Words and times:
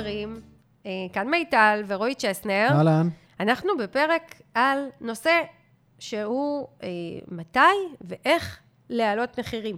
חברים, 0.00 0.40
אה, 0.86 0.90
כאן 1.12 1.28
מיטל 1.28 1.82
ורועי 1.86 2.14
צ'סנר. 2.14 2.68
אהלן. 2.70 3.08
אנחנו 3.40 3.76
בפרק 3.78 4.40
על 4.54 4.88
נושא 5.00 5.42
שהוא 5.98 6.66
אה, 6.82 6.88
מתי 7.28 7.58
ואיך 8.00 8.58
להעלות 8.90 9.38
מחירים. 9.38 9.76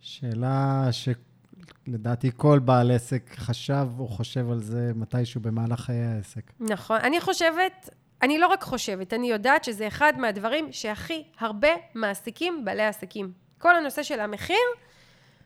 שאלה 0.00 0.88
שלדעתי 0.92 2.30
כל 2.36 2.58
בעל 2.58 2.90
עסק 2.90 3.34
חשב 3.36 3.88
או 3.98 4.08
חושב 4.08 4.50
על 4.50 4.58
זה 4.58 4.92
מתישהו 4.94 5.40
במהלך 5.40 5.80
חיי 5.80 6.04
העסק. 6.04 6.52
נכון. 6.60 7.00
אני 7.00 7.20
חושבת, 7.20 7.90
אני 8.22 8.38
לא 8.38 8.46
רק 8.46 8.62
חושבת, 8.62 9.12
אני 9.12 9.30
יודעת 9.30 9.64
שזה 9.64 9.86
אחד 9.86 10.12
מהדברים 10.16 10.72
שהכי 10.72 11.24
הרבה 11.38 11.68
מעסיקים 11.94 12.64
בעלי 12.64 12.86
עסקים. 12.86 13.32
כל 13.58 13.76
הנושא 13.76 14.02
של 14.02 14.20
המחיר 14.20 14.56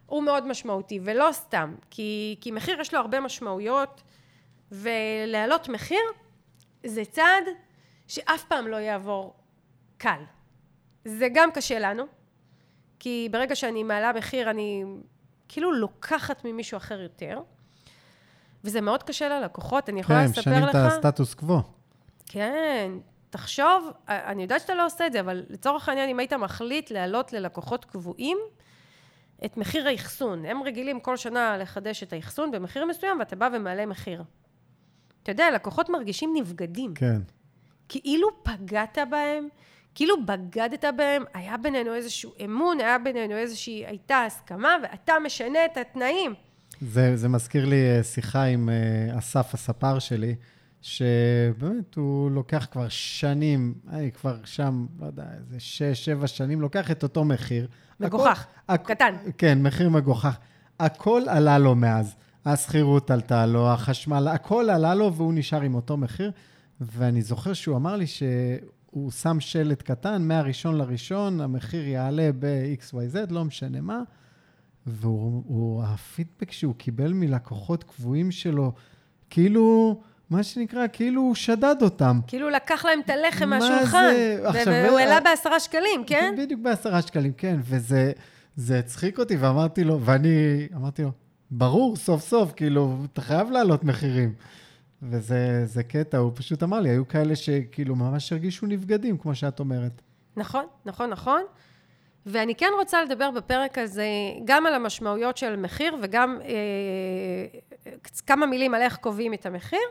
הוא 0.07 0.23
מאוד 0.23 0.47
משמעותי, 0.47 1.01
ולא 1.03 1.29
סתם, 1.33 1.75
כי, 1.91 2.37
כי 2.41 2.51
מחיר 2.51 2.81
יש 2.81 2.95
לו 2.95 3.01
הרבה 3.01 3.21
משמעויות, 3.21 4.03
ולהעלות 4.73 5.69
מחיר 5.69 6.01
זה 6.87 7.05
צעד 7.05 7.45
שאף 8.07 8.45
פעם 8.45 8.69
לא 8.69 8.77
יעבור 8.77 9.35
קל. 9.99 10.23
זה 11.05 11.29
גם 11.35 11.51
קשה 11.51 11.79
לנו, 11.79 12.05
כי 12.99 13.29
ברגע 13.31 13.57
שאני 13.57 13.83
מעלה 13.83 14.13
מחיר 14.13 14.51
אני 14.51 14.85
כאילו 15.49 15.73
לוקחת 15.73 16.45
ממישהו 16.45 16.77
אחר 16.77 17.01
יותר, 17.01 17.41
וזה 18.65 18.81
מאוד 18.81 19.03
קשה 19.03 19.29
ללקוחות, 19.29 19.89
אני 19.89 20.01
יכולה 20.01 20.19
כן, 20.19 20.25
לספר 20.25 20.41
משנים 20.41 20.63
לך... 20.63 20.71
את 20.71 20.75
הסטטוס 20.75 21.35
קוו. 21.35 21.63
כן, 22.27 22.93
תחשוב, 23.31 23.91
אני 24.09 24.43
יודעת 24.43 24.61
שאתה 24.61 24.75
לא 24.75 24.87
עושה 24.87 25.07
את 25.07 25.13
זה, 25.13 25.21
אבל 25.21 25.45
לצורך 25.49 25.89
העניין, 25.89 26.09
אם 26.09 26.19
היית 26.19 26.33
מחליט 26.33 26.91
להעלות 26.91 27.33
ללקוחות 27.33 27.85
קבועים 27.85 28.39
את 29.45 29.57
מחיר 29.57 29.89
האחסון, 29.89 30.45
הם 30.45 30.63
רגילים 30.63 31.01
כל 31.01 31.17
שנה 31.17 31.57
לחדש 31.57 32.03
את 32.03 32.13
האחסון 32.13 32.51
במחיר 32.51 32.85
מסוים, 32.85 33.19
ואתה 33.19 33.37
בא 33.37 33.49
ומעלה 33.53 33.87
מחיר. 33.87 34.23
אתה 35.31 35.43
יודע, 35.43 35.51
לקוחות 35.55 35.89
מרגישים 35.89 36.35
נבגדים. 36.37 36.95
כן. 36.95 37.21
כאילו 37.89 38.29
פגעת 38.43 38.99
בהם, 39.11 39.49
כאילו 39.95 40.15
בגדת 40.27 40.85
בהם, 40.97 41.25
היה 41.35 41.57
בינינו 41.57 41.95
איזשהו 41.95 42.33
אמון, 42.45 42.81
היה 42.81 42.99
בינינו 42.99 43.35
איזושהי, 43.37 43.87
הייתה 43.87 44.25
הסכמה, 44.27 44.69
ואתה 44.83 45.13
משנה 45.25 45.59
את 45.65 45.77
התנאים. 45.77 46.35
זה, 46.81 47.17
זה 47.17 47.29
מזכיר 47.29 47.65
לי 47.65 47.97
אה, 47.97 48.03
שיחה 48.03 48.45
עם 48.45 48.69
אה, 48.69 49.19
אסף, 49.19 49.55
הספר 49.55 49.99
שלי, 49.99 50.35
שבאמת 50.83 51.95
הוא 51.95 52.31
לוקח 52.31 52.67
כבר 52.71 52.89
שנים, 52.89 53.75
אני 53.91 54.13
כבר 54.13 54.37
שם, 54.45 54.87
לא 55.01 55.07
יודע, 55.07 55.25
איזה 55.39 55.61
שש, 55.61 56.05
שבע 56.05 56.27
שנים, 56.27 56.61
לוקח 56.61 56.91
את 56.91 57.03
אותו 57.03 57.25
מחיר. 57.25 57.69
מגוחך, 58.01 58.47
הכל, 58.69 58.95
קטן. 58.95 59.15
כן, 59.39 59.63
מחיר 59.63 59.89
מגוחך. 59.89 60.39
הכל 60.81 61.23
עלה 61.29 61.59
לו 61.59 61.75
מאז. 61.75 62.15
השכירות 62.53 63.11
עלתה 63.11 63.47
לו, 63.47 63.69
החשמל, 63.69 64.29
הכל 64.29 64.71
עלה 64.71 64.95
לו 64.95 65.15
והוא 65.15 65.33
נשאר 65.35 65.61
עם 65.61 65.75
אותו 65.75 65.97
מחיר. 65.97 66.31
ואני 66.81 67.23
זוכר 67.23 67.53
שהוא 67.53 67.77
אמר 67.77 67.97
לי 67.97 68.07
שהוא 68.07 69.11
שם 69.11 69.41
שלט 69.41 69.83
קטן, 69.83 70.23
מהראשון 70.23 70.79
לראשון, 70.79 71.41
המחיר 71.41 71.89
יעלה 71.89 72.31
ב-XYZ, 72.39 73.17
לא 73.31 73.45
משנה 73.45 73.81
מה. 73.81 74.03
והוא, 74.87 75.85
הפידבק 75.85 76.53
שהוא 76.53 76.75
קיבל 76.75 77.13
מלקוחות 77.13 77.85
קבועים 77.85 78.31
שלו, 78.31 78.73
כאילו, 79.31 80.01
מה 80.31 80.43
שנקרא, 80.43 80.87
כאילו 80.93 81.21
הוא 81.23 81.35
שדד 81.35 81.77
אותם. 81.83 82.21
כאילו 82.27 82.51
לקח 82.51 82.85
להם 82.85 83.01
את 83.05 83.11
הלחם 83.11 83.49
מה 83.49 83.59
מהשולחן. 83.59 84.11
זה? 84.13 84.41
עכשיו, 84.45 84.73
והוא 84.85 84.95
ו- 84.95 84.99
העלה 84.99 85.21
בעשרה 85.21 85.61
שקלים, 85.61 86.05
כן? 86.07 86.35
בדיוק 86.39 86.61
בעשרה 86.61 87.03
שקלים, 87.03 87.33
כן. 87.33 87.61
וזה 87.63 88.13
זה 88.57 88.79
הצחיק 88.79 89.19
אותי, 89.19 89.37
ואמרתי 89.37 89.85
לו, 89.85 90.01
ואני 90.01 90.69
אמרתי 90.75 91.03
לו, 91.03 91.11
ברור, 91.51 91.97
סוף 91.97 92.23
סוף, 92.23 92.53
כאילו, 92.53 92.97
אתה 93.13 93.21
חייב 93.21 93.51
להעלות 93.51 93.85
מחירים. 93.85 94.35
וזה 95.03 95.67
זה 95.67 95.83
קטע, 95.83 96.19
הוא 96.19 96.33
פשוט 96.35 96.63
אמר 96.63 96.81
לי, 96.81 96.89
היו 96.89 97.09
כאלה 97.09 97.37
שכאילו 97.37 97.97
ממש 97.97 98.33
הרגישו 98.33 98.67
נבגדים, 98.67 99.19
כמו 99.19 99.35
שאת 99.35 99.61
אומרת. 99.61 100.03
נכון, 100.37 100.67
נכון, 100.85 101.11
נכון. 101.11 101.43
ואני 102.27 102.55
כן 102.55 102.71
רוצה 102.79 103.05
לדבר 103.05 103.31
בפרק 103.31 103.79
הזה 103.79 104.07
גם 104.45 104.67
על 104.67 104.75
המשמעויות 104.75 105.37
של 105.37 105.57
מחיר 105.57 105.97
וגם 106.03 106.39
אה, 106.45 107.93
כמה 108.27 108.47
מילים 108.47 108.75
על 108.75 108.83
איך 108.83 108.97
קובעים 108.97 109.35
את 109.35 109.47
המחיר. 109.47 109.89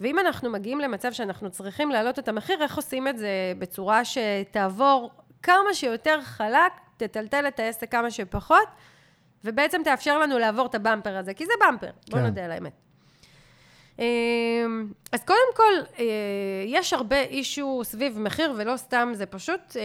ואם 0.00 0.18
אנחנו 0.18 0.50
מגיעים 0.50 0.80
למצב 0.80 1.12
שאנחנו 1.12 1.50
צריכים 1.50 1.90
להעלות 1.90 2.18
את 2.18 2.28
המחיר, 2.28 2.62
איך 2.62 2.76
עושים 2.76 3.08
את 3.08 3.18
זה 3.18 3.52
בצורה 3.58 4.02
שתעבור 4.04 5.10
כמה 5.42 5.74
שיותר 5.74 6.20
חלק, 6.22 6.72
תטלטל 6.96 7.44
את 7.48 7.60
העסק 7.60 7.90
כמה 7.90 8.10
שפחות, 8.10 8.68
ובעצם 9.46 9.80
תאפשר 9.84 10.18
לנו 10.18 10.38
לעבור 10.38 10.66
את 10.66 10.74
הבמפר 10.74 11.16
הזה, 11.16 11.34
כי 11.34 11.46
זה 11.46 11.52
במפר, 11.60 11.90
בוא 12.10 12.18
כן. 12.18 12.24
נודה 12.24 12.44
על 12.44 12.50
האמת. 12.50 12.72
אז 15.12 15.24
קודם 15.24 15.54
כל, 15.56 16.02
יש 16.66 16.92
הרבה 16.92 17.20
אישו 17.20 17.80
סביב 17.84 18.18
מחיר, 18.18 18.54
ולא 18.56 18.76
סתם, 18.76 19.12
זה 19.14 19.26
פשוט 19.26 19.76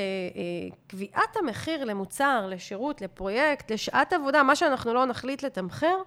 קביעת 0.88 1.38
המחיר 1.38 1.84
למוצר, 1.84 2.48
לשירות, 2.50 3.02
לפרויקט, 3.02 3.72
לשעת 3.72 4.14
עבודה, 4.14 4.44
מה 4.44 4.56
שאנחנו 4.56 4.94
לא 4.94 5.06
נחליט 5.06 5.44
לתמחר, 5.44 5.98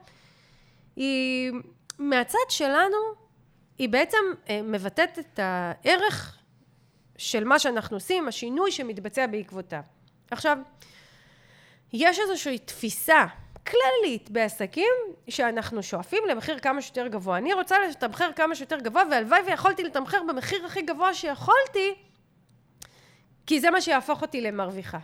היא 0.96 1.52
מהצד 1.98 2.48
שלנו, 2.48 2.96
היא 3.78 3.88
בעצם 3.88 4.18
מבטאת 4.64 5.18
את 5.18 5.40
הערך 5.42 6.38
של 7.16 7.44
מה 7.44 7.58
שאנחנו 7.58 7.96
עושים, 7.96 8.28
השינוי 8.28 8.72
שמתבצע 8.72 9.26
בעקבותיו. 9.26 9.82
עכשיו, 10.30 10.58
יש 11.92 12.18
איזושהי 12.18 12.58
תפיסה 12.58 13.24
כללית 13.66 14.30
בעסקים, 14.30 14.92
שאנחנו 15.28 15.82
שואפים 15.82 16.22
למחיר 16.30 16.58
כמה 16.58 16.82
שיותר 16.82 17.06
גבוה. 17.08 17.38
אני 17.38 17.52
רוצה 17.52 17.76
לתמחר 17.90 18.30
כמה 18.36 18.54
שיותר 18.54 18.78
גבוה, 18.78 19.02
והלוואי 19.10 19.40
ויכולתי 19.46 19.84
לתמחר 19.84 20.18
במחיר 20.28 20.66
הכי 20.66 20.82
גבוה 20.82 21.14
שיכולתי, 21.14 21.94
כי 23.46 23.60
זה 23.60 23.70
מה 23.70 23.80
שיהפוך 23.80 24.22
אותי 24.22 24.40
למרוויחה. 24.40 24.98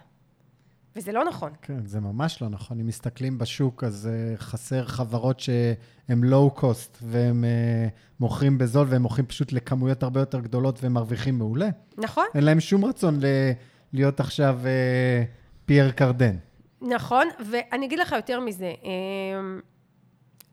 וזה 0.96 1.12
לא 1.12 1.24
נכון. 1.24 1.52
כן, 1.62 1.86
זה 1.86 2.00
ממש 2.00 2.42
לא 2.42 2.48
נכון. 2.48 2.80
אם 2.80 2.86
מסתכלים 2.86 3.38
בשוק, 3.38 3.84
אז 3.84 4.08
uh, 4.08 4.40
חסר 4.40 4.86
חברות 4.86 5.40
שהן 5.40 6.20
לואו 6.24 6.50
קוסט, 6.50 6.98
והם 7.02 7.44
uh, 7.44 7.90
מוכרים 8.20 8.58
בזול, 8.58 8.86
והם 8.90 9.02
מוכרים 9.02 9.26
פשוט 9.26 9.52
לכמויות 9.52 10.02
הרבה 10.02 10.20
יותר 10.20 10.40
גדולות, 10.40 10.82
והם 10.82 10.92
מרוויחים 10.92 11.38
מעולה. 11.38 11.68
נכון. 11.98 12.24
אין 12.34 12.44
להם 12.44 12.60
שום 12.60 12.84
רצון 12.84 13.20
ל- 13.20 13.52
להיות 13.92 14.20
עכשיו 14.20 14.58
uh, 14.62 15.66
פייר 15.66 15.90
קרדן. 15.90 16.36
נכון, 16.80 17.28
ואני 17.40 17.86
אגיד 17.86 17.98
לך 17.98 18.12
יותר 18.12 18.40
מזה. 18.40 18.72
אמ, 18.82 19.60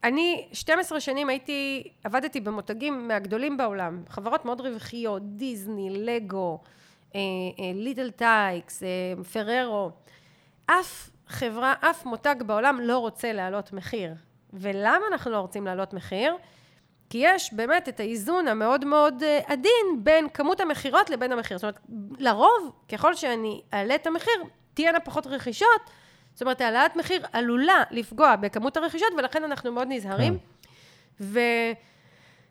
אני 0.03 0.47
12 0.53 0.99
שנים 0.99 1.29
הייתי, 1.29 1.91
עבדתי 2.03 2.39
במותגים 2.39 3.07
מהגדולים 3.07 3.57
בעולם, 3.57 4.03
חברות 4.09 4.45
מאוד 4.45 4.61
רווחיות, 4.61 5.21
דיסני, 5.35 5.89
לגו, 5.89 6.59
ליטל 7.73 8.11
טייקס, 8.11 8.83
פררו. 9.33 9.91
אף 10.65 11.09
חברה, 11.27 11.73
אף 11.81 12.05
מותג 12.05 12.35
בעולם 12.45 12.79
לא 12.79 12.97
רוצה 12.97 13.33
להעלות 13.33 13.73
מחיר. 13.73 14.13
ולמה 14.53 15.05
אנחנו 15.11 15.31
לא 15.31 15.39
רוצים 15.39 15.65
להעלות 15.65 15.93
מחיר? 15.93 16.35
כי 17.09 17.17
יש 17.21 17.53
באמת 17.53 17.89
את 17.89 17.99
האיזון 17.99 18.47
המאוד 18.47 18.85
מאוד 18.85 19.23
אה, 19.23 19.39
עדין 19.45 20.03
בין 20.03 20.29
כמות 20.29 20.59
המכירות 20.59 21.09
לבין 21.09 21.31
המחיר. 21.31 21.57
זאת 21.57 21.63
אומרת, 21.63 21.79
לרוב, 22.19 22.71
ככל 22.91 23.15
שאני 23.15 23.61
אעלה 23.73 23.95
את 23.95 24.07
המחיר, 24.07 24.43
תהיינה 24.73 24.99
פחות 24.99 25.27
רכישות, 25.27 25.89
זאת 26.37 26.41
אומרת, 26.41 26.61
העלאת 26.61 26.95
מחיר 26.95 27.25
עלולה 27.33 27.83
לפגוע 27.91 28.35
בכמות 28.35 28.77
הרכישות, 28.77 29.07
ולכן 29.17 29.43
אנחנו 29.43 29.71
מאוד 29.71 29.87
נזהרים. 29.91 30.37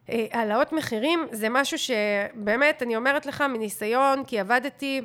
והעלאות 0.08 0.72
מחירים 0.72 1.26
זה 1.32 1.48
משהו 1.48 1.78
שבאמת, 1.78 2.82
אני 2.82 2.96
אומרת 2.96 3.26
לך 3.26 3.40
מניסיון, 3.40 4.24
כי 4.24 4.40
עבדתי 4.40 5.00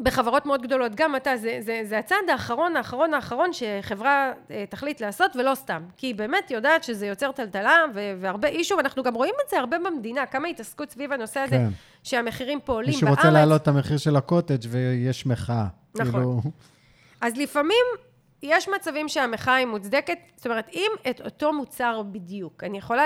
בחברות 0.00 0.46
מאוד 0.46 0.62
גדולות, 0.62 0.94
גם 0.94 1.16
אתה, 1.16 1.36
זה, 1.36 1.58
זה, 1.60 1.80
זה 1.84 1.98
הצעד 1.98 2.18
האחרון, 2.32 2.76
האחרון, 2.76 3.14
האחרון 3.14 3.50
שחברה 3.52 4.32
אה, 4.50 4.64
תחליט 4.68 5.00
לעשות, 5.00 5.36
ולא 5.36 5.54
סתם. 5.54 5.82
כי 5.96 6.06
היא 6.06 6.14
באמת 6.14 6.50
יודעת 6.50 6.84
שזה 6.84 7.06
יוצר 7.06 7.32
טלטלה, 7.32 7.76
והרבה 8.20 8.48
אישו, 8.48 8.76
ואנחנו 8.76 9.02
גם 9.02 9.14
רואים 9.14 9.34
את 9.44 9.50
זה 9.50 9.58
הרבה 9.58 9.76
במדינה, 9.78 10.26
כמה 10.26 10.48
התעסקות 10.48 10.90
סביב 10.90 11.12
הנושא 11.12 11.40
הזה, 11.40 11.56
כן. 11.56 11.68
שהמחירים 12.02 12.60
פה 12.60 12.72
עולים 12.72 12.90
מישהו 12.90 13.06
בארץ. 13.06 13.18
רוצה 13.18 13.30
להעלות 13.30 13.62
את 13.62 13.68
המחיר 13.68 13.96
של 13.96 14.16
הקוטג' 14.16 14.68
ויש 14.68 15.26
מחאה. 15.26 15.66
נכון. 15.94 16.12
כאילו, 16.12 16.40
אז 17.24 17.36
לפעמים 17.36 17.84
יש 18.42 18.68
מצבים 18.68 19.08
שהמחאה 19.08 19.54
היא 19.54 19.66
מוצדקת, 19.66 20.18
זאת 20.36 20.46
אומרת, 20.46 20.68
אם 20.72 20.90
את 21.10 21.20
אותו 21.20 21.52
מוצר 21.52 22.02
בדיוק, 22.02 22.64
אני 22.64 22.78
יכולה 22.78 23.04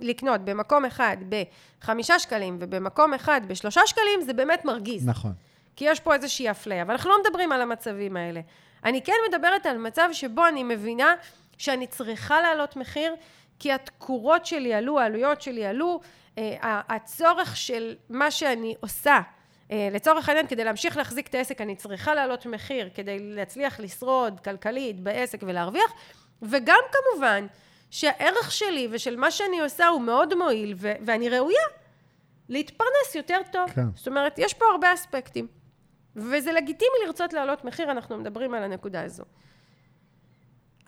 לקנות 0.00 0.40
במקום 0.40 0.84
אחד 0.84 1.16
בחמישה 1.28 2.18
שקלים 2.18 2.56
ובמקום 2.60 3.14
אחד 3.14 3.40
בשלושה 3.46 3.80
שקלים, 3.86 4.22
זה 4.22 4.32
באמת 4.32 4.64
מרגיז. 4.64 5.08
נכון. 5.08 5.32
כי 5.76 5.84
יש 5.84 6.00
פה 6.00 6.14
איזושהי 6.14 6.50
אפליה, 6.50 6.82
אבל 6.82 6.90
אנחנו 6.90 7.10
לא 7.10 7.16
מדברים 7.24 7.52
על 7.52 7.62
המצבים 7.62 8.16
האלה. 8.16 8.40
אני 8.84 9.02
כן 9.02 9.12
מדברת 9.28 9.66
על 9.66 9.78
מצב 9.78 10.08
שבו 10.12 10.46
אני 10.46 10.62
מבינה 10.62 11.14
שאני 11.58 11.86
צריכה 11.86 12.40
להעלות 12.40 12.76
מחיר, 12.76 13.14
כי 13.58 13.72
התקורות 13.72 14.46
שלי 14.46 14.74
עלו, 14.74 15.00
העלויות 15.00 15.42
שלי 15.42 15.66
עלו, 15.66 16.00
אה, 16.38 16.56
הצורך 16.88 17.56
של 17.56 17.94
מה 18.08 18.30
שאני 18.30 18.74
עושה, 18.80 19.20
לצורך 19.70 20.28
העניין, 20.28 20.46
כדי 20.46 20.64
להמשיך 20.64 20.96
להחזיק 20.96 21.26
את 21.26 21.34
העסק, 21.34 21.60
אני 21.60 21.76
צריכה 21.76 22.14
להעלות 22.14 22.46
מחיר 22.46 22.90
כדי 22.94 23.18
להצליח 23.18 23.80
לשרוד 23.80 24.40
כלכלית 24.40 25.00
בעסק 25.00 25.38
ולהרוויח, 25.42 25.92
וגם 26.42 26.80
כמובן, 26.92 27.46
שהערך 27.90 28.52
שלי 28.52 28.88
ושל 28.90 29.16
מה 29.16 29.30
שאני 29.30 29.60
עושה 29.60 29.88
הוא 29.88 30.00
מאוד 30.00 30.34
מועיל, 30.34 30.74
ו- 30.76 30.92
ואני 31.06 31.28
ראויה 31.28 31.62
להתפרנס 32.48 33.14
יותר 33.14 33.38
טוב. 33.52 33.70
כן. 33.70 33.86
זאת 33.94 34.08
אומרת, 34.08 34.38
יש 34.38 34.54
פה 34.54 34.64
הרבה 34.72 34.94
אספקטים. 34.94 35.46
וזה 36.16 36.52
לגיטימי 36.52 36.90
לרצות 37.06 37.32
להעלות 37.32 37.64
מחיר, 37.64 37.90
אנחנו 37.90 38.18
מדברים 38.18 38.54
על 38.54 38.62
הנקודה 38.62 39.02
הזו. 39.02 39.24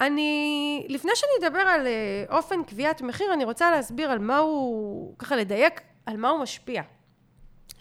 אני, 0.00 0.86
לפני 0.88 1.10
שאני 1.14 1.48
אדבר 1.48 1.58
על 1.58 1.86
אה, 1.86 2.24
אופן 2.36 2.64
קביעת 2.64 3.02
מחיר, 3.02 3.32
אני 3.32 3.44
רוצה 3.44 3.70
להסביר 3.70 4.10
על 4.10 4.18
מה 4.18 4.38
הוא, 4.38 5.14
ככה 5.18 5.36
לדייק, 5.36 5.80
על 6.06 6.16
מה 6.16 6.28
הוא 6.28 6.40
משפיע. 6.40 6.82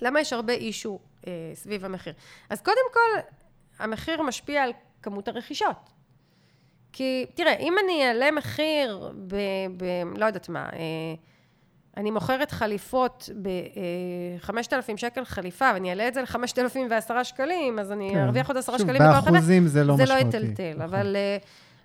למה 0.01 0.19
יש 0.19 0.33
הרבה 0.33 0.53
אישו 0.53 0.99
אה, 1.27 1.31
סביב 1.53 1.85
המחיר. 1.85 2.13
אז 2.49 2.61
קודם 2.61 2.85
כל, 2.93 3.21
המחיר 3.79 4.21
משפיע 4.21 4.63
על 4.63 4.71
כמות 5.01 5.27
הרכישות. 5.27 5.89
כי, 6.93 7.25
תראה, 7.35 7.55
אם 7.55 7.73
אני 7.83 8.07
אעלה 8.07 8.31
מחיר 8.31 9.11
ב... 9.27 9.35
ב 9.77 9.83
לא 10.17 10.25
יודעת 10.25 10.49
מה, 10.49 10.69
אה, 10.73 10.79
אני 11.97 12.11
מוכרת 12.11 12.51
חליפות 12.51 13.29
ב-5,000 13.41 14.97
שקל 14.97 15.25
חליפה, 15.25 15.71
ואני 15.73 15.89
אעלה 15.89 16.07
את 16.07 16.13
זה 16.13 16.21
ל-5,010 16.21 17.23
שקלים, 17.23 17.79
אז 17.79 17.91
אני 17.91 18.09
כן. 18.13 18.23
ארוויח 18.23 18.47
עוד 18.47 18.57
10 18.57 18.71
שוב, 18.71 18.81
שקלים 18.81 19.01
אדם. 19.01 19.11
באחוזים 19.11 19.67
זה 19.67 19.83
לא 19.83 19.97
זה 19.97 20.03
משמעותי. 20.03 20.23
לא 20.23 20.29
יטלטל, 20.29 20.69
נכון. 20.69 20.81
אבל, 20.81 21.15
אה, 21.15 21.37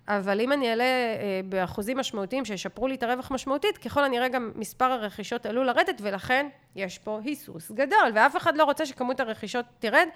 אבל 0.07 0.41
אם 0.41 0.51
אני 0.51 0.69
אעלה 0.69 0.83
אה, 0.83 1.41
באחוזים 1.49 1.97
משמעותיים 1.97 2.45
שישפרו 2.45 2.87
לי 2.87 2.95
את 2.95 3.03
הרווח 3.03 3.31
משמעותית, 3.31 3.77
ככל 3.77 4.03
הנראה 4.03 4.27
גם 4.27 4.51
מספר 4.55 4.85
הרכישות 4.85 5.45
עלול 5.45 5.65
לרדת, 5.65 6.01
ולכן 6.01 6.47
יש 6.75 6.97
פה 6.97 7.19
היסוס 7.23 7.71
גדול, 7.71 8.11
ואף 8.15 8.37
אחד 8.37 8.57
לא 8.57 8.63
רוצה 8.63 8.85
שכמות 8.85 9.19
הרכישות 9.19 9.65
תרד. 9.79 10.07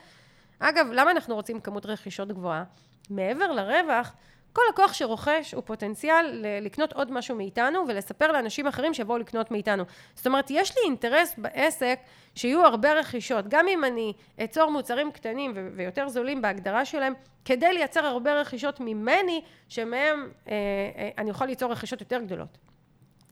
אגב, 0.59 0.87
למה 0.91 1.11
אנחנו 1.11 1.35
רוצים 1.35 1.59
כמות 1.59 1.85
רכישות 1.85 2.27
גבוהה? 2.27 2.63
מעבר 3.09 3.51
לרווח, 3.51 4.13
כל 4.53 4.61
לקוח 4.69 4.93
שרוכש 4.93 5.53
הוא 5.53 5.63
פוטנציאל 5.65 6.45
לקנות 6.61 6.93
עוד 6.93 7.11
משהו 7.11 7.35
מאיתנו 7.35 7.79
ולספר 7.87 8.31
לאנשים 8.31 8.67
אחרים 8.67 8.93
שיבואו 8.93 9.17
לקנות 9.17 9.51
מאיתנו. 9.51 9.83
זאת 10.15 10.27
אומרת, 10.27 10.45
יש 10.49 10.77
לי 10.77 10.83
אינטרס 10.85 11.35
בעסק 11.37 11.99
שיהיו 12.35 12.65
הרבה 12.65 12.93
רכישות, 12.93 13.47
גם 13.47 13.67
אם 13.67 13.83
אני 13.83 14.13
אצור 14.43 14.71
מוצרים 14.71 15.11
קטנים 15.11 15.51
ו- 15.55 15.69
ויותר 15.75 16.09
זולים 16.09 16.41
בהגדרה 16.41 16.85
שלהם, 16.85 17.13
כדי 17.45 17.73
לייצר 17.73 18.05
הרבה 18.05 18.33
רכישות 18.33 18.79
ממני, 18.79 19.41
שמהם 19.69 20.31
אה, 20.47 20.53
אה, 20.97 21.09
אני 21.17 21.29
יכול 21.29 21.47
ליצור 21.47 21.71
רכישות 21.71 22.01
יותר 22.01 22.21
גדולות. 22.21 22.57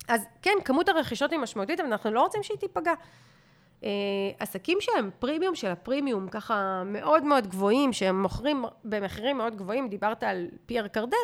אז 0.07 0.25
כן, 0.42 0.56
כמות 0.66 0.89
הרכישות 0.89 1.31
היא 1.31 1.39
משמעותית, 1.39 1.80
אבל 1.80 1.89
אנחנו 1.89 2.12
לא 2.12 2.21
רוצים 2.21 2.44
שהיא 2.44 2.57
תיפגע. 2.57 2.94
אה, 3.84 3.90
עסקים 4.40 4.78
שהם 4.81 5.10
פרימיום 5.20 5.56
של 5.56 5.68
הפרימיום, 5.68 6.28
ככה 6.28 6.84
מאוד 6.86 7.24
מאוד 7.24 7.48
גבוהים, 7.48 7.94
שהם 7.94 8.22
מוכרים 8.22 8.64
במחירים 8.86 9.38
מאוד 9.38 9.56
גבוהים, 9.56 9.90
דיברת 9.90 10.24
על 10.24 10.48
פייר 10.66 10.88
קרדן, 10.88 11.18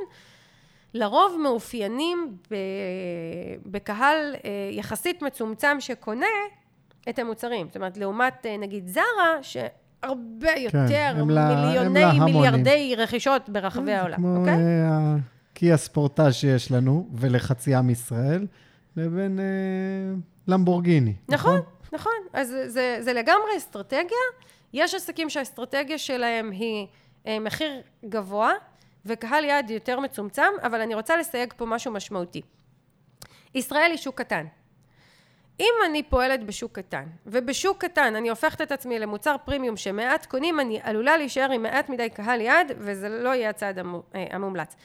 לרוב 0.93 1.37
מאופיינים 1.43 2.37
ב- 2.51 2.55
בקהל 3.65 4.35
אה, 4.45 4.49
יחסית 4.71 5.21
מצומצם 5.21 5.77
שקונה 5.79 6.25
את 7.09 7.19
המוצרים. 7.19 7.67
זאת 7.67 7.75
אומרת, 7.75 7.97
לעומת 7.97 8.45
אה, 8.45 8.57
נגיד 8.57 8.87
זרה, 8.87 9.03
שהרבה 9.41 10.51
יותר, 10.59 10.79
הם 11.17 11.29
לה- 11.29 11.49
הם 11.49 11.75
מיליוני. 11.95 12.19
מיליארדי 12.33 12.93
רכישות 12.97 13.49
ברחבי 13.49 13.93
העולם, 13.93 14.17
כמו 14.17 14.37
אוקיי? 14.37 14.53
אה, 14.53 15.15
הקיה 15.51 15.77
ספורטאז' 15.77 16.33
שיש 16.33 16.71
לנו, 16.71 17.09
ולחצי 17.13 17.75
עם 17.75 17.89
ישראל, 17.89 18.47
לבין 18.97 19.39
אה, 19.39 19.45
למבורגיני. 20.47 21.13
נכון, 21.29 21.53
נכון. 21.57 21.74
אז 22.33 22.47
זה, 22.47 22.69
זה, 22.69 22.97
זה 22.99 23.13
לגמרי 23.13 23.57
אסטרטגיה. 23.57 24.17
יש 24.73 24.93
עסקים 24.93 25.29
שהאסטרטגיה 25.29 25.97
שלהם 25.97 26.51
היא 26.51 26.87
אה, 27.27 27.39
מחיר 27.39 27.81
גבוה 28.05 28.51
וקהל 29.05 29.43
יעד 29.43 29.69
יותר 29.69 29.99
מצומצם, 29.99 30.51
אבל 30.63 30.81
אני 30.81 30.95
רוצה 30.95 31.17
לסייג 31.17 31.53
פה 31.57 31.65
משהו 31.65 31.91
משמעותי. 31.91 32.41
ישראל 33.55 33.91
היא 33.91 33.97
שוק 33.97 34.21
קטן. 34.21 34.45
אם 35.59 35.73
אני 35.85 36.03
פועלת 36.03 36.43
בשוק 36.43 36.71
קטן, 36.79 37.03
ובשוק 37.25 37.77
קטן 37.77 38.15
אני 38.15 38.29
הופכת 38.29 38.61
את 38.61 38.71
עצמי 38.71 38.99
למוצר 38.99 39.35
פרימיום 39.45 39.77
שמעט 39.77 40.25
קונים, 40.25 40.59
אני 40.59 40.79
עלולה 40.83 41.17
להישאר 41.17 41.51
עם 41.51 41.63
מעט 41.63 41.89
מדי 41.89 42.09
קהל 42.09 42.41
יעד, 42.41 42.71
וזה 42.77 43.09
לא 43.09 43.29
יהיה 43.29 43.49
הצעד 43.49 43.79
אה, 43.79 43.83
המומלץ. 44.31 44.75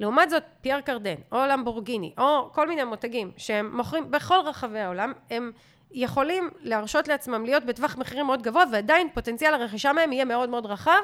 לעומת 0.00 0.30
זאת, 0.30 0.42
פייר 0.60 0.80
קרדן, 0.80 1.14
או 1.32 1.38
למבורגיני, 1.46 2.12
או 2.18 2.50
כל 2.52 2.68
מיני 2.68 2.84
מותגים 2.84 3.32
שהם 3.36 3.76
מוכרים 3.76 4.10
בכל 4.10 4.38
רחבי 4.44 4.78
העולם, 4.78 5.12
הם 5.30 5.52
יכולים 5.92 6.50
להרשות 6.60 7.08
לעצמם 7.08 7.44
להיות 7.44 7.64
בטווח 7.64 7.96
מחירים 7.98 8.26
מאוד 8.26 8.42
גבוה, 8.42 8.64
ועדיין 8.72 9.08
פוטנציאל 9.14 9.54
הרכישה 9.54 9.92
מהם 9.92 10.12
יהיה 10.12 10.24
מאוד 10.24 10.48
מאוד 10.48 10.66
רחב, 10.66 11.00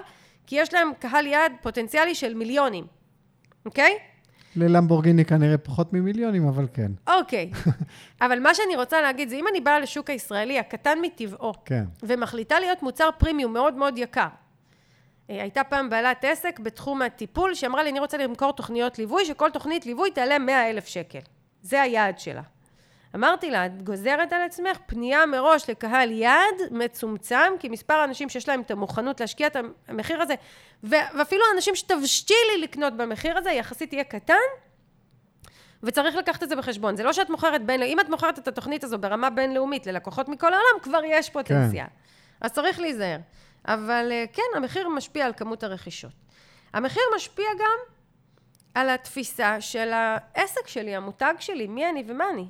כי 0.46 0.56
יש 0.56 0.74
להם 0.74 0.90
קהל 0.98 1.26
יעד 1.26 1.52
פוטנציאלי 1.62 2.14
של 2.14 2.34
מיליונים, 2.34 2.86
אוקיי? 3.66 3.98
ללמבורגיני 4.56 5.24
כנראה 5.24 5.58
פחות 5.58 5.92
ממיליונים, 5.92 6.48
אבל 6.48 6.66
כן. 6.72 6.92
אוקיי. 7.06 7.50
אבל 8.24 8.40
מה 8.40 8.54
שאני 8.54 8.76
רוצה 8.76 9.00
להגיד 9.00 9.28
זה, 9.28 9.36
אם 9.36 9.44
אני 9.48 9.60
באה 9.60 9.80
לשוק 9.80 10.10
הישראלי, 10.10 10.58
הקטן 10.58 10.98
מטבעו, 11.02 11.52
כן. 11.64 11.84
ומחליטה 12.02 12.60
להיות 12.60 12.82
מוצר 12.82 13.08
פרימיום 13.18 13.52
מאוד 13.52 13.74
מאוד 13.74 13.98
יקר. 13.98 14.28
אה, 15.30 15.42
הייתה 15.42 15.64
פעם 15.64 15.90
בעלת 15.90 16.24
עסק 16.24 16.60
בתחום 16.60 17.02
הטיפול, 17.02 17.54
שאמרה 17.54 17.82
לי, 17.82 17.90
אני 17.90 18.00
רוצה 18.00 18.18
למכור 18.18 18.52
תוכניות 18.52 18.98
ליווי, 18.98 19.24
שכל 19.24 19.50
תוכנית 19.50 19.86
ליווי 19.86 20.10
תעלה 20.10 20.38
100 20.38 20.70
אלף 20.70 20.86
שקל. 20.86 21.18
זה 21.62 21.82
היעד 21.82 22.18
שלה. 22.18 22.42
אמרתי 23.14 23.50
לה, 23.50 23.66
את 23.66 23.82
גוזרת 23.82 24.32
על 24.32 24.42
עצמך 24.42 24.78
פנייה 24.86 25.26
מראש 25.26 25.70
לקהל 25.70 26.10
יעד 26.10 26.54
מצומצם, 26.70 27.52
כי 27.58 27.68
מספר 27.68 27.94
האנשים 27.94 28.28
שיש 28.28 28.48
להם 28.48 28.60
את 28.60 28.70
המוכנות 28.70 29.20
להשקיע 29.20 29.46
את 29.46 29.56
המחיר 29.88 30.22
הזה, 30.22 30.34
ואפילו 30.82 31.42
אנשים 31.54 31.74
שתבשלי 31.74 32.36
לקנות 32.62 32.96
במחיר 32.96 33.38
הזה, 33.38 33.50
יחסית 33.50 33.92
יהיה 33.92 34.04
קטן, 34.04 34.34
וצריך 35.82 36.16
לקחת 36.16 36.42
את 36.42 36.48
זה 36.48 36.56
בחשבון. 36.56 36.96
זה 36.96 37.02
לא 37.02 37.12
שאת 37.12 37.30
מוכרת 37.30 37.66
בין... 37.66 37.82
אם 37.82 38.00
את 38.00 38.08
מוכרת 38.08 38.38
את 38.38 38.48
התוכנית 38.48 38.84
הזו 38.84 38.98
ברמה 38.98 39.30
בינלאומית 39.30 39.86
ללקוחות 39.86 40.28
מכל 40.28 40.52
העולם, 40.52 40.80
כבר 40.82 41.00
יש 41.04 41.30
פוטנציאל. 41.30 41.86
אז 42.40 42.52
צריך 42.52 42.80
להיזהר. 42.80 43.18
אבל 43.64 44.08
אה, 44.12 44.24
כן, 44.32 44.42
המחיר 44.56 44.88
משפיע 44.88 45.26
על 45.26 45.32
כמות 45.36 45.62
הרכישות. 45.62 46.12
המחיר 46.72 47.02
משפיע 47.16 47.46
גם 47.58 47.94
על 48.74 48.90
התפיסה 48.90 49.60
של 49.60 49.90
העסק 49.92 50.68
שלי, 50.68 50.96
המותג 50.96 51.34
שלי, 51.38 51.66
מי 51.66 51.88
אני 51.88 52.04
ומה 52.06 52.24
אני. 52.30 52.46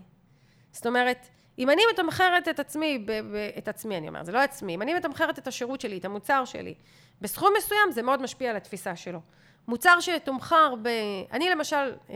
זאת 0.74 0.86
אומרת, 0.86 1.28
אם 1.58 1.70
אני 1.70 1.82
מתמחרת 1.92 2.48
את 2.48 2.60
עצמי, 2.60 2.98
ב- 2.98 3.12
ב- 3.12 3.50
את 3.58 3.68
עצמי 3.68 3.96
אני 3.96 4.08
אומרת, 4.08 4.26
זה 4.26 4.32
לא 4.32 4.38
עצמי, 4.38 4.74
אם 4.74 4.82
אני 4.82 4.94
מתמחרת 4.94 5.38
את 5.38 5.46
השירות 5.46 5.80
שלי, 5.80 5.98
את 5.98 6.04
המוצר 6.04 6.44
שלי, 6.44 6.74
בסכום 7.20 7.52
מסוים, 7.58 7.90
זה 7.90 8.02
מאוד 8.02 8.22
משפיע 8.22 8.50
על 8.50 8.56
התפיסה 8.56 8.96
שלו. 8.96 9.20
מוצר 9.68 10.00
שתומחר 10.00 10.74
ב... 10.82 10.88
אני 11.32 11.50
למשל, 11.50 11.94
אה, 12.10 12.14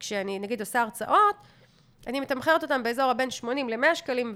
כשאני 0.00 0.38
נגיד 0.38 0.60
עושה 0.60 0.80
הרצאות, 0.80 1.36
אני 2.06 2.20
מתמחרת 2.20 2.62
אותם 2.62 2.82
באזור 2.82 3.10
הבין 3.10 3.30
80 3.30 3.68
ל-100 3.68 3.94
שקלים, 3.94 4.34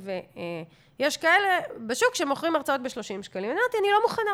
ויש 0.98 1.16
כאלה 1.16 1.58
בשוק 1.86 2.14
שמוכרים 2.14 2.56
הרצאות 2.56 2.82
ב-30 2.82 3.22
שקלים. 3.22 3.50
אני 3.50 3.60
אמרתי, 3.60 3.78
אני 3.78 3.88
לא 3.92 4.02
מוכנה. 4.02 4.32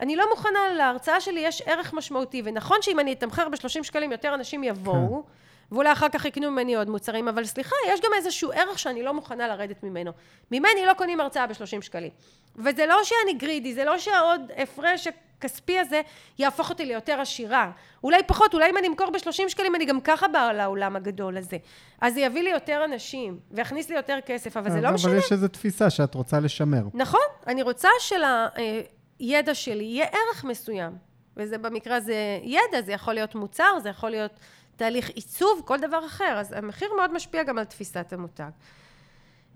אני 0.00 0.16
לא 0.16 0.30
מוכנה, 0.30 0.58
להרצאה 0.76 1.20
שלי 1.20 1.40
יש 1.40 1.62
ערך 1.62 1.92
משמעותי, 1.94 2.42
ונכון 2.44 2.82
שאם 2.82 3.00
אני 3.00 3.12
אתמחר 3.12 3.48
ב-30 3.48 3.82
שקלים, 3.82 4.12
יותר 4.12 4.34
אנשים 4.34 4.64
יבואו, 4.64 5.22
ואולי 5.72 5.92
אחר 5.92 6.08
כך 6.08 6.24
יקנו 6.24 6.50
ממני 6.50 6.74
עוד 6.74 6.90
מוצרים, 6.90 7.28
אבל 7.28 7.44
סליחה, 7.44 7.74
יש 7.88 8.00
גם 8.00 8.10
איזשהו 8.16 8.52
ערך 8.52 8.78
שאני 8.78 9.02
לא 9.02 9.14
מוכנה 9.14 9.48
לרדת 9.48 9.82
ממנו. 9.82 10.12
ממני 10.50 10.86
לא 10.86 10.94
קונים 10.94 11.20
הרצאה 11.20 11.46
ב-30 11.46 11.80
שקלים. 11.82 12.10
וזה 12.56 12.86
לא 12.86 12.96
שאני 13.04 13.34
גרידי, 13.34 13.74
זה 13.74 13.84
לא 13.84 13.98
שהעוד 13.98 14.40
הפרש 14.56 15.06
הכספי 15.38 15.78
הזה 15.78 16.00
יהפוך 16.38 16.70
אותי 16.70 16.84
ליותר 16.84 17.20
עשירה. 17.20 17.70
אולי 18.04 18.22
פחות, 18.26 18.54
אולי 18.54 18.70
אם 18.70 18.78
אני 18.78 18.88
אמכור 18.88 19.10
ב-30 19.10 19.48
שקלים, 19.48 19.74
אני 19.74 19.84
גם 19.84 20.00
ככה 20.00 20.28
באה 20.28 20.52
לעולם 20.52 20.96
הגדול 20.96 21.36
הזה. 21.36 21.56
אז 22.00 22.14
זה 22.14 22.20
יביא 22.20 22.42
לי 22.42 22.50
יותר 22.50 22.84
אנשים, 22.84 23.38
ויכניס 23.50 23.88
לי 23.88 23.96
יותר 23.96 24.18
כסף, 24.26 24.56
אבל 24.56 24.70
זה 24.70 24.80
לא 24.80 24.90
משנה. 24.90 25.10
אבל 25.10 25.18
יש 25.18 25.32
איזו 25.32 25.48
תפיסה 25.48 25.90
שאת 25.90 26.14
רוצה 26.14 26.40
לשמר. 26.40 26.82
נכון, 26.94 27.20
אני 27.46 27.62
רוצה 27.62 27.88
שלידע 27.98 29.54
שלי 29.54 29.84
יהיה 29.84 30.06
ערך 30.06 30.44
מסוים. 30.44 30.92
וזה 31.36 31.58
במקרה 31.58 31.96
הזה 31.96 32.38
ידע, 32.42 32.82
זה 32.82 32.92
יכול 32.92 33.14
להיות 33.14 33.34
מוצר, 33.34 33.78
זה 33.82 33.88
יכול 33.88 34.10
להיות 34.10 34.32
תהליך 34.78 35.08
עיצוב, 35.08 35.62
כל 35.64 35.78
דבר 35.80 36.06
אחר. 36.06 36.34
אז 36.38 36.52
המחיר 36.52 36.88
מאוד 36.96 37.14
משפיע 37.14 37.42
גם 37.42 37.58
על 37.58 37.64
תפיסת 37.64 38.12
המותג. 38.12 38.50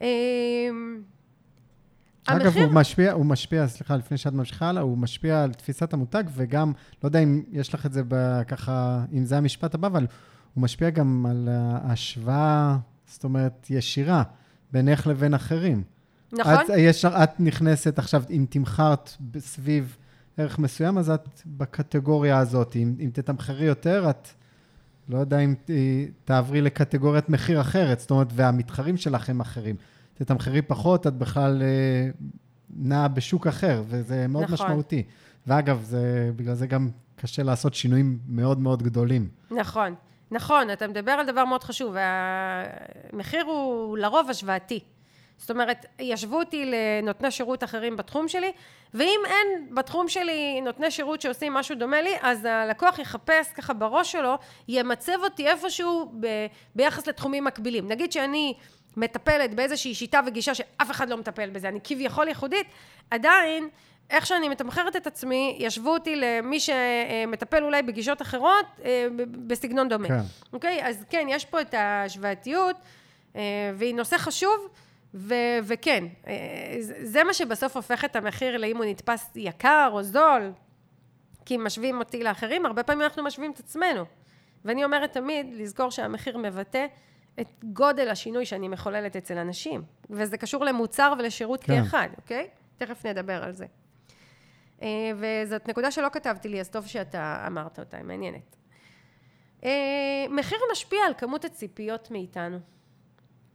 אמ, 0.00 0.06
אגב, 2.26 2.56
הוא 2.56 2.72
משפיע, 2.72 3.12
הוא 3.12 3.26
משפיע, 3.26 3.68
סליחה, 3.68 3.96
לפני 3.96 4.18
שאת 4.18 4.32
ממשיכה 4.32 4.68
הלאה, 4.68 4.82
הוא 4.82 4.98
משפיע 4.98 5.42
על 5.42 5.52
תפיסת 5.52 5.92
המותג, 5.92 6.24
וגם, 6.34 6.72
לא 7.02 7.08
יודע 7.08 7.18
אם 7.18 7.42
יש 7.52 7.74
לך 7.74 7.86
את 7.86 7.92
זה 7.92 8.02
ב- 8.08 8.42
ככה, 8.48 9.04
אם 9.12 9.24
זה 9.24 9.38
המשפט 9.38 9.74
הבא, 9.74 9.88
אבל 9.88 10.06
הוא 10.54 10.62
משפיע 10.62 10.90
גם 10.90 11.26
על 11.30 11.48
ההשוואה, 11.50 12.76
זאת 13.06 13.24
אומרת, 13.24 13.66
ישירה, 13.70 14.22
בינך 14.72 15.06
לבין 15.06 15.34
אחרים. 15.34 15.82
נכון? 16.32 16.54
את, 16.54 16.60
יש, 16.76 17.04
את 17.04 17.40
נכנסת 17.40 17.98
עכשיו, 17.98 18.22
אם 18.30 18.46
תמחרת 18.50 19.16
סביב 19.38 19.96
ערך 20.36 20.58
מסוים, 20.58 20.98
אז 20.98 21.10
את 21.10 21.42
בקטגוריה 21.46 22.38
הזאת. 22.38 22.76
אם, 22.76 22.94
אם 23.00 23.10
תתמחרי 23.12 23.66
יותר, 23.66 24.10
את 24.10 24.28
לא 25.08 25.18
יודע 25.18 25.38
אם 25.38 25.54
תעברי 26.24 26.60
לקטגוריית 26.60 27.28
מחיר 27.28 27.60
אחרת, 27.60 28.00
זאת 28.00 28.10
אומרת, 28.10 28.28
והמתחרים 28.32 28.96
שלך 28.96 29.30
הם 29.30 29.40
אחרים. 29.40 29.76
תתמחרי 30.14 30.62
פחות, 30.62 31.06
את 31.06 31.14
בכלל 31.14 31.62
אה, 31.62 32.10
נעה 32.76 33.08
בשוק 33.08 33.46
אחר, 33.46 33.82
וזה 33.86 34.26
מאוד 34.28 34.44
נכון. 34.44 34.54
משמעותי. 34.54 35.02
ואגב, 35.46 35.82
זה, 35.82 36.30
בגלל 36.36 36.54
זה 36.54 36.66
גם 36.66 36.88
קשה 37.16 37.42
לעשות 37.42 37.74
שינויים 37.74 38.18
מאוד 38.28 38.58
מאוד 38.58 38.82
גדולים. 38.82 39.28
נכון. 39.50 39.94
נכון, 40.30 40.70
אתה 40.70 40.86
מדבר 40.88 41.10
על 41.12 41.26
דבר 41.26 41.44
מאוד 41.44 41.64
חשוב, 41.64 41.94
והמחיר 41.94 43.44
הוא 43.44 43.98
לרוב 43.98 44.30
השוואתי. 44.30 44.80
זאת 45.42 45.50
אומרת, 45.50 45.86
ישבו 45.98 46.38
אותי 46.38 46.64
לנותני 46.64 47.30
שירות 47.30 47.64
אחרים 47.64 47.96
בתחום 47.96 48.28
שלי, 48.28 48.52
ואם 48.94 49.20
אין 49.26 49.74
בתחום 49.74 50.08
שלי 50.08 50.60
נותני 50.60 50.90
שירות 50.90 51.20
שעושים 51.20 51.52
משהו 51.52 51.76
דומה 51.76 52.02
לי, 52.02 52.14
אז 52.20 52.44
הלקוח 52.44 52.98
יחפש 52.98 53.52
ככה 53.54 53.72
בראש 53.72 54.12
שלו, 54.12 54.34
ימצב 54.68 55.12
אותי 55.22 55.48
איפשהו 55.48 56.12
ב, 56.20 56.26
ביחס 56.74 57.06
לתחומים 57.06 57.44
מקבילים. 57.44 57.88
נגיד 57.88 58.12
שאני 58.12 58.54
מטפלת 58.96 59.54
באיזושהי 59.54 59.94
שיטה 59.94 60.20
וגישה 60.26 60.54
שאף 60.54 60.90
אחד 60.90 61.08
לא 61.08 61.16
מטפל 61.16 61.50
בזה, 61.50 61.68
אני 61.68 61.78
כביכול 61.84 62.28
ייחודית, 62.28 62.66
עדיין 63.10 63.68
איך 64.10 64.26
שאני 64.26 64.48
מתמחרת 64.48 64.96
את 64.96 65.06
עצמי, 65.06 65.56
ישבו 65.58 65.90
אותי 65.90 66.16
למי 66.16 66.60
שמטפל 66.60 67.64
אולי 67.64 67.82
בגישות 67.82 68.22
אחרות, 68.22 68.66
אה, 68.84 69.06
בסגנון 69.46 69.88
דומה. 69.88 70.08
כן. 70.08 70.20
אוקיי? 70.52 70.88
אז 70.88 71.04
כן, 71.10 71.26
יש 71.30 71.44
פה 71.44 71.60
את 71.60 71.74
ההשוואתיות, 71.74 72.76
אה, 73.36 73.40
והיא 73.74 73.94
נושא 73.94 74.18
חשוב, 74.18 74.68
ו- 75.14 75.58
וכן, 75.64 76.04
אה, 76.26 76.76
זה 76.80 77.24
מה 77.24 77.34
שבסוף 77.34 77.76
הופך 77.76 78.04
את 78.04 78.16
המחיר 78.16 78.56
לאם 78.56 78.76
הוא 78.76 78.84
נתפס 78.84 79.30
יקר 79.34 79.88
או 79.92 80.02
זול, 80.02 80.52
כי 81.44 81.56
משווים 81.56 81.98
אותי 81.98 82.22
לאחרים, 82.22 82.66
הרבה 82.66 82.82
פעמים 82.82 83.02
אנחנו 83.02 83.24
משווים 83.24 83.52
את 83.52 83.58
עצמנו. 83.58 84.04
ואני 84.64 84.84
אומרת 84.84 85.12
תמיד, 85.12 85.46
לזכור 85.54 85.90
שהמחיר 85.90 86.38
מבטא 86.38 86.86
את 87.40 87.64
גודל 87.64 88.08
השינוי 88.08 88.46
שאני 88.46 88.68
מחוללת 88.68 89.16
אצל 89.16 89.38
אנשים, 89.38 89.82
וזה 90.10 90.36
קשור 90.36 90.64
למוצר 90.64 91.14
ולשירות 91.18 91.64
כן. 91.64 91.82
כאחד, 91.84 92.08
אוקיי? 92.16 92.48
תכף 92.76 93.06
נדבר 93.06 93.44
על 93.44 93.52
זה. 93.52 93.66
אה, 94.82 94.88
וזאת 95.16 95.68
נקודה 95.68 95.90
שלא 95.90 96.08
כתבתי 96.12 96.48
לי, 96.48 96.60
אז 96.60 96.70
טוב 96.70 96.86
שאתה 96.86 97.44
אמרת 97.46 97.78
אותה, 97.78 97.96
היא 97.96 98.04
מעניינת. 98.04 98.56
אה, 99.64 100.26
מחיר 100.30 100.58
משפיע 100.72 100.98
על 101.06 101.14
כמות 101.18 101.44
הציפיות 101.44 102.10
מאיתנו. 102.10 102.58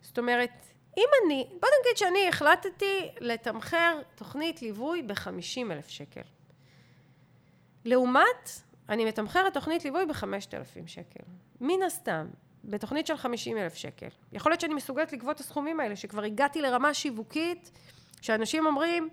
זאת 0.01 0.17
אומרת, 0.17 0.65
אם 0.97 1.09
אני, 1.25 1.47
בוא 1.49 1.69
נגיד 1.81 1.97
שאני 1.97 2.29
החלטתי 2.29 3.11
לתמחר 3.19 3.99
תוכנית 4.15 4.61
ליווי 4.61 5.01
ב-50 5.01 5.71
אלף 5.71 5.87
שקל. 5.87 6.21
לעומת, 7.85 8.49
אני 8.89 9.05
מתמחרת 9.05 9.53
תוכנית 9.53 9.85
ליווי 9.85 10.05
ב-5,000 10.05 10.87
שקל. 10.87 11.23
מן 11.61 11.83
הסתם, 11.83 12.27
בתוכנית 12.63 13.07
של 13.07 13.17
50 13.17 13.57
אלף 13.57 13.75
שקל. 13.75 14.07
יכול 14.31 14.51
להיות 14.51 14.61
שאני 14.61 14.73
מסוגלת 14.73 15.13
לגבות 15.13 15.35
את 15.35 15.39
הסכומים 15.39 15.79
האלה, 15.79 15.95
שכבר 15.95 16.23
הגעתי 16.23 16.61
לרמה 16.61 16.93
שיווקית, 16.93 17.71
שאנשים 18.21 18.65
אומרים, 18.65 19.09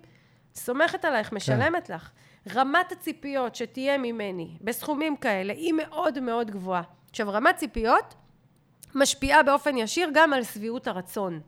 סומכת 0.55 1.05
עלייך, 1.05 1.29
כן. 1.29 1.35
משלמת 1.35 1.87
כן. 1.87 1.93
לך. 1.93 2.11
רמת 2.53 2.91
הציפיות 2.91 3.55
שתהיה 3.55 3.97
ממני 3.97 4.57
בסכומים 4.61 5.17
כאלה 5.17 5.53
היא 5.53 5.73
מאוד 5.73 6.19
מאוד 6.19 6.51
גבוהה. 6.51 6.81
עכשיו, 7.09 7.29
רמת 7.31 7.55
ציפיות 7.55 8.15
משפיעה 8.95 9.43
באופן 9.43 9.77
ישיר 9.77 10.09
גם 10.13 10.33
על 10.33 10.43
שביעות 10.43 10.87
הרצון. 10.87 11.41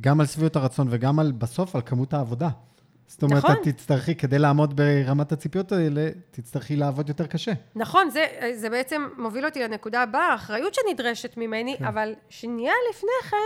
גם 0.00 0.20
על 0.20 0.26
שביעות 0.26 0.56
הרצון 0.56 0.86
וגם 0.90 1.18
על, 1.18 1.32
בסוף, 1.32 1.74
על 1.76 1.82
כמות 1.82 2.14
העבודה. 2.14 2.48
זאת 3.06 3.22
אומרת, 3.22 3.44
נכון. 3.44 3.56
את 3.56 3.68
תצטרכי, 3.68 4.14
כדי 4.14 4.38
לעמוד 4.38 4.76
ברמת 4.76 5.32
הציפיות 5.32 5.72
האלה, 5.72 6.10
תצטרכי 6.30 6.76
לעבוד 6.76 7.08
יותר 7.08 7.26
קשה. 7.26 7.52
נכון, 7.74 8.10
זה, 8.10 8.26
זה 8.54 8.70
בעצם 8.70 9.08
מוביל 9.18 9.44
אותי 9.44 9.62
לנקודה 9.62 10.02
הבאה, 10.02 10.32
האחריות 10.32 10.74
שנדרשת 10.74 11.36
ממני, 11.36 11.76
כן. 11.78 11.84
אבל 11.84 12.14
שנייה 12.28 12.72
לפני 12.90 13.30
כן, 13.30 13.36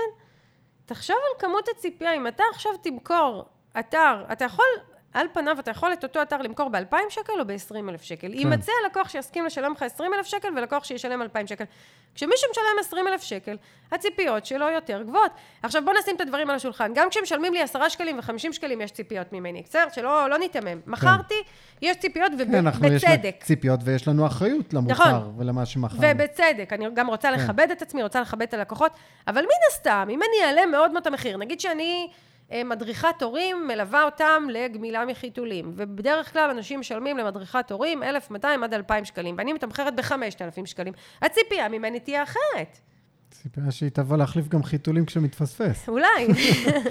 תחשוב 0.87 1.17
על 1.17 1.41
כמות 1.41 1.69
הציפייה. 1.77 2.17
אם 2.17 2.27
אתה 2.27 2.43
עכשיו 2.53 2.73
תמכור 2.83 3.45
אתר, 3.79 4.25
אתה 4.33 4.45
יכול, 4.45 4.65
על 5.15 5.27
פניו 5.33 5.57
אתה 5.61 5.71
יכול 5.71 5.93
את 5.93 6.05
אותו 6.05 6.23
אתר 6.23 6.43
למכור 6.43 6.69
ב-2,000 6.69 6.97
שקל 7.11 7.33
או 7.41 7.47
ב-20,000 7.47 8.03
שקל. 8.03 8.27
כן. 8.27 8.39
יימצא 8.39 8.73
לקוח 8.87 9.09
שיסכים 9.09 9.47
לשלם 9.47 9.73
לך 9.73 9.83
20,000 9.83 10.27
שקל 10.27 10.49
ולקוח 10.57 10.85
שישלם 10.85 11.23
2,000 11.23 11.47
שקל. 11.47 11.65
כשמישהו 12.15 12.51
משלם 12.51 12.65
20,000 12.81 13.23
שקל, 13.23 13.57
הציפיות 13.93 14.47
שלו 14.47 14.69
יותר 14.69 15.03
גבוהות. 15.03 15.33
עכשיו 15.63 15.85
בוא 15.85 15.93
נשים 16.01 16.17
את 16.17 16.21
הדברים 16.21 16.51
על 16.51 16.57
השולחן. 16.57 16.93
גם 16.95 17.11
כשמשלמים 17.11 17.53
לי 17.53 17.63
10 17.63 17.89
שקלים 17.89 18.19
ו-50 18.19 18.53
שקלים 18.53 18.81
יש 18.81 18.91
ציפיות 18.91 19.33
ממני. 19.33 19.63
בסדר? 19.63 19.85
שלא 19.93 20.31
לא 20.31 20.39
ניתמם. 20.39 20.65
כן. 20.65 20.91
מכרתי, 20.91 21.43
יש 21.83 21.97
ציפיות 21.97 22.33
ובצדק. 22.33 22.51
כן, 22.51 22.67
אנחנו 22.67 22.87
יש 22.87 23.05
ציפיות 23.43 23.81
ויש 23.85 24.09
לנו 24.09 24.27
אחריות 24.27 24.75
למוצר 24.75 24.93
נכון. 24.93 25.35
ולמה 25.39 25.67
שמכרנו. 25.67 26.03
ובצדק. 26.03 26.73
אני 26.73 26.87
גם 26.95 27.11
רוצה 27.11 27.29
כן. 27.29 27.35
לכבד 27.35 27.69
את 27.71 27.83
עצמי, 27.83 28.03
רוצה 28.03 28.21
לכבד 28.21 28.43
את 28.43 28.55
הלקוחות. 28.55 28.93
אבל 29.29 29.43
מן 29.43 29.69
הסתם, 29.73 30.09
אם 30.11 30.21
אני 30.23 30.47
אעלה 30.47 30.67
מאוד 30.67 30.91
מאוד 30.91 31.01
את 31.01 31.07
המחיר, 31.07 31.37
נגיד 31.37 31.61
שאני... 31.61 32.09
אה, 32.53 32.65
מדריכת 32.65 33.23
הורים 33.23 33.69
מלווה 33.69 34.05
אותם 34.05 34.43
לגמילה 34.51 35.05
מחיתולים. 35.05 35.73
ובדרך 35.77 36.33
כלל 36.33 36.51
אנשים 36.51 36.81
משלמים 36.81 37.19
למדריכת 37.19 37.71
הורים 37.71 38.03
1,200 38.03 38.65
עד 38.65 38.75
2,000 38.75 39.05
שקלים, 39.05 39.35
ואני 39.39 39.53
מתמחרת 39.53 39.97
ב-5,000 39.97 40.67
שקלים. 40.67 40.93
הציפייה 41.23 41.69
ממני 41.69 42.01
תהיה 42.01 42.23
אחרת. 42.23 42.79
ציפייה 43.31 43.71
שהיא 43.71 43.91
תבוא 43.91 44.17
להחליף 44.17 44.49
גם 44.49 44.63
חיתולים 44.63 45.07
כשמתפספס. 45.07 45.89
אולי. 45.89 46.29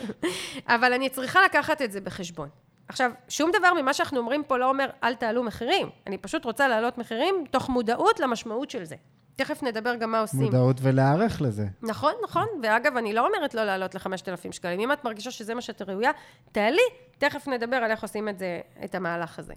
אבל 0.75 0.93
אני 0.93 1.09
צריכה 1.09 1.39
לקחת 1.45 1.81
את 1.81 1.91
זה 1.91 2.01
בחשבון. 2.01 2.49
עכשיו, 2.87 3.11
שום 3.29 3.51
דבר 3.59 3.73
ממה 3.81 3.93
שאנחנו 3.93 4.19
אומרים 4.19 4.43
פה 4.43 4.57
לא 4.57 4.69
אומר, 4.69 4.89
אל 5.03 5.15
תעלו 5.15 5.43
מחירים. 5.43 5.89
אני 6.07 6.17
פשוט 6.17 6.45
רוצה 6.45 6.67
להעלות 6.67 6.97
מחירים 6.97 7.35
תוך 7.51 7.69
מודעות 7.69 8.19
למשמעות 8.19 8.69
של 8.69 8.83
זה. 8.83 8.95
תכף 9.37 9.63
נדבר 9.63 9.95
גם 9.95 10.11
מה 10.11 10.19
עושים. 10.19 10.39
מודעות 10.39 10.77
ולהיערך 10.81 11.41
לזה. 11.41 11.65
נכון, 11.81 12.13
נכון. 12.23 12.47
ואגב, 12.63 12.97
אני 12.97 13.13
לא 13.13 13.27
אומרת 13.27 13.53
לא 13.53 13.63
לעלות 13.63 13.95
ל-5,000 13.95 14.51
שקלים. 14.51 14.79
אם 14.79 14.91
את 14.91 15.03
מרגישה 15.03 15.31
שזה 15.31 15.53
מה 15.53 15.61
שאת 15.61 15.81
ראויה, 15.81 16.11
תעלי, 16.51 16.81
תכף 17.17 17.47
נדבר 17.47 17.75
על 17.75 17.91
איך 17.91 18.01
עושים 18.01 18.29
את 18.29 18.39
זה, 18.39 18.59
את 18.83 18.95
המהלך 18.95 19.39
הזה. 19.39 19.53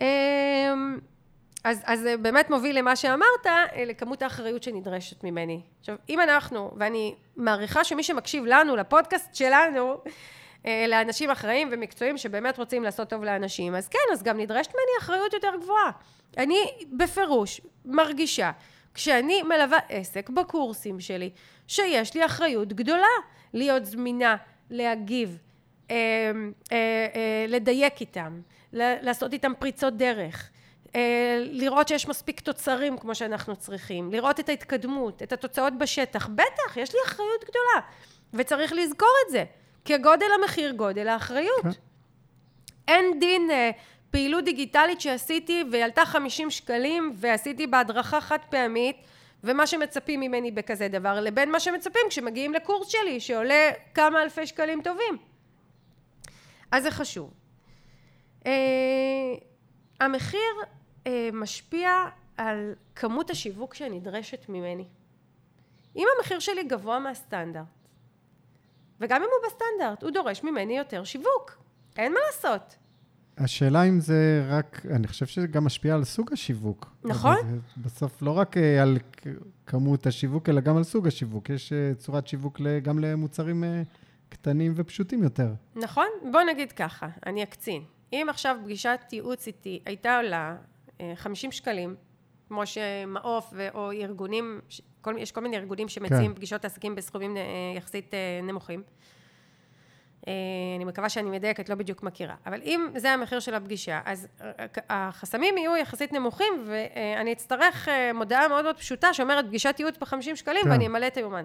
אמ, 0.00 0.04
אז, 1.64 1.82
אז 1.84 2.00
זה 2.00 2.16
באמת 2.16 2.50
מוביל 2.50 2.78
למה 2.78 2.96
שאמרת, 2.96 3.46
אה, 3.46 3.84
לכמות 3.86 4.22
האחריות 4.22 4.62
שנדרשת 4.62 5.24
ממני. 5.24 5.60
עכשיו, 5.80 5.96
אם 6.08 6.20
אנחנו, 6.20 6.70
ואני 6.76 7.14
מעריכה 7.36 7.84
שמי 7.84 8.02
שמקשיב 8.02 8.44
לנו, 8.46 8.76
לפודקאסט 8.76 9.34
שלנו, 9.34 9.96
לאנשים 10.88 11.30
אחראים 11.30 11.68
ומקצועיים 11.72 12.18
שבאמת 12.18 12.58
רוצים 12.58 12.82
לעשות 12.82 13.08
טוב 13.10 13.24
לאנשים, 13.24 13.74
אז 13.74 13.88
כן, 13.88 13.98
אז 14.12 14.22
גם 14.22 14.40
נדרשת 14.40 14.70
ממני 14.70 14.98
אחריות 15.00 15.32
יותר 15.32 15.50
גבוהה. 15.62 15.90
אני 16.38 16.56
בפירוש 16.92 17.60
מרגישה, 17.84 18.50
כשאני 18.94 19.42
מלווה 19.42 19.78
עסק 19.88 20.30
בקורסים 20.30 21.00
שלי, 21.00 21.30
שיש 21.68 22.14
לי 22.14 22.26
אחריות 22.26 22.72
גדולה 22.72 23.06
להיות 23.52 23.84
זמינה, 23.84 24.36
להגיב, 24.70 25.38
אה, 25.90 25.96
אה, 26.72 26.76
אה, 27.14 27.46
לדייק 27.48 28.00
איתם, 28.00 28.40
לעשות 28.72 29.32
איתם 29.32 29.52
פריצות 29.58 29.96
דרך, 29.96 30.50
אה, 30.94 31.38
לראות 31.40 31.88
שיש 31.88 32.08
מספיק 32.08 32.40
תוצרים 32.40 32.98
כמו 32.98 33.14
שאנחנו 33.14 33.56
צריכים, 33.56 34.12
לראות 34.12 34.40
את 34.40 34.48
ההתקדמות, 34.48 35.22
את 35.22 35.32
התוצאות 35.32 35.78
בשטח. 35.78 36.26
בטח, 36.26 36.76
יש 36.76 36.94
לי 36.94 37.00
אחריות 37.06 37.44
גדולה, 37.44 37.86
וצריך 38.34 38.72
לזכור 38.72 39.14
את 39.26 39.32
זה. 39.32 39.44
כגודל 39.84 40.26
המחיר, 40.40 40.72
גודל 40.72 41.08
האחריות. 41.08 41.62
כן. 41.62 41.70
אין 42.88 43.20
דין 43.20 43.50
אה, 43.50 43.70
פעילות 44.10 44.44
דיגיטלית 44.44 45.00
שעשיתי 45.00 45.64
והיא 45.70 45.84
עלתה 45.84 46.04
50 46.04 46.50
שקלים 46.50 47.12
ועשיתי 47.14 47.66
בהדרכה 47.66 48.20
חד 48.20 48.38
פעמית 48.50 48.96
ומה 49.44 49.66
שמצפים 49.66 50.20
ממני 50.20 50.50
בכזה 50.50 50.88
דבר 50.88 51.20
לבין 51.20 51.50
מה 51.50 51.60
שמצפים 51.60 52.02
כשמגיעים 52.08 52.54
לקורס 52.54 52.88
שלי 52.88 53.20
שעולה 53.20 53.70
כמה 53.94 54.22
אלפי 54.22 54.46
שקלים 54.46 54.82
טובים. 54.82 55.18
אז 56.70 56.82
זה 56.82 56.90
חשוב. 56.90 57.30
Uh, 58.42 58.46
המחיר 60.00 60.40
uh, 61.04 61.08
משפיע 61.32 61.90
על 62.36 62.74
כמות 62.94 63.30
השיווק 63.30 63.74
שנדרשת 63.74 64.48
ממני. 64.48 64.84
אם 65.96 66.06
המחיר 66.16 66.38
שלי 66.38 66.62
גבוה 66.62 66.98
מהסטנדרט, 66.98 67.64
וגם 69.00 69.22
אם 69.22 69.28
הוא 69.32 69.48
בסטנדרט, 69.48 70.02
הוא 70.02 70.10
דורש 70.10 70.44
ממני 70.44 70.78
יותר 70.78 71.04
שיווק. 71.04 71.58
אין 71.96 72.12
מה 72.12 72.18
לעשות. 72.26 72.76
השאלה 73.38 73.82
אם 73.82 74.00
זה 74.00 74.46
רק, 74.48 74.86
אני 74.90 75.06
חושב 75.06 75.26
שזה 75.26 75.46
גם 75.46 75.64
משפיע 75.64 75.94
על 75.94 76.04
סוג 76.04 76.32
השיווק. 76.32 76.90
נכון. 77.04 77.36
בסוף 77.76 78.22
לא 78.22 78.30
רק 78.30 78.56
אה, 78.56 78.82
על 78.82 78.98
כמות 79.66 80.06
השיווק, 80.06 80.48
אלא 80.48 80.60
גם 80.60 80.76
על 80.76 80.82
סוג 80.82 81.06
השיווק. 81.06 81.50
יש 81.50 81.72
אה, 81.72 81.94
צורת 81.94 82.26
שיווק 82.26 82.60
גם 82.82 82.98
למוצרים 82.98 83.64
אה, 83.64 83.82
קטנים 84.28 84.72
ופשוטים 84.76 85.22
יותר. 85.22 85.54
נכון. 85.74 86.06
בוא 86.32 86.42
נגיד 86.42 86.72
ככה, 86.72 87.08
אני 87.26 87.42
אקצין. 87.42 87.82
אם 88.12 88.26
עכשיו 88.30 88.56
פגישת 88.64 89.00
ייעוץ 89.12 89.46
איתי 89.46 89.82
הייתה 89.86 90.16
עולה 90.16 90.56
50 91.14 91.52
שקלים, 91.52 91.94
כמו 92.48 92.66
שמעוף 92.66 93.54
או 93.74 93.92
ארגונים, 93.92 94.60
כל, 95.04 95.14
יש 95.18 95.32
כל 95.32 95.40
מיני 95.40 95.56
ארגונים 95.56 95.88
שמציעים 95.88 96.30
כן. 96.30 96.36
פגישות 96.36 96.64
עסקים 96.64 96.94
בסכומים 96.94 97.36
יחסית 97.76 98.14
נמוכים, 98.42 98.82
אה, 100.28 100.32
אני 100.76 100.84
מקווה 100.84 101.08
שאני 101.08 101.30
מדייקת, 101.30 101.68
לא 101.68 101.74
בדיוק 101.74 102.02
מכירה. 102.02 102.34
אבל 102.46 102.62
אם 102.62 102.88
זה 102.96 103.10
המחיר 103.10 103.40
של 103.40 103.54
הפגישה, 103.54 104.00
אז 104.04 104.28
אה, 104.40 104.66
החסמים 104.88 105.58
יהיו 105.58 105.76
יחסית 105.76 106.12
נמוכים, 106.12 106.52
ואני 106.66 107.32
אצטרך 107.32 107.88
אה, 107.88 108.12
מודעה 108.12 108.48
מאוד 108.48 108.64
מאוד 108.64 108.76
פשוטה 108.76 109.14
שאומרת 109.14 109.46
פגישת 109.46 109.74
ייעוץ 109.78 109.96
ב-50 109.98 110.36
שקלים, 110.36 110.64
כן. 110.64 110.70
ואני 110.70 110.86
אמלא 110.86 111.06
את 111.06 111.16
היומן. 111.16 111.44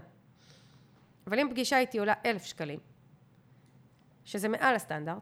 אבל 1.28 1.39
אם 1.39 1.48
פגישה 1.50 1.80
איתי 1.80 2.00
עולה 2.00 2.13
אלף 2.25 2.46
שקלים, 2.46 2.80
שזה 4.25 4.48
מעל 4.48 4.75
הסטנדרט, 4.75 5.18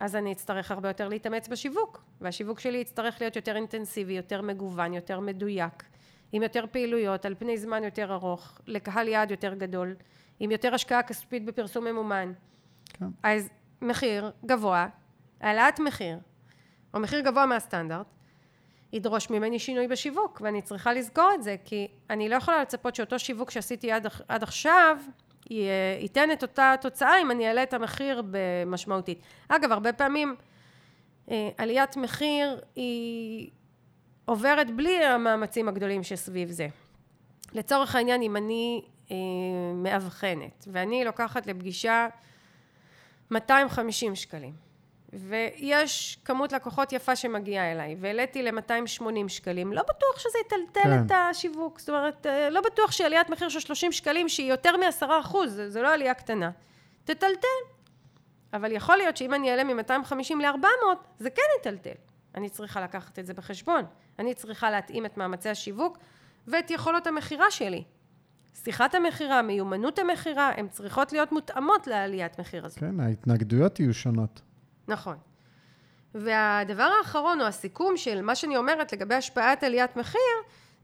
אז 0.00 0.16
אני 0.16 0.32
אצטרך 0.32 0.70
הרבה 0.70 0.88
יותר 0.88 1.08
להתאמץ 1.08 1.48
בשיווק, 1.48 2.02
והשיווק 2.20 2.60
שלי 2.60 2.78
יצטרך 2.78 3.20
להיות 3.20 3.36
יותר 3.36 3.56
אינטנסיבי, 3.56 4.12
יותר 4.12 4.42
מגוון, 4.42 4.94
יותר 4.94 5.20
מדויק, 5.20 5.84
עם 6.32 6.42
יותר 6.42 6.64
פעילויות, 6.70 7.24
על 7.24 7.34
פני 7.38 7.58
זמן 7.58 7.84
יותר 7.84 8.12
ארוך, 8.12 8.60
לקהל 8.66 9.08
יעד 9.08 9.30
יותר 9.30 9.54
גדול, 9.54 9.94
עם 10.40 10.50
יותר 10.50 10.74
השקעה 10.74 11.02
כספית 11.02 11.44
בפרסום 11.44 11.84
ממומן. 11.84 12.32
כן. 12.84 13.06
אז 13.22 13.48
מחיר 13.82 14.30
גבוה, 14.46 14.88
העלאת 15.40 15.80
מחיר, 15.80 16.18
או 16.94 17.00
מחיר 17.00 17.20
גבוה 17.20 17.46
מהסטנדרט, 17.46 18.06
ידרוש 18.92 19.30
ממני 19.30 19.58
שינוי 19.58 19.88
בשיווק, 19.88 20.40
ואני 20.44 20.62
צריכה 20.62 20.92
לזכור 20.92 21.30
את 21.34 21.42
זה, 21.42 21.56
כי 21.64 21.88
אני 22.10 22.28
לא 22.28 22.36
יכולה 22.36 22.62
לצפות 22.62 22.94
שאותו 22.94 23.18
שיווק 23.18 23.50
שעשיתי 23.50 23.92
עד, 23.92 24.06
עד 24.28 24.42
עכשיו, 24.42 24.98
ייתן 26.00 26.32
את 26.32 26.42
אותה 26.42 26.74
תוצאה 26.80 27.22
אם 27.22 27.30
אני 27.30 27.48
אעלה 27.48 27.62
את 27.62 27.74
המחיר 27.74 28.22
במשמעותית. 28.30 29.20
אגב, 29.48 29.72
הרבה 29.72 29.92
פעמים 29.92 30.36
אה, 31.30 31.48
עליית 31.58 31.96
מחיר 31.96 32.60
היא 32.76 33.50
עוברת 34.28 34.76
בלי 34.76 35.04
המאמצים 35.04 35.68
הגדולים 35.68 36.02
שסביב 36.02 36.50
זה. 36.50 36.68
לצורך 37.52 37.94
העניין, 37.94 38.22
אם 38.22 38.36
אני 38.36 38.82
אה, 39.10 39.16
מאבחנת, 39.74 40.64
ואני 40.72 41.04
לוקחת 41.04 41.46
לפגישה 41.46 42.08
250 43.30 44.14
שקלים, 44.14 44.52
ויש 45.12 46.18
כמות 46.24 46.52
לקוחות 46.52 46.92
יפה 46.92 47.16
שמגיעה 47.16 47.72
אליי, 47.72 47.96
והעליתי 48.00 48.42
ל-280 48.42 49.28
שקלים, 49.28 49.72
לא 49.72 49.82
בטוח 49.82 50.18
שזה 50.18 50.38
יטלטל 50.46 50.80
כן. 50.82 51.06
את 51.06 51.12
השיווק, 51.14 51.78
זאת 51.78 51.88
אומרת, 51.88 52.26
אה, 52.26 52.50
לא 52.50 52.60
בטוח 52.60 52.92
שעליית 52.92 53.30
מחיר 53.30 53.48
של 53.48 53.60
30 53.60 53.92
שקלים, 53.92 54.28
שהיא 54.28 54.50
יותר 54.50 54.76
מ-10 54.76 55.06
אחוז, 55.20 55.60
זו 55.68 55.82
לא 55.82 55.94
עלייה 55.94 56.14
קטנה, 56.14 56.50
תטלטל. 57.04 57.58
אבל 58.52 58.72
יכול 58.72 58.96
להיות 58.96 59.16
שאם 59.16 59.34
אני 59.34 59.50
אעלה 59.50 59.64
מ-250 59.64 60.34
ל-400, 60.42 60.66
זה 61.18 61.30
כן 61.30 61.42
יטלטל. 61.60 61.94
אני 62.38 62.48
צריכה 62.48 62.80
לקחת 62.80 63.18
את 63.18 63.26
זה 63.26 63.34
בחשבון. 63.34 63.84
אני 64.18 64.34
צריכה 64.34 64.70
להתאים 64.70 65.06
את 65.06 65.16
מאמצי 65.16 65.48
השיווק 65.48 65.98
ואת 66.46 66.70
יכולות 66.70 67.06
המכירה 67.06 67.50
שלי. 67.50 67.84
שיחת 68.54 68.94
המכירה, 68.94 69.42
מיומנות 69.42 69.98
המכירה, 69.98 70.52
הן 70.56 70.68
צריכות 70.68 71.12
להיות 71.12 71.32
מותאמות 71.32 71.86
לעליית 71.86 72.40
מחיר 72.40 72.66
הזו. 72.66 72.80
כן, 72.80 73.00
ההתנגדויות 73.00 73.80
יהיו 73.80 73.94
שונות. 73.94 74.40
נכון. 74.88 75.16
והדבר 76.14 76.90
האחרון, 76.98 77.40
או 77.40 77.46
הסיכום 77.46 77.96
של 77.96 78.22
מה 78.22 78.34
שאני 78.34 78.56
אומרת 78.56 78.92
לגבי 78.92 79.14
השפעת 79.14 79.62
עליית 79.62 79.96
מחיר, 79.96 80.20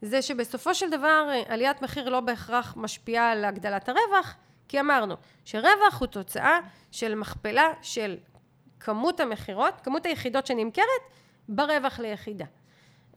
זה 0.03 0.23
שבסופו 0.23 0.75
של 0.75 0.91
דבר 0.91 1.31
עליית 1.49 1.83
מחיר 1.83 2.09
לא 2.09 2.21
בהכרח 2.21 2.75
משפיעה 2.77 3.31
על 3.31 3.45
הגדלת 3.45 3.89
הרווח, 3.89 4.35
כי 4.69 4.81
אמרנו 4.81 5.15
שרווח 5.45 6.01
הוא 6.01 6.07
תוצאה 6.07 6.59
של 6.91 7.15
מכפלה 7.15 7.69
של 7.83 8.17
כמות 8.81 9.21
המכירות, 9.21 9.81
כמות 9.83 10.07
היחידות 10.07 10.47
שנמכרת, 10.47 10.87
ברווח 11.49 11.99
ליחידה. 11.99 12.45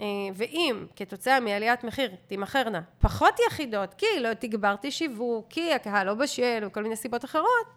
אה, 0.01 0.05
ואם 0.33 0.85
כתוצאה 0.95 1.39
מעליית 1.39 1.83
מחיר 1.83 2.11
תימכרנה 2.27 2.81
פחות 2.99 3.33
יחידות, 3.47 3.93
כי 3.93 4.05
לא 4.19 4.33
תגברתי 4.33 4.91
שיווק, 4.91 5.45
כי 5.49 5.73
הקהל 5.73 6.07
לא 6.07 6.13
בשל 6.13 6.63
וכל 6.67 6.83
מיני 6.83 6.95
סיבות 6.95 7.25
אחרות, 7.25 7.67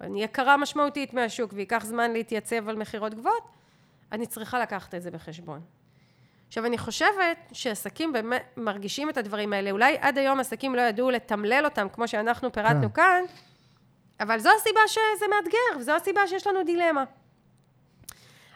אני 0.00 0.22
יקרה 0.22 0.56
משמעותית 0.56 1.14
מהשוק 1.14 1.52
וייקח 1.54 1.84
זמן 1.84 2.12
להתייצב 2.12 2.68
על 2.68 2.76
מכירות 2.76 3.14
גבוהות, 3.14 3.42
אני 4.12 4.26
צריכה 4.26 4.58
לקחת 4.58 4.94
את 4.94 5.02
זה 5.02 5.10
בחשבון. 5.10 5.60
עכשיו 6.48 6.66
אני 6.66 6.78
חושבת 6.78 7.38
שעסקים 7.52 8.12
באמת 8.12 8.44
מרגישים 8.56 9.10
את 9.10 9.16
הדברים 9.16 9.52
האלה, 9.52 9.70
אולי 9.70 9.96
עד 10.00 10.18
היום 10.18 10.40
עסקים 10.40 10.74
לא 10.74 10.80
ידעו 10.80 11.10
לתמלל 11.10 11.64
אותם 11.64 11.86
כמו 11.92 12.08
שאנחנו 12.08 12.52
פירטנו 12.52 12.94
כן. 12.94 13.02
כאן, 13.02 13.22
אבל 14.20 14.38
זו 14.38 14.50
הסיבה 14.56 14.80
שזה 14.88 15.24
מאתגר, 15.36 15.80
וזו 15.80 15.92
הסיבה 15.92 16.26
שיש 16.26 16.46
לנו 16.46 16.64
דילמה. 16.64 17.04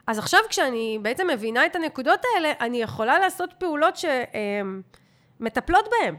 אז 0.06 0.18
עכשיו 0.18 0.40
כשאני 0.48 0.98
בעצם 1.02 1.26
מבינה 1.32 1.66
את 1.66 1.76
הנקודות 1.76 2.20
האלה, 2.34 2.52
אני 2.60 2.82
יכולה 2.82 3.18
לעשות 3.18 3.52
פעולות 3.58 3.94
שמטפלות 5.40 5.88
בהן. 5.90 6.16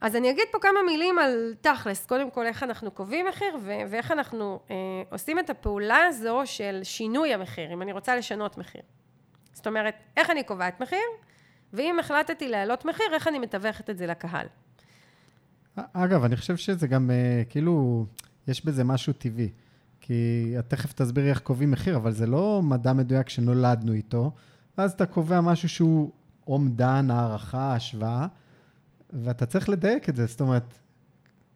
אז 0.00 0.16
אני 0.16 0.30
אגיד 0.30 0.44
פה 0.50 0.58
כמה 0.58 0.82
מילים 0.86 1.18
על 1.18 1.54
תכלס, 1.60 2.06
קודם 2.06 2.30
כל 2.30 2.46
איך 2.46 2.62
אנחנו 2.62 2.90
קובעים 2.90 3.26
מחיר 3.26 3.56
ו- 3.62 3.80
ואיך 3.90 4.10
אנחנו 4.10 4.60
אה, 4.70 4.76
עושים 5.10 5.38
את 5.38 5.50
הפעולה 5.50 5.98
הזו 6.08 6.42
של 6.44 6.80
שינוי 6.82 7.34
המחיר, 7.34 7.72
אם 7.72 7.82
אני 7.82 7.92
רוצה 7.92 8.16
לשנות 8.16 8.58
מחיר. 8.58 8.82
זאת 9.52 9.66
אומרת, 9.66 9.94
איך 10.16 10.30
אני 10.30 10.44
קובעת 10.44 10.80
מחיר, 10.80 10.98
ואם 11.72 11.98
החלטתי 11.98 12.48
להעלות 12.48 12.84
מחיר, 12.84 13.06
איך 13.14 13.28
אני 13.28 13.38
מתווכת 13.38 13.90
את 13.90 13.98
זה 13.98 14.06
לקהל. 14.06 14.46
אגב, 15.76 16.24
אני 16.24 16.36
חושב 16.36 16.56
שזה 16.56 16.86
גם, 16.86 17.10
אה, 17.10 17.42
כאילו, 17.48 18.06
יש 18.48 18.64
בזה 18.64 18.84
משהו 18.84 19.12
טבעי. 19.12 19.50
כי 20.02 20.54
את 20.58 20.70
תכף 20.70 20.92
תסבירי 20.92 21.30
איך 21.30 21.40
קובעים 21.40 21.70
מחיר, 21.70 21.96
אבל 21.96 22.12
זה 22.12 22.26
לא 22.26 22.60
מדע 22.62 22.92
מדויק 22.92 23.28
שנולדנו 23.28 23.92
איתו, 23.92 24.32
ואז 24.78 24.92
אתה 24.92 25.06
קובע 25.06 25.40
משהו 25.40 25.68
שהוא 25.68 26.10
אומדן, 26.46 27.10
הערכה, 27.10 27.74
השוואה, 27.74 28.26
ואתה 29.10 29.46
צריך 29.46 29.68
לדייק 29.68 30.08
את 30.08 30.16
זה, 30.16 30.26
זאת 30.26 30.40
אומרת, 30.40 30.74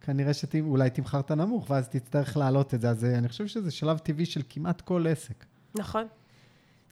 כנראה 0.00 0.34
שאולי 0.34 0.90
תמכרת 0.90 1.30
נמוך, 1.30 1.70
ואז 1.70 1.88
תצטרך 1.88 2.36
להעלות 2.36 2.74
את 2.74 2.80
זה, 2.80 2.90
אז 2.90 3.04
אה, 3.04 3.18
אני 3.18 3.28
חושב 3.28 3.46
שזה 3.46 3.70
שלב 3.70 3.98
טבעי 3.98 4.26
של 4.26 4.42
כמעט 4.48 4.80
כל 4.80 5.06
עסק. 5.10 5.44
נכון. 5.74 6.06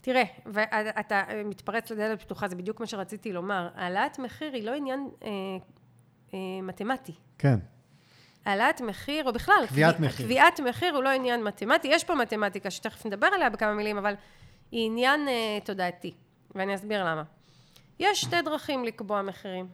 תראה, 0.01 0.25
ואתה 0.47 1.23
מתפרץ 1.45 1.91
לדלת 1.91 2.23
פתוחה, 2.23 2.49
זה 2.49 2.57
בדיוק 2.57 2.81
מה 2.81 2.87
שרציתי 2.87 3.33
לומר. 3.33 3.69
העלאת 3.75 4.19
מחיר 4.19 4.53
היא 4.53 4.65
לא 4.65 4.75
עניין 4.75 5.09
אה, 5.25 5.31
אה, 6.35 6.39
מתמטי. 6.63 7.13
כן. 7.39 7.59
העלאת 8.45 8.81
מחיר, 8.81 9.27
או 9.27 9.33
בכלל, 9.33 9.65
קביעת 9.69 9.97
קביע, 9.97 10.09
מחיר. 10.09 10.27
קביעת 10.27 10.61
מחיר 10.61 10.95
הוא 10.95 11.03
לא 11.03 11.09
עניין 11.09 11.45
מתמטי. 11.45 11.89
יש 11.89 12.05
פה 12.05 12.15
מתמטיקה 12.15 12.71
שתכף 12.71 13.07
נדבר 13.07 13.27
עליה 13.27 13.51
בכמה 13.51 13.75
מילים, 13.75 13.99
אבל 13.99 14.15
היא 14.73 14.87
עניין 14.87 15.29
אה, 15.29 15.59
תודעתי, 15.65 16.15
ואני 16.55 16.75
אסביר 16.75 17.05
למה. 17.05 17.23
יש 17.99 18.21
שתי 18.21 18.43
דרכים 18.43 18.85
לקבוע 18.85 19.23
מחירים. 19.23 19.69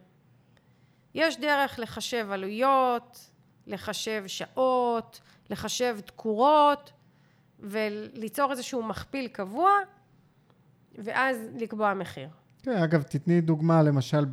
יש 1.15 1.37
דרך 1.37 1.79
לחשב 1.79 2.29
עלויות, 2.31 3.31
לחשב 3.67 4.25
שעות, 4.27 5.21
לחשב 5.51 5.99
תקורות, 6.05 6.93
וליצור 7.61 8.51
איזשהו 8.51 8.83
מכפיל 8.83 9.29
קבוע, 9.29 9.71
ואז 10.95 11.49
לקבוע 11.59 11.95
מחיר. 11.95 12.29
כן, 12.63 12.77
אגב, 12.77 13.03
תתני 13.03 13.41
דוגמה, 13.41 13.83
למשל, 13.83 14.25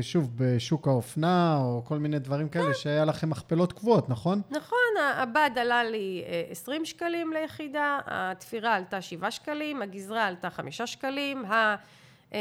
שוב, 0.00 0.30
בשוק 0.36 0.88
האופנה, 0.88 1.58
או 1.60 1.82
כל 1.84 1.98
מיני 1.98 2.18
דברים 2.18 2.48
כאלה, 2.48 2.74
שהיה 2.74 3.04
לכם 3.04 3.30
מכפלות 3.30 3.72
קבועות, 3.72 4.08
נכון? 4.08 4.42
נכון, 4.50 4.78
הבד 5.16 5.50
עלה 5.56 5.84
לי 5.84 6.24
20 6.50 6.80
אה, 6.80 6.86
שקלים 6.86 7.32
ליחידה, 7.32 7.98
התפירה 8.06 8.74
עלתה 8.74 9.00
7 9.00 9.30
שקלים, 9.30 9.82
הגזרה 9.82 10.26
עלתה 10.26 10.50
5 10.50 10.82
שקלים, 10.82 11.44
ה... 11.44 11.76
אה, 12.34 12.40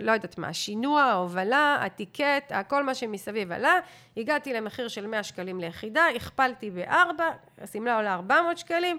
לא 0.00 0.12
יודעת 0.12 0.38
מה, 0.38 0.48
השינוע, 0.48 1.02
ההובלה, 1.02 1.78
הטיקט, 1.80 2.52
כל 2.68 2.84
מה 2.84 2.94
שמסביב 2.94 3.52
עלה, 3.52 3.74
הגעתי 4.16 4.52
למחיר 4.52 4.88
של 4.88 5.06
100 5.06 5.22
שקלים 5.22 5.60
ליחידה, 5.60 6.02
הכפלתי 6.16 6.70
בארבע, 6.70 7.24
השמלה 7.62 7.96
עולה 7.96 8.14
400 8.14 8.58
שקלים, 8.58 8.98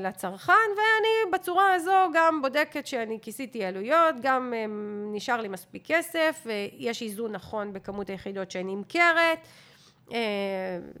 לצרכן, 0.00 0.52
ואני 0.52 1.32
בצורה 1.32 1.74
הזו 1.74 2.10
גם 2.14 2.42
בודקת 2.42 2.86
שאני 2.86 3.18
כיסיתי 3.22 3.64
עלויות, 3.64 4.14
גם 4.22 4.54
אה, 4.56 4.64
נשאר 5.12 5.40
לי 5.40 5.48
מספיק 5.48 5.82
כסף, 5.86 6.46
יש 6.78 7.02
איזון 7.02 7.32
נכון 7.32 7.72
בכמות 7.72 8.10
היחידות 8.10 8.50
שאני 8.50 8.76
נמכרת, 8.76 9.38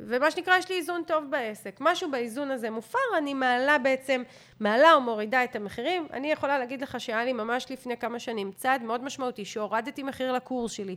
ומה 0.00 0.30
שנקרא 0.30 0.56
יש 0.56 0.68
לי 0.68 0.76
איזון 0.76 1.02
טוב 1.06 1.24
בעסק. 1.30 1.76
משהו 1.80 2.10
באיזון 2.10 2.50
הזה 2.50 2.70
מופר, 2.70 2.98
אני 3.18 3.34
מעלה 3.34 3.78
בעצם, 3.78 4.22
מעלה 4.60 4.92
או 4.94 5.00
מורידה 5.00 5.44
את 5.44 5.56
המחירים. 5.56 6.06
אני 6.12 6.32
יכולה 6.32 6.58
להגיד 6.58 6.82
לך 6.82 7.00
שהיה 7.00 7.24
לי 7.24 7.32
ממש 7.32 7.66
לפני 7.70 7.96
כמה 7.96 8.18
שנים 8.18 8.52
צעד 8.52 8.82
מאוד 8.82 9.04
משמעותי 9.04 9.44
שהורדתי 9.44 10.02
מחיר 10.02 10.32
לקורס 10.32 10.72
שלי, 10.72 10.96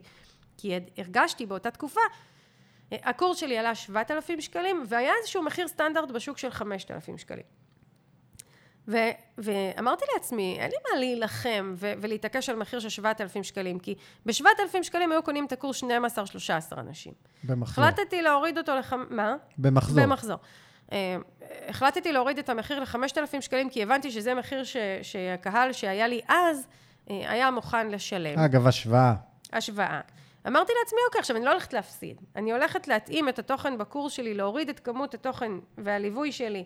כי 0.58 0.80
הרגשתי 0.98 1.46
באותה 1.46 1.72
תקופה 1.72 2.02
הקורס 2.92 3.38
שלי 3.38 3.58
עלה 3.58 3.76
7,000 3.76 4.42
שקלים, 4.42 4.84
והיה 4.88 5.14
איזשהו 5.22 5.44
מחיר 5.44 5.68
סטנדרט 5.68 6.12
בשוק 6.12 6.38
של 6.38 6.50
5,000 6.52 7.18
שקלים. 7.18 7.44
ו- 8.88 8.98
ואמרתי 9.38 10.06
לעצמי, 10.14 10.58
אין 10.60 10.70
לי 10.72 10.78
מה 10.92 11.00
להילחם 11.00 11.74
ו- 11.78 11.94
ולהתעקש 12.02 12.50
על 12.50 12.56
מחיר 12.56 12.80
של 12.80 12.90
7,000 12.90 13.44
שקלים, 13.44 13.80
כי 13.80 13.96
ב-7,000 14.26 14.84
שקלים 14.84 15.12
היו 15.12 15.24
קונים 15.24 15.46
את 15.46 15.52
הקורס 15.52 15.84
12-13 15.84 15.86
אנשים. 16.78 17.14
במחזור. 17.44 17.86
החלטתי 17.86 18.22
להוריד 18.22 18.58
אותו 18.58 18.76
לח... 18.76 18.94
מה? 19.10 19.36
במחזור. 19.58 20.04
במחזור. 20.04 20.38
Uh, 20.90 20.94
החלטתי 21.68 22.12
להוריד 22.12 22.38
את 22.38 22.50
המחיר 22.50 22.80
ל-5,000 22.80 23.42
שקלים, 23.42 23.70
כי 23.70 23.84
הבנתי 23.84 24.12
שזה 24.12 24.34
מחיר 24.34 24.64
ש- 24.64 24.78
שהקהל 25.02 25.74
שהיה 25.74 26.08
לי 26.08 26.22
אז, 26.28 26.68
uh, 27.08 27.10
היה 27.10 27.52
מוכן 27.52 27.88
לשלם. 27.90 28.40
אגב, 28.40 28.68
השוואה. 28.68 29.14
השוואה. 29.54 30.02
אמרתי 30.48 30.74
לעצמי, 30.80 31.00
אוקיי, 31.08 31.20
עכשיו 31.20 31.36
אני 31.36 31.46
לא 31.46 31.52
הולכת 31.52 31.74
להפסיד. 31.74 32.22
אני 32.36 32.52
הולכת 32.52 32.88
להתאים 32.88 33.30
את 33.30 33.40
התוכן 33.40 33.78
בקורס 33.78 34.14
שלי, 34.14 34.34
להוריד 34.34 34.70
את 34.70 34.80
כמות 34.80 35.14
התוכן 35.14 35.52
והליווי 35.78 36.32
שלי, 36.32 36.64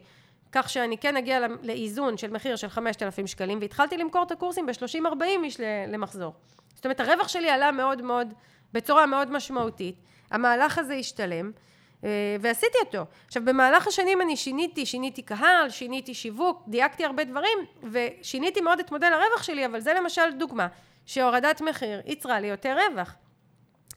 כך 0.52 0.70
שאני 0.70 0.98
כן 0.98 1.18
אגיע 1.18 1.40
לאיזון 1.62 2.18
של 2.18 2.32
מחיר 2.32 2.56
של 2.56 2.70
5,000 2.70 3.28
שקלים, 3.28 3.60
והתחלתי 3.62 3.98
למכור 3.98 4.24
את 4.24 4.32
הקורסים 4.32 4.66
ב-30-40 4.66 5.24
איש 5.44 5.60
למחזור. 5.88 6.34
זאת 6.76 6.86
אומרת, 6.86 7.00
הרווח 7.00 7.28
שלי 7.28 7.50
עלה 7.50 7.72
מאוד 7.72 8.02
מאוד, 8.02 8.34
בצורה 8.74 9.06
מאוד 9.06 9.32
משמעותית. 9.32 9.96
המהלך 10.32 10.78
הזה 10.78 10.94
השתלם, 10.94 11.52
אה, 12.04 12.10
ועשיתי 12.42 12.78
אותו. 12.86 13.06
עכשיו, 13.26 13.46
במהלך 13.46 13.88
השנים 13.88 14.22
אני 14.22 14.38
שיניתי, 14.38 14.86
שיניתי 14.86 15.22
קהל, 15.22 15.70
שיניתי 15.70 16.14
שיווק, 16.14 16.64
דייקתי 16.68 17.06
הרבה 17.06 17.24
דברים, 17.24 17.58
ושיניתי 17.92 18.62
מאוד 18.62 18.80
את 18.80 18.92
מודל 18.92 19.14
הרווח 19.14 19.44
שלי, 19.44 19.66
אבל 19.66 19.80
זה 19.80 19.94
למשל 19.94 20.32
דוגמה. 20.38 20.68
שהורדת 21.06 21.62
מחיר 21.62 22.02
ייצרה 22.06 22.40
לי 22.40 22.48
יותר 22.48 22.78
רווח. 22.90 23.16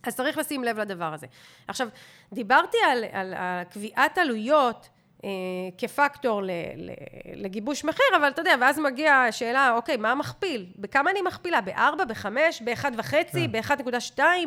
אז 0.07 0.17
צריך 0.17 0.39
לשים 0.39 0.65
לב 0.65 0.81
לדבר 0.81 1.15
הזה. 1.15 1.27
עכשיו, 1.69 1.89
דיברתי 2.33 2.77
על, 2.93 3.05
על, 3.13 3.35
על 3.35 3.65
קביעת 3.65 4.19
עלויות 4.19 4.89
אה, 5.25 5.31
כפקטור 5.79 6.43
ל, 6.43 6.51
ל, 6.77 6.91
לגיבוש 7.35 7.85
מחיר, 7.85 8.07
אבל 8.17 8.29
אתה 8.29 8.41
יודע, 8.41 8.55
ואז 8.61 8.79
מגיעה 8.79 9.27
השאלה, 9.27 9.73
אוקיי, 9.73 9.97
מה 9.97 10.11
המכפיל? 10.11 10.67
בכמה 10.77 11.11
אני 11.11 11.23
מכפילה? 11.23 11.61
ב-4, 11.61 12.05
ב-5, 12.09 12.27
ב-1.5, 12.65 13.11
כן. 13.33 13.53
ב-1.2? 13.53 14.19
אה, 14.21 14.43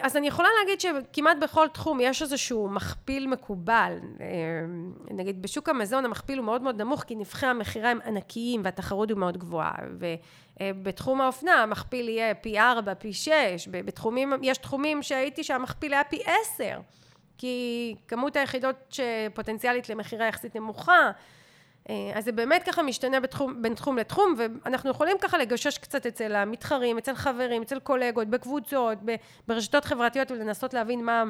אז 0.00 0.16
אני 0.16 0.28
יכולה 0.28 0.48
להגיד 0.60 0.80
שכמעט 0.80 1.36
בכל 1.40 1.68
תחום 1.68 2.00
יש 2.00 2.22
איזשהו 2.22 2.68
מכפיל 2.68 3.26
מקובל. 3.26 3.98
אה, 4.20 4.26
נגיד 5.10 5.42
בשוק 5.42 5.68
המזון 5.68 6.04
המכפיל 6.04 6.38
הוא 6.38 6.44
מאוד 6.44 6.62
מאוד 6.62 6.82
נמוך 6.82 7.02
כי 7.02 7.14
נבחי 7.14 7.46
המכירה 7.46 7.90
הם 7.90 7.98
ענקיים 8.06 8.60
והתחרות 8.64 9.08
היא 9.08 9.16
מאוד 9.16 9.38
גבוהה. 9.38 9.74
ובתחום 10.60 11.20
האופנה 11.20 11.62
המכפיל 11.62 12.08
יהיה 12.08 12.34
פי 12.34 12.58
ארבע, 12.58 12.94
פי 12.94 13.12
שש. 13.12 13.68
בתחומים, 13.70 14.32
יש 14.42 14.58
תחומים 14.58 15.02
שהייתי 15.02 15.44
שהמכפיל 15.44 15.94
היה 15.94 16.04
פי 16.04 16.22
עשר. 16.26 16.78
כי 17.38 17.94
כמות 18.08 18.36
היחידות 18.36 18.76
שפוטנציאלית 18.90 19.88
למכירה 19.88 20.26
יחסית 20.26 20.56
נמוכה. 20.56 21.10
אה, 21.90 22.12
אז 22.14 22.24
זה 22.24 22.32
באמת 22.32 22.62
ככה 22.62 22.82
משתנה 22.82 23.20
בתחום, 23.20 23.62
בין 23.62 23.74
תחום 23.74 23.98
לתחום, 23.98 24.34
ואנחנו 24.38 24.90
יכולים 24.90 25.16
ככה 25.20 25.38
לגשש 25.38 25.78
קצת 25.78 26.06
אצל 26.06 26.34
המתחרים, 26.34 26.98
אצל 26.98 27.14
חברים, 27.14 27.62
אצל 27.62 27.78
קולגות, 27.78 28.28
בקבוצות, 28.28 28.98
ברשתות 29.48 29.84
חברתיות 29.84 30.30
ולנסות 30.30 30.74
להבין 30.74 31.04
מה, 31.04 31.24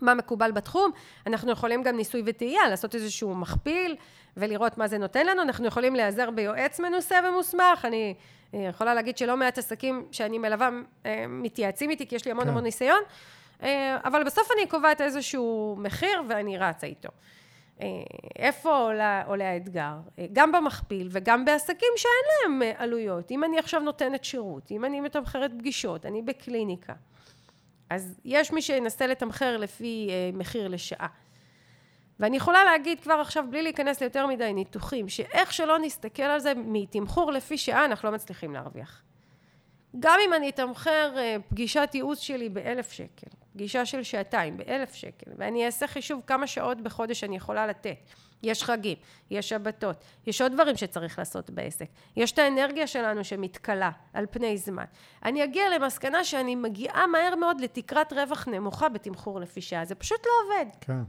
מה 0.00 0.14
מקובל 0.14 0.52
בתחום. 0.52 0.90
אנחנו 1.26 1.52
יכולים 1.52 1.82
גם 1.82 1.96
ניסוי 1.96 2.22
וטעייה, 2.26 2.68
לעשות 2.68 2.94
איזשהו 2.94 3.34
מכפיל 3.34 3.96
ולראות 4.36 4.78
מה 4.78 4.88
זה 4.88 4.98
נותן 4.98 5.26
לנו. 5.26 5.42
אנחנו 5.42 5.66
יכולים 5.66 5.94
להיעזר 5.94 6.30
ביועץ 6.30 6.80
מנוסה 6.80 7.16
ומוסמך. 7.28 7.84
אני 7.84 8.14
אה, 8.54 8.60
יכולה 8.60 8.94
להגיד 8.94 9.18
שלא 9.18 9.36
מעט 9.36 9.58
עסקים 9.58 10.06
שאני 10.12 10.38
מלווה 10.38 10.70
אה, 11.06 11.24
מתייעצים 11.28 11.90
איתי, 11.90 12.06
כי 12.06 12.16
יש 12.16 12.24
לי 12.24 12.30
המון 12.30 12.44
כן. 12.44 12.50
המון 12.50 12.62
ניסיון, 12.62 13.00
אבל 14.04 14.24
בסוף 14.24 14.48
אני 14.56 14.66
קובעת 14.66 15.00
איזשהו 15.00 15.76
מחיר 15.78 16.22
ואני 16.28 16.58
רצה 16.58 16.86
איתו. 16.86 17.08
אה, 17.82 17.88
איפה 18.36 18.76
עולה, 18.76 19.22
עולה 19.26 19.50
האתגר? 19.50 19.94
אה, 20.18 20.26
גם 20.32 20.52
במכפיל 20.52 21.08
וגם 21.10 21.44
בעסקים 21.44 21.88
שאין 21.96 22.52
להם 22.52 22.62
אה, 22.62 22.72
עלויות. 22.76 23.30
אם 23.30 23.44
אני 23.44 23.58
עכשיו 23.58 23.80
נותנת 23.80 24.24
שירות, 24.24 24.70
אם 24.70 24.84
אני 24.84 25.00
מתמחרת 25.00 25.50
פגישות, 25.58 26.06
אני 26.06 26.22
בקליניקה, 26.22 26.92
אז 27.90 28.20
יש 28.24 28.52
מי 28.52 28.62
שינסה 28.62 29.06
לתמחר 29.06 29.56
לפי 29.56 30.10
מחיר 30.32 30.68
לשעה. 30.68 31.06
ואני 32.20 32.36
יכולה 32.36 32.64
להגיד 32.64 33.00
כבר 33.00 33.14
עכשיו, 33.14 33.44
בלי 33.50 33.62
להיכנס 33.62 34.00
ליותר 34.00 34.26
מדי 34.26 34.52
ניתוחים, 34.52 35.08
שאיך 35.08 35.52
שלא 35.52 35.78
נסתכל 35.78 36.22
על 36.22 36.40
זה, 36.40 36.52
מתמחור 36.56 37.32
לפי 37.32 37.58
שעה 37.58 37.84
אנחנו 37.84 38.08
לא 38.08 38.14
מצליחים 38.14 38.52
להרוויח. 38.52 39.02
גם 40.00 40.18
אם 40.26 40.34
אני 40.34 40.48
אתמחר 40.48 41.16
פגישת 41.48 41.90
ייעוץ 41.94 42.18
שלי 42.18 42.48
באלף 42.48 42.92
שקל, 42.92 43.26
פגישה 43.52 43.86
של 43.86 44.02
שעתיים 44.02 44.56
באלף 44.56 44.94
שקל, 44.94 45.30
ואני 45.36 45.66
אעשה 45.66 45.86
חישוב 45.86 46.22
כמה 46.26 46.46
שעות 46.46 46.80
בחודש 46.80 47.24
אני 47.24 47.36
יכולה 47.36 47.66
לתת. 47.66 47.96
יש 48.42 48.64
חגים, 48.64 48.96
יש 49.30 49.48
שבתות, 49.48 50.04
יש 50.26 50.40
עוד 50.40 50.52
דברים 50.52 50.76
שצריך 50.76 51.18
לעשות 51.18 51.50
בעסק. 51.50 51.86
יש 52.16 52.32
את 52.32 52.38
האנרגיה 52.38 52.86
שלנו 52.86 53.24
שמתכלה 53.24 53.90
על 54.12 54.26
פני 54.30 54.58
זמן. 54.58 54.84
אני 55.24 55.44
אגיע 55.44 55.78
למסקנה 55.78 56.24
שאני 56.24 56.54
מגיעה 56.54 57.06
מהר 57.06 57.34
מאוד 57.34 57.60
לתקרת 57.60 58.12
רווח 58.12 58.48
נמוכה 58.48 58.88
בתמחור 58.88 59.40
לפי 59.40 59.60
שעה. 59.60 59.84
זה 59.84 59.94
פשוט 59.94 60.26
לא 60.26 60.32
עובד. 60.44 60.70
כן. 60.80 61.02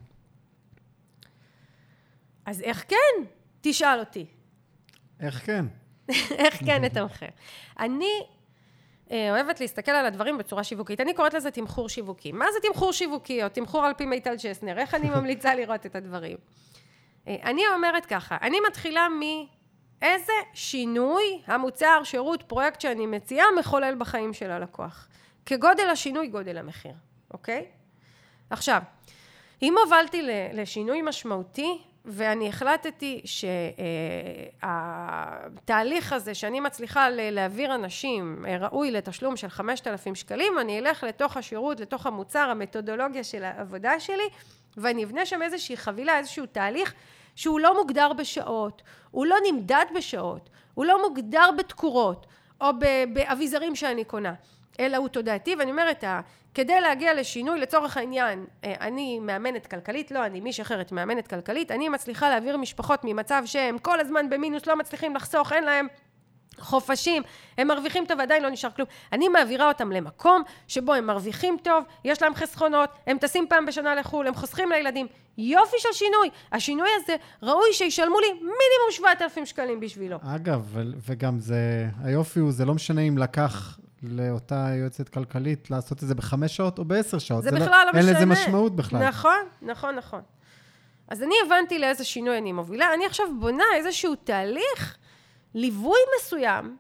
אז 2.45 2.61
איך 2.61 2.85
כן? 2.87 3.25
תשאל 3.61 3.99
אותי. 3.99 4.25
איך 5.19 5.45
כן? 5.45 5.65
איך 6.43 6.55
כן 6.65 6.83
נתמחר? 6.83 7.27
אני 7.79 8.05
אה, 8.05 8.42
אוהבת 9.11 9.59
להסתכל 9.59 9.91
על 9.91 10.05
הדברים 10.05 10.37
בצורה 10.37 10.63
שיווקית. 10.63 11.01
אני 11.01 11.13
קוראת 11.13 11.33
לזה 11.33 11.51
תמחור 11.51 11.89
שיווקי. 11.89 12.31
מה 12.31 12.45
זה 12.53 12.59
תמחור 12.67 12.93
שיווקי, 12.93 13.43
או 13.43 13.49
תמחור 13.49 13.85
על 13.85 13.93
פי 13.93 14.05
מיטל 14.05 14.35
צ'סנר? 14.37 14.77
איך 14.77 14.93
אני 14.95 15.09
ממליצה 15.09 15.55
לראות 15.59 15.85
את 15.85 15.95
הדברים? 15.95 16.37
אה, 17.27 17.35
אני 17.43 17.61
אומרת 17.75 18.05
ככה, 18.05 18.37
אני 18.41 18.57
מתחילה 18.67 19.07
מאיזה 19.09 20.33
שינוי 20.53 21.41
המוצר, 21.45 22.01
שירות, 22.03 22.43
פרויקט 22.43 22.81
שאני 22.81 23.05
מציעה, 23.05 23.45
מחולל 23.59 23.95
בחיים 23.97 24.33
של 24.33 24.51
הלקוח. 24.51 25.07
כגודל 25.45 25.89
השינוי, 25.91 26.27
גודל 26.27 26.57
המחיר, 26.57 26.93
אוקיי? 27.33 27.65
עכשיו, 28.49 28.81
אם 29.61 29.75
הובלתי 29.83 30.21
לשינוי 30.53 31.01
משמעותי, 31.01 31.81
ואני 32.05 32.49
החלטתי 32.49 33.21
שהתהליך 34.61 36.13
הזה 36.13 36.33
שאני 36.33 36.59
מצליחה 36.59 37.09
להעביר 37.09 37.75
אנשים 37.75 38.45
אה, 38.47 38.57
ראוי 38.57 38.91
לתשלום 38.91 39.37
של 39.37 39.49
5,000 39.49 40.15
שקלים, 40.15 40.59
אני 40.59 40.79
אלך 40.79 41.03
לתוך 41.03 41.37
השירות, 41.37 41.79
לתוך 41.79 42.05
המוצר, 42.05 42.49
המתודולוגיה 42.49 43.23
של 43.23 43.43
העבודה 43.43 43.99
שלי, 43.99 44.29
ואני 44.77 45.03
אבנה 45.03 45.25
שם 45.25 45.41
איזושהי 45.41 45.77
חבילה, 45.77 46.17
איזשהו 46.17 46.45
תהליך 46.45 46.93
שהוא 47.35 47.59
לא 47.59 47.77
מוגדר 47.81 48.13
בשעות, 48.13 48.81
הוא 49.11 49.25
לא 49.25 49.35
נמדד 49.51 49.85
בשעות, 49.95 50.49
הוא 50.73 50.85
לא 50.85 51.09
מוגדר 51.09 51.49
בתקורות 51.57 52.25
או 52.61 52.67
באביזרים 53.13 53.75
שאני 53.75 54.03
קונה. 54.03 54.33
אלא 54.79 54.97
הוא 54.97 55.07
תודעתי, 55.07 55.55
ואני 55.55 55.71
אומרת, 55.71 56.03
כדי 56.53 56.81
להגיע 56.81 57.13
לשינוי, 57.13 57.59
לצורך 57.59 57.97
העניין, 57.97 58.45
אה, 58.63 58.73
אני 58.81 59.19
מאמנת 59.19 59.67
כלכלית, 59.67 60.11
לא 60.11 60.25
אני, 60.25 60.39
מישהי 60.39 60.61
אחרת 60.61 60.91
מאמנת 60.91 61.27
כלכלית, 61.27 61.71
אני 61.71 61.89
מצליחה 61.89 62.29
להעביר 62.29 62.57
משפחות 62.57 62.99
ממצב 63.03 63.43
שהם 63.45 63.77
כל 63.77 63.99
הזמן 63.99 64.29
במינוס, 64.29 64.67
לא 64.67 64.75
מצליחים 64.75 65.15
לחסוך, 65.15 65.53
אין 65.53 65.63
להם 65.63 65.87
חופשים, 66.59 67.23
הם 67.57 67.67
מרוויחים 67.67 68.05
טוב 68.05 68.19
ועדיין 68.19 68.43
לא 68.43 68.49
נשאר 68.49 68.69
כלום. 68.69 68.87
אני 69.11 69.27
מעבירה 69.27 69.67
אותם 69.67 69.91
למקום 69.91 70.43
שבו 70.67 70.93
הם 70.93 71.07
מרוויחים 71.07 71.57
טוב, 71.63 71.83
יש 72.05 72.21
להם 72.21 72.35
חסכונות, 72.35 72.89
הם 73.07 73.17
טסים 73.17 73.45
פעם 73.49 73.65
בשנה 73.65 73.95
לחו"ל, 73.95 74.27
הם 74.27 74.35
חוסכים 74.35 74.69
לילדים. 74.71 75.07
יופי 75.37 75.75
של 75.79 75.89
שינוי. 75.93 76.29
השינוי 76.51 76.89
הזה, 76.95 77.15
ראוי 77.43 77.73
שישלמו 77.73 78.19
לי 78.19 78.27
מינימום 78.33 78.91
7,000 78.91 79.45
שקלים 79.45 79.79
בשבילו. 79.79 80.17
אגב, 80.35 80.77
וגם 81.09 81.39
זה, 81.39 81.87
היופי 82.03 82.39
הוא, 82.39 82.51
זה 82.51 82.65
לא 82.65 82.73
משנה 82.73 83.01
אם 83.01 83.17
לקח 83.17 83.79
לאותה 84.03 84.67
יועצת 84.79 85.09
כלכלית 85.09 85.71
לעשות 85.71 86.03
את 86.03 86.07
זה 86.07 86.15
בחמש 86.15 86.55
שעות 86.55 86.79
או 86.79 86.85
בעשר 86.85 87.19
שעות. 87.19 87.43
זה, 87.43 87.49
זה 87.49 87.55
לא- 87.59 87.65
בכלל 87.65 87.77
לא, 87.85 87.91
לא 87.93 87.99
משנה. 87.99 88.11
אין 88.11 88.15
לזה 88.15 88.41
משמעות 88.41 88.75
בכלל. 88.75 89.07
נכון, 89.07 89.39
נכון, 89.61 89.95
נכון. 89.95 90.21
אז 91.07 91.23
אני 91.23 91.35
הבנתי 91.45 91.79
לאיזה 91.79 92.03
שינוי 92.03 92.37
אני 92.37 92.51
מובילה. 92.51 92.93
אני 92.93 93.05
עכשיו 93.05 93.25
בונה 93.39 93.63
איזשהו 93.75 94.15
תהליך, 94.15 94.97
ליווי 95.53 95.97
מסוים, 96.19 96.77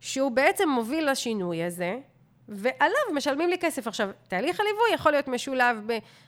שהוא 0.00 0.30
בעצם 0.30 0.68
מוביל 0.68 1.10
לשינוי 1.10 1.64
הזה, 1.64 1.98
ועליו 2.48 3.14
משלמים 3.14 3.48
לי 3.48 3.58
כסף. 3.58 3.86
עכשיו, 3.86 4.10
תהליך 4.28 4.60
הליווי 4.60 4.94
יכול 4.94 5.12
להיות 5.12 5.28
משולב 5.28 5.76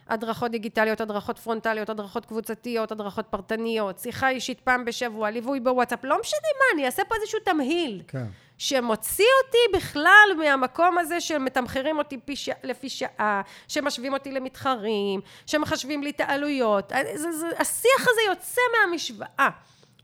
בהדרכות 0.08 0.50
דיגיטליות, 0.50 1.00
הדרכות 1.00 1.38
פרונטליות, 1.38 1.90
הדרכות 1.90 2.26
קבוצתיות, 2.26 2.92
הדרכות 2.92 3.26
פרטניות, 3.30 3.98
שיחה 3.98 4.28
אישית 4.28 4.60
פעם 4.60 4.84
בשבוע, 4.84 5.30
ליווי 5.30 5.60
בוואטסאפ, 5.60 6.04
לא 6.04 6.20
משנה 6.20 6.40
מה, 6.58 6.64
אני 6.74 6.86
אעשה 6.86 7.04
פה 7.04 7.14
איזשהו 7.14 7.38
תמהיל. 7.44 8.02
כן. 8.08 8.24
שמוציא 8.58 9.26
אותי 9.44 9.78
בכלל 9.78 10.28
מהמקום 10.38 10.98
הזה 10.98 11.20
שמתמחרים 11.20 11.98
אותי 11.98 12.18
ש... 12.34 12.48
לפי 12.62 12.88
שעה, 12.88 13.42
שמשווים 13.68 14.12
אותי 14.12 14.32
למתחרים, 14.32 15.20
שמחשבים 15.46 16.02
לי 16.02 16.10
את 16.10 16.20
העלויות. 16.20 16.92
זה, 17.14 17.32
זה, 17.32 17.46
השיח 17.58 18.00
הזה 18.00 18.20
יוצא 18.28 18.60
מהמשוואה. 18.72 19.48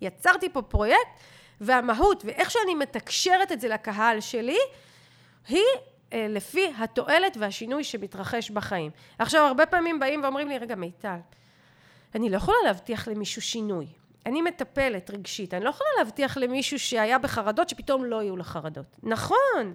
יצרתי 0.00 0.48
פה 0.48 0.62
פרויקט, 0.62 1.09
והמהות 1.61 2.24
ואיך 2.24 2.50
שאני 2.50 2.74
מתקשרת 2.74 3.53
את 3.53 3.61
זה 3.61 3.68
לקהל 3.68 4.20
שלי, 4.20 4.59
היא 5.48 5.59
אה, 5.59 5.93
לפי 6.12 6.73
התועלת 6.79 7.37
והשינוי 7.40 7.85
שמתרחש 7.85 8.51
בחיים. 8.51 8.90
עכשיו, 9.19 9.47
הרבה 9.47 9.67
פעמים 9.67 10.01
באים 10.01 10.23
ואומרים 10.23 10.49
לי, 10.49 10.59
רגע, 10.59 10.75
מיטל, 10.75 11.19
אני 12.14 12.31
לא 12.31 12.37
יכולה 12.37 12.57
להבטיח 12.64 13.09
למישהו 13.09 13.43
שינוי. 13.43 13.87
אני 14.27 14.43
מטפלת 14.43 15.11
רגשית, 15.11 15.55
אני 15.55 15.64
לא 15.64 15.71
יכולה 15.71 15.88
להבטיח 15.99 16.37
למישהו 16.37 16.79
שהיה 16.79 17.19
בחרדות 17.19 17.69
שפתאום 17.69 18.05
לא 18.05 18.23
יהיו 18.23 18.37
לו 18.37 18.45
חרדות. 18.45 18.97
נכון, 19.03 19.75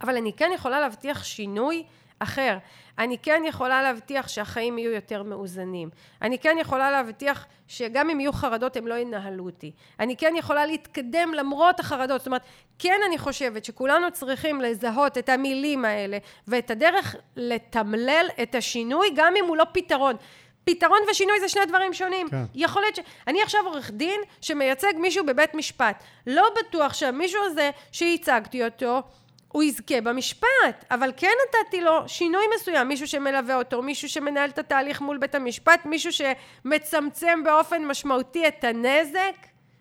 אבל 0.00 0.16
אני 0.16 0.32
כן 0.32 0.50
יכולה 0.54 0.80
להבטיח 0.80 1.24
שינוי 1.24 1.84
אחר. 2.18 2.58
אני 2.98 3.18
כן 3.18 3.42
יכולה 3.46 3.82
להבטיח 3.82 4.28
שהחיים 4.28 4.78
יהיו 4.78 4.92
יותר 4.92 5.22
מאוזנים. 5.22 5.90
אני 6.22 6.38
כן 6.38 6.56
יכולה 6.60 6.90
להבטיח 6.90 7.46
שגם 7.68 8.10
אם 8.10 8.20
יהיו 8.20 8.32
חרדות 8.32 8.76
הם 8.76 8.86
לא 8.86 8.94
ינהלו 8.94 9.44
אותי. 9.44 9.72
אני 10.00 10.16
כן 10.16 10.34
יכולה 10.36 10.66
להתקדם 10.66 11.34
למרות 11.34 11.80
החרדות. 11.80 12.20
זאת 12.20 12.26
אומרת, 12.26 12.42
כן 12.78 13.00
אני 13.06 13.18
חושבת 13.18 13.64
שכולנו 13.64 14.10
צריכים 14.12 14.60
לזהות 14.60 15.18
את 15.18 15.28
המילים 15.28 15.84
האלה 15.84 16.18
ואת 16.48 16.70
הדרך 16.70 17.16
לתמלל 17.36 18.26
את 18.42 18.54
השינוי 18.54 19.08
גם 19.14 19.34
אם 19.36 19.44
הוא 19.48 19.56
לא 19.56 19.64
פתרון. 19.72 20.16
פתרון 20.64 20.98
ושינוי 21.10 21.40
זה 21.40 21.48
שני 21.48 21.66
דברים 21.66 21.94
שונים. 21.94 22.28
כן. 22.28 22.44
יכול 22.54 22.82
להיות 22.82 22.96
ש... 22.96 23.00
אני 23.26 23.42
עכשיו 23.42 23.60
עורך 23.64 23.90
דין 23.90 24.20
שמייצג 24.40 24.92
מישהו 24.98 25.26
בבית 25.26 25.54
משפט. 25.54 26.04
לא 26.26 26.48
בטוח 26.58 26.94
שהמישהו 26.94 27.40
הזה 27.44 27.70
שייצגתי 27.92 28.64
אותו, 28.64 29.02
הוא 29.48 29.62
יזכה 29.62 30.00
במשפט, 30.00 30.84
אבל 30.90 31.12
כן 31.16 31.32
נתתי 31.48 31.80
לו 31.80 32.08
שינוי 32.08 32.44
מסוים, 32.56 32.88
מישהו 32.88 33.08
שמלווה 33.08 33.56
אותו, 33.56 33.82
מישהו 33.82 34.08
שמנהל 34.08 34.50
את 34.50 34.58
התהליך 34.58 35.00
מול 35.00 35.18
בית 35.18 35.34
המשפט, 35.34 35.86
מישהו 35.86 36.10
שמצמצם 36.12 37.44
באופן 37.44 37.84
משמעותי 37.84 38.48
את 38.48 38.64
הנזק, 38.64 39.36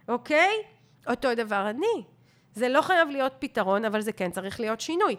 אוקיי? 0.07 0.53
אותו 1.07 1.35
דבר 1.35 1.69
אני. 1.69 2.03
זה 2.53 2.69
לא 2.69 2.81
חייב 2.81 3.09
להיות 3.09 3.33
פתרון, 3.39 3.85
אבל 3.85 4.01
זה 4.01 4.11
כן 4.11 4.31
צריך 4.31 4.59
להיות 4.59 4.81
שינוי. 4.81 5.15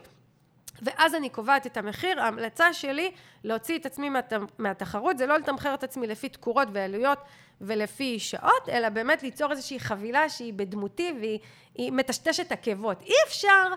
ואז 0.81 1.15
אני 1.15 1.29
קובעת 1.29 1.65
את 1.65 1.77
המחיר, 1.77 2.21
ההמלצה 2.21 2.73
שלי 2.73 3.11
להוציא 3.43 3.77
את 3.79 3.85
עצמי 3.85 4.09
מהת... 4.09 4.33
מהתחרות, 4.57 5.17
זה 5.17 5.25
לא 5.25 5.37
לתמחר 5.37 5.73
את 5.73 5.83
עצמי 5.83 6.07
לפי 6.07 6.29
תקורות 6.29 6.67
ועלויות 6.71 7.19
ולפי 7.61 8.19
שעות, 8.19 8.69
אלא 8.69 8.89
באמת 8.89 9.23
ליצור 9.23 9.51
איזושהי 9.51 9.79
חבילה 9.79 10.29
שהיא 10.29 10.53
בדמותי 10.53 11.13
והיא 11.19 11.91
מטשטשת 11.91 12.51
עקבות. 12.51 13.01
אי 13.01 13.13
אפשר 13.27 13.67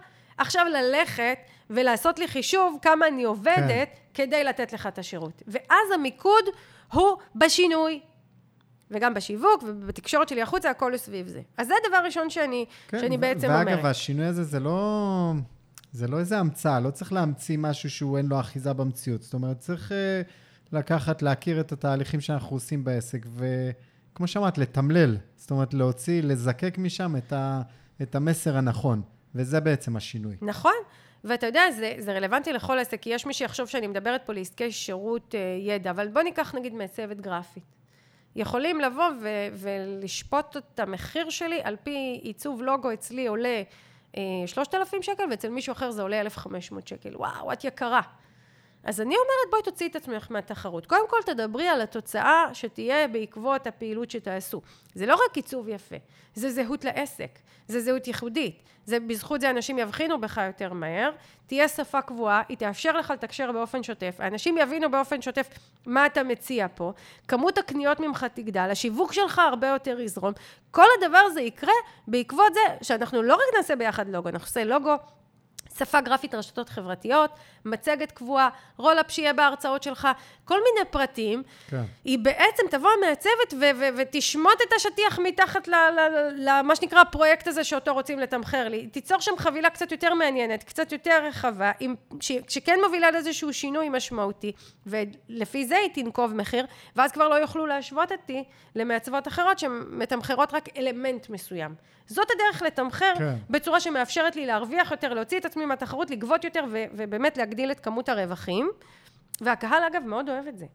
עכשיו 0.40 0.66
ללכת 0.72 1.38
ולעשות 1.70 2.18
לי 2.18 2.28
חישוב 2.28 2.78
כמה 2.82 3.08
אני 3.08 3.24
עובדת 3.24 3.58
כן. 3.68 3.84
כדי 4.14 4.44
לתת 4.44 4.72
לך 4.72 4.86
את 4.86 4.98
השירות. 4.98 5.42
ואז 5.46 5.90
המיקוד 5.94 6.44
הוא 6.92 7.16
בשינוי, 7.36 8.00
וגם 8.90 9.14
בשיווק 9.14 9.62
ובתקשורת 9.66 10.28
שלי 10.28 10.42
החוצה, 10.42 10.70
הכל 10.70 10.96
סביב 10.96 11.26
זה. 11.28 11.40
אז 11.56 11.66
זה 11.66 11.74
הדבר 11.84 11.96
הראשון 11.96 12.30
שאני, 12.30 12.64
כן, 12.88 13.00
שאני 13.00 13.18
בעצם 13.18 13.48
ואגב, 13.48 13.60
אומרת. 13.60 13.76
ואגב, 13.76 13.86
השינוי 13.86 14.26
הזה 14.26 14.44
זה 14.44 14.60
לא, 14.60 15.32
זה 15.92 16.08
לא 16.08 16.18
איזה 16.18 16.38
המצאה, 16.38 16.80
לא 16.80 16.90
צריך 16.90 17.12
להמציא 17.12 17.58
משהו 17.58 17.90
שהוא 17.90 18.18
אין 18.18 18.26
לו 18.26 18.40
אחיזה 18.40 18.72
במציאות. 18.72 19.22
זאת 19.22 19.34
אומרת, 19.34 19.58
צריך 19.58 19.92
uh, 19.92 19.94
לקחת, 20.72 21.22
להכיר 21.22 21.60
את 21.60 21.72
התהליכים 21.72 22.20
שאנחנו 22.20 22.56
עושים 22.56 22.84
בעסק, 22.84 23.26
וכמו 23.36 24.26
שאמרת, 24.26 24.58
לתמלל. 24.58 25.16
זאת 25.36 25.50
אומרת, 25.50 25.74
להוציא, 25.74 26.22
לזקק 26.22 26.74
משם 26.78 27.16
את, 27.16 27.32
ה, 27.32 27.62
את 28.02 28.14
המסר 28.14 28.56
הנכון. 28.56 29.02
וזה 29.34 29.60
בעצם 29.60 29.96
השינוי. 29.96 30.36
נכון. 30.42 30.74
ואתה 31.24 31.46
יודע, 31.46 31.70
זה, 31.70 31.94
זה 31.98 32.12
רלוונטי 32.12 32.52
לכל 32.52 32.78
עסק, 32.78 33.02
כי 33.02 33.10
יש 33.10 33.26
מי 33.26 33.34
שיחשוב 33.34 33.68
שאני 33.68 33.86
מדברת 33.86 34.22
פה 34.26 34.32
לעסקי 34.32 34.72
שירות 34.72 35.34
אה, 35.34 35.40
ידע, 35.60 35.90
אבל 35.90 36.08
בוא 36.08 36.22
ניקח 36.22 36.54
נגיד 36.54 36.74
מעצבת 36.74 37.20
גרפית. 37.20 37.64
יכולים 38.36 38.80
לבוא 38.80 39.08
ו- 39.22 39.48
ולשפוט 39.52 40.56
את 40.56 40.80
המחיר 40.80 41.30
שלי 41.30 41.60
על 41.62 41.76
פי 41.82 42.20
עיצוב 42.22 42.62
לוגו 42.62 42.92
אצלי 42.92 43.26
עולה 43.26 43.62
אה, 44.16 44.22
3,000 44.46 45.02
שקל 45.02 45.22
ואצל 45.30 45.48
מישהו 45.48 45.72
אחר 45.72 45.90
זה 45.90 46.02
עולה 46.02 46.20
1,500 46.20 46.88
שקל. 46.88 47.16
וואו, 47.16 47.52
את 47.52 47.64
יקרה. 47.64 48.00
אז 48.84 49.00
אני 49.00 49.14
אומרת, 49.14 49.50
בואי 49.50 49.62
תוציאי 49.62 49.90
את 49.90 49.96
עצמך 49.96 50.26
מהתחרות. 50.30 50.86
קודם 50.86 51.08
כל 51.08 51.16
תדברי 51.26 51.68
על 51.68 51.80
התוצאה 51.80 52.44
שתהיה 52.52 53.08
בעקבות 53.08 53.66
הפעילות 53.66 54.10
שתעשו. 54.10 54.60
זה 54.94 55.06
לא 55.06 55.14
רק 55.14 55.36
עיצוב 55.36 55.68
יפה, 55.68 55.96
זה 56.34 56.50
זהות 56.50 56.84
לעסק, 56.84 57.38
זה 57.68 57.80
זהות 57.80 58.06
ייחודית. 58.06 58.62
זה, 58.84 59.00
בזכות 59.00 59.40
זה 59.40 59.50
אנשים 59.50 59.78
יבחינו 59.78 60.20
בך 60.20 60.40
יותר 60.46 60.72
מהר, 60.72 61.10
תהיה 61.46 61.68
שפה 61.68 62.02
קבועה, 62.02 62.42
היא 62.48 62.56
תאפשר 62.56 62.92
לך 62.92 63.10
לתקשר 63.10 63.52
באופן 63.52 63.82
שוטף, 63.82 64.16
האנשים 64.18 64.58
יבינו 64.58 64.90
באופן 64.90 65.22
שוטף 65.22 65.48
מה 65.86 66.06
אתה 66.06 66.22
מציע 66.22 66.66
פה, 66.74 66.92
כמות 67.28 67.58
הקניות 67.58 68.00
ממך 68.00 68.26
תגדל, 68.34 68.68
השיווק 68.70 69.12
שלך 69.12 69.38
הרבה 69.38 69.66
יותר 69.66 70.00
יזרום. 70.00 70.32
כל 70.70 70.84
הדבר 70.98 71.18
הזה 71.26 71.40
יקרה 71.40 71.72
בעקבות 72.08 72.54
זה 72.54 72.60
שאנחנו 72.82 73.22
לא 73.22 73.34
רק 73.34 73.56
נעשה 73.56 73.76
ביחד 73.76 74.08
לוגו, 74.08 74.28
אנחנו 74.28 74.44
נעשה 74.44 74.64
לוגו 74.64 74.94
שפה 75.78 76.00
גרפית 76.00 76.34
רשתות 76.34 76.68
חברתיות, 76.68 77.30
מצגת 77.64 78.12
קבועה, 78.12 78.48
רולאפ 78.76 79.10
שיהיה 79.10 79.32
בהרצאות 79.32 79.82
שלך, 79.82 80.08
כל 80.44 80.58
מיני 80.64 80.90
פרטים. 80.90 81.42
כן. 81.70 81.82
היא 82.04 82.18
בעצם 82.18 82.62
תבוא 82.70 82.90
המעצבת 82.98 83.54
ו- 83.60 83.78
ו- 83.80 83.88
ותשמוט 83.96 84.60
את 84.68 84.72
השטיח 84.76 85.18
מתחת 85.18 85.68
למה 86.36 86.76
שנקרא 86.76 87.00
הפרויקט 87.00 87.48
הזה 87.48 87.64
שאותו 87.64 87.94
רוצים 87.94 88.18
לתמחר 88.18 88.68
לי. 88.68 88.86
תיצור 88.86 89.20
שם 89.20 89.32
חבילה 89.38 89.70
קצת 89.70 89.92
יותר 89.92 90.14
מעניינת, 90.14 90.64
קצת 90.64 90.92
יותר 90.92 91.24
רחבה, 91.24 91.72
עם, 91.80 91.94
ש- 92.20 92.32
שכן 92.48 92.78
מובילה 92.84 93.10
לאיזשהו 93.10 93.52
שינוי 93.52 93.88
משמעותי, 93.88 94.52
ולפי 94.86 95.66
זה 95.66 95.76
היא 95.76 95.90
תנקוב 95.94 96.34
מחיר, 96.34 96.66
ואז 96.96 97.12
כבר 97.12 97.28
לא 97.28 97.34
יוכלו 97.34 97.66
להשוות 97.66 98.12
אותי 98.12 98.44
למעצבות 98.76 99.28
אחרות 99.28 99.58
שמתמחרות 99.58 100.54
רק 100.54 100.68
אלמנט 100.76 101.28
מסוים. 101.30 101.74
זאת 102.10 102.28
הדרך 102.30 102.62
לתמחר 102.62 103.12
כן. 103.18 103.36
בצורה 103.50 103.80
שמאפשרת 103.80 104.36
לי 104.36 104.46
להרוויח 104.46 104.90
יותר, 104.90 105.14
להוציא 105.14 105.38
את 105.38 105.44
עצמי 105.44 105.64
מהתחרות, 105.64 106.10
לגבות 106.10 106.44
יותר 106.44 106.64
ו- 106.70 106.84
ובאמת 106.92 107.36
להגדיל 107.36 107.70
את 107.70 107.80
כמות 107.80 108.08
הרווחים. 108.08 108.70
והקהל 109.40 109.82
אגב 109.82 110.02
מאוד 110.06 110.28
אוהב 110.28 110.46
את 110.46 110.58
זה. 110.58 110.66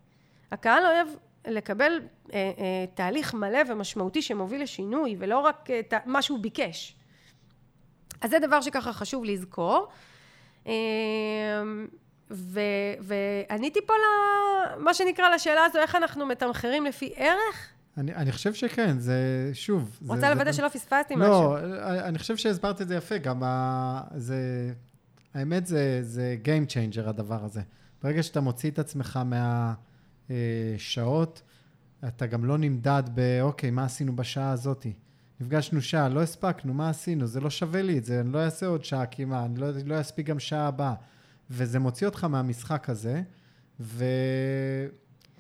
הקהל 0.51 0.85
אוהב 0.85 1.07
לקבל 1.47 2.01
אה, 2.33 2.51
אה, 2.57 2.85
תהליך 2.93 3.33
מלא 3.33 3.59
ומשמעותי 3.67 4.21
שמוביל 4.21 4.63
לשינוי 4.63 5.15
ולא 5.19 5.39
רק 5.39 5.69
אה, 5.69 5.97
מה 6.05 6.21
שהוא 6.21 6.39
ביקש. 6.39 6.95
אז 8.21 8.29
זה 8.29 8.39
דבר 8.39 8.61
שככה 8.61 8.93
חשוב 8.93 9.25
לזכור. 9.25 9.87
אה, 10.67 10.73
ו, 12.31 12.59
ועניתי 13.01 13.79
פה 13.85 13.93
למה 14.75 14.93
שנקרא 14.93 15.29
לשאלה 15.29 15.65
הזו, 15.65 15.79
איך 15.79 15.95
אנחנו 15.95 16.25
מתמחרים 16.25 16.85
לפי 16.85 17.13
ערך? 17.15 17.74
אני, 17.97 18.15
אני 18.15 18.31
חושב 18.31 18.53
שכן, 18.53 18.99
זה 18.99 19.49
שוב. 19.53 19.99
רוצה 20.07 20.33
לוודא 20.33 20.51
שלא 20.51 20.69
פספסתי 20.69 21.15
לא, 21.15 21.21
משהו. 21.21 21.67
לא, 21.67 21.89
אני 21.89 22.19
חושב 22.19 22.37
שהסברת 22.37 22.81
את 22.81 22.87
זה 22.87 22.95
יפה, 22.95 23.17
גם 23.17 23.43
ה... 23.43 24.01
זה... 24.15 24.73
האמת 25.33 25.65
זה, 25.65 25.99
זה 26.03 26.37
Game 26.43 26.71
Changer 26.71 27.09
הדבר 27.09 27.45
הזה. 27.45 27.61
ברגע 28.03 28.23
שאתה 28.23 28.41
מוציא 28.41 28.71
את 28.71 28.79
עצמך 28.79 29.19
מהשעות, 30.29 31.41
אתה 32.07 32.25
גם 32.25 32.45
לא 32.45 32.57
נמדד 32.57 33.03
באוקיי, 33.13 33.71
מה 33.71 33.85
עשינו 33.85 34.15
בשעה 34.15 34.51
הזאת? 34.51 34.85
נפגשנו 35.39 35.81
שעה, 35.81 36.09
לא 36.09 36.21
הספקנו, 36.21 36.73
מה 36.73 36.89
עשינו? 36.89 37.27
זה 37.27 37.41
לא 37.41 37.49
שווה 37.49 37.81
לי 37.81 37.97
את 37.97 38.05
זה, 38.05 38.19
אני 38.19 38.31
לא 38.31 38.39
אעשה 38.39 38.65
עוד 38.65 38.85
שעה 38.85 39.05
כמעט, 39.05 39.45
אני 39.45 39.59
לא, 39.59 39.67
לא 39.85 40.01
אספיק 40.01 40.25
גם 40.25 40.39
שעה 40.39 40.67
הבאה. 40.67 40.93
וזה 41.49 41.79
מוציא 41.79 42.07
אותך 42.07 42.23
מהמשחק 42.23 42.89
הזה, 42.89 43.21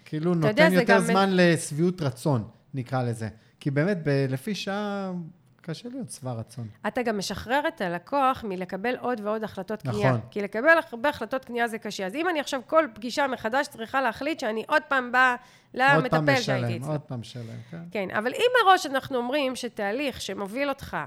וכאילו 0.05 0.33
נותן 0.33 0.47
יודע, 0.47 0.81
יותר 0.81 0.99
זמן 0.99 1.29
גם... 1.29 1.33
לשביעות 1.33 2.01
רצון, 2.01 2.43
נקרא 2.73 3.03
לזה. 3.03 3.27
כי 3.59 3.71
באמת, 3.71 3.97
ב- 4.03 4.25
לפי 4.29 4.55
שעה 4.55 5.11
קשה 5.61 5.89
להיות 5.89 6.09
שבע 6.09 6.33
רצון. 6.33 6.67
אתה 6.87 7.01
גם 7.01 7.17
משחרר 7.17 7.61
את 7.67 7.81
הלקוח 7.81 8.43
מלקבל 8.47 8.95
עוד 8.99 9.21
ועוד 9.23 9.43
החלטות 9.43 9.85
נכון. 9.85 10.01
קנייה. 10.01 10.17
כי 10.31 10.41
לקבל 10.41 10.69
הרבה 10.91 11.09
החלטות 11.09 11.45
קנייה 11.45 11.67
זה 11.67 11.77
קשה. 11.77 12.05
אז 12.05 12.15
אם 12.15 12.29
אני 12.29 12.39
עכשיו 12.39 12.61
כל 12.67 12.87
פגישה 12.93 13.27
מחדש 13.27 13.67
צריכה 13.67 14.01
להחליט 14.01 14.39
שאני 14.39 14.63
עוד 14.67 14.81
פעם 14.87 15.11
באה 15.11 15.35
למטפל 15.73 16.35
שהייתי 16.35 16.77
אצלו. 16.77 16.91
עוד 16.91 17.01
פעם 17.01 17.19
משלם, 17.19 17.43
כן. 17.71 17.77
כן, 17.91 18.07
אבל 18.11 18.33
אם 18.33 18.47
מראש 18.65 18.85
אנחנו 18.85 19.17
אומרים 19.17 19.55
שתהליך 19.55 20.21
שמוביל 20.21 20.69
אותך 20.69 20.97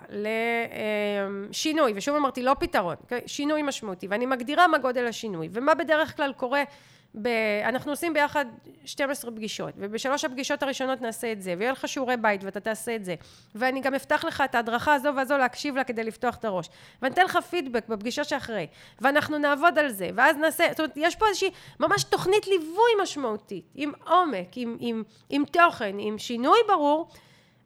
לשינוי, 1.51 1.93
ושוב 1.97 2.17
אמרתי, 2.17 2.43
לא 2.43 2.57
פתרון, 2.61 2.97
אוקיי? 3.03 3.21
שינוי 3.27 3.63
משמעותי, 3.63 4.07
ואני 4.09 4.27
מגדירה 4.27 4.67
מה 4.67 4.79
גודל 4.79 5.07
השינוי, 5.07 5.49
ומה 5.53 5.75
בדרך 5.75 6.17
כלל 6.17 6.33
קורה 6.37 6.63
ב... 7.15 7.29
אנחנו 7.65 7.93
עושים 7.93 8.15
ביחד 8.15 8.45
12 8.85 9.31
פגישות, 9.31 9.75
ובשלוש 9.77 10.25
הפגישות 10.25 10.63
הראשונות 10.63 11.01
נעשה 11.01 11.33
את 11.33 11.43
זה, 11.43 11.55
ויהיה 11.59 11.73
לך 11.73 11.89
שיעורי 11.89 12.17
בית 12.17 12.45
ואתה 12.45 12.61
תעשה 12.61 12.97
את 12.97 13.05
זה, 13.05 13.15
ואני 13.55 13.81
גם 13.81 13.95
אפתח 13.95 14.25
לך 14.25 14.43
את 14.45 14.55
ההדרכה 14.55 14.95
הזו 14.95 15.09
והזו 15.17 15.39
להקשיב 15.39 15.77
לה 15.77 15.85
כדי 15.85 16.05
לפתוח 16.05 16.37
את 16.37 16.45
הראש, 16.45 16.69
ואני 17.03 17.15
אתן 17.15 17.25
לך 17.25 17.39
פידבק 17.51 17.89
בפגישה 17.89 18.25
שאחרי, 18.25 18.67
ואנחנו 19.01 19.39
נעבוד 19.39 19.79
על 19.79 19.89
זה, 19.89 20.11
ואז 20.15 20.37
נעשה, 20.37 20.65
זאת 20.71 20.81
אומרת, 20.81 20.93
יש 20.97 21.17
פה 21.17 21.27
איזושהי 21.29 21.51
ממש 21.81 22.05
תוכנית 22.05 22.47
ליווי 22.47 23.03
משמעותית, 23.03 23.65
עם 23.75 23.93
עומק, 24.07 24.49
עם, 24.57 24.77
עם, 24.81 25.03
עם 25.31 25.45
תוכן, 25.45 25.97
עם 25.99 26.19
שינוי 26.19 26.59
ברור, 26.69 27.09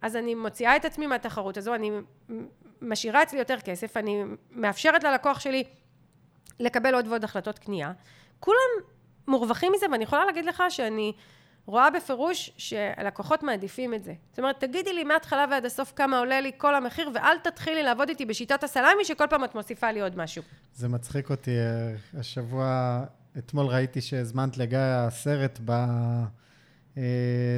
אז 0.02 0.16
אני 0.16 0.34
מוציאה 0.34 0.76
את 0.76 0.84
עצמי 0.84 1.06
מהתחרות 1.06 1.56
הזו, 1.56 1.74
אני 1.74 1.90
משאירה 2.82 3.22
אצלי 3.22 3.38
יותר 3.38 3.60
כסף, 3.60 3.96
אני 3.96 4.24
מאפשרת 4.50 5.04
ללקוח 5.04 5.40
שלי 5.40 5.64
לקבל 6.60 6.94
עוד 6.94 7.08
ועוד 7.08 7.24
החלטות 7.24 7.58
קנייה. 7.58 7.92
כולם 8.40 8.91
מורווחים 9.28 9.72
מזה, 9.76 9.86
ואני 9.92 10.04
יכולה 10.04 10.24
להגיד 10.24 10.44
לך 10.44 10.62
שאני 10.68 11.12
רואה 11.66 11.90
בפירוש 11.90 12.50
שהלקוחות 12.56 13.42
מעדיפים 13.42 13.94
את 13.94 14.04
זה. 14.04 14.14
זאת 14.30 14.38
אומרת, 14.38 14.60
תגידי 14.60 14.92
לי 14.92 15.04
מההתחלה 15.04 15.46
ועד 15.50 15.64
הסוף 15.64 15.92
כמה 15.96 16.18
עולה 16.18 16.40
לי 16.40 16.50
כל 16.56 16.74
המחיר, 16.74 17.10
ואל 17.14 17.38
תתחילי 17.42 17.82
לעבוד 17.82 18.08
איתי 18.08 18.24
בשיטת 18.26 18.64
הסלאמי, 18.64 19.04
שכל 19.04 19.26
פעם 19.30 19.44
את 19.44 19.54
מוסיפה 19.54 19.90
לי 19.90 20.00
עוד 20.00 20.16
משהו. 20.16 20.42
זה 20.74 20.88
מצחיק 20.88 21.30
אותי. 21.30 21.50
אה, 21.50 22.20
השבוע, 22.20 23.00
אתמול 23.38 23.66
ראיתי 23.66 24.00
שהזמנת 24.00 24.58
לגיא 24.58 24.78
סרט 25.10 25.58
ב... 25.64 25.70
אה, 26.96 27.02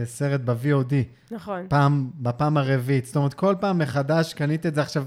סרט 0.05 0.41
ב-VOD. 0.41 0.95
נכון. 1.31 1.67
פעם, 1.69 2.11
בפעם 2.15 2.57
הרביעית. 2.57 3.07
זאת 3.07 3.17
אומרת, 3.17 3.35
כל 3.35 3.55
פעם 3.61 3.79
מחדש 3.79 4.35
קנית 4.35 4.67
את 4.67 4.75
זה 4.75 4.81
עכשיו. 4.81 5.05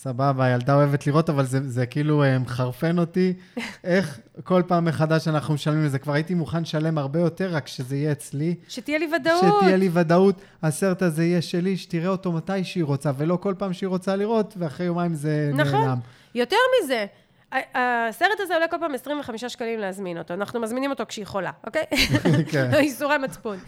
סבבה, 0.00 0.44
הילדה 0.44 0.74
אוהבת 0.74 1.06
לראות, 1.06 1.30
אבל 1.30 1.44
זה, 1.44 1.58
זה 1.68 1.86
כאילו 1.86 2.22
אה, 2.22 2.38
מחרפן 2.38 2.98
אותי. 2.98 3.32
איך 3.84 4.20
כל 4.44 4.62
פעם 4.66 4.84
מחדש 4.84 5.28
אנחנו 5.28 5.54
משלמים 5.54 5.84
לזה. 5.84 5.98
כבר 5.98 6.12
הייתי 6.12 6.34
מוכן 6.34 6.62
לשלם 6.62 6.98
הרבה 6.98 7.20
יותר, 7.20 7.50
רק 7.52 7.66
שזה 7.66 7.96
יהיה 7.96 8.12
אצלי. 8.12 8.54
שתהיה 8.68 8.98
לי 8.98 9.08
ודאות. 9.16 9.54
שתהיה 9.60 9.76
לי 9.76 9.88
ודאות. 9.92 10.40
הסרט 10.62 11.02
הזה 11.02 11.24
יהיה 11.24 11.42
שלי, 11.42 11.76
שתראה 11.76 12.08
אותו 12.08 12.32
מתי 12.32 12.64
שהיא 12.64 12.84
רוצה, 12.84 13.10
ולא 13.16 13.36
כל 13.36 13.54
פעם 13.58 13.72
שהיא 13.72 13.88
רוצה 13.88 14.16
לראות, 14.16 14.54
ואחרי 14.58 14.86
יומיים 14.86 15.14
זה 15.14 15.50
נכון. 15.54 15.72
נעלם. 15.72 15.84
נכון. 15.84 15.98
יותר 16.34 16.56
מזה, 16.84 17.06
הסרט 17.52 18.40
הזה 18.40 18.54
עולה 18.54 18.68
כל 18.68 18.76
פעם 18.80 18.94
25 18.94 19.44
שקלים 19.44 19.80
להזמין 19.80 20.18
אותו. 20.18 20.34
אנחנו 20.34 20.60
מזמינים 20.60 20.90
אותו 20.90 21.04
כשהיא 21.08 21.26
חולה, 21.26 21.50
אוקיי? 21.66 21.84
כן. 22.52 22.70
איסורי 22.80 23.18
מצפון. 23.18 23.58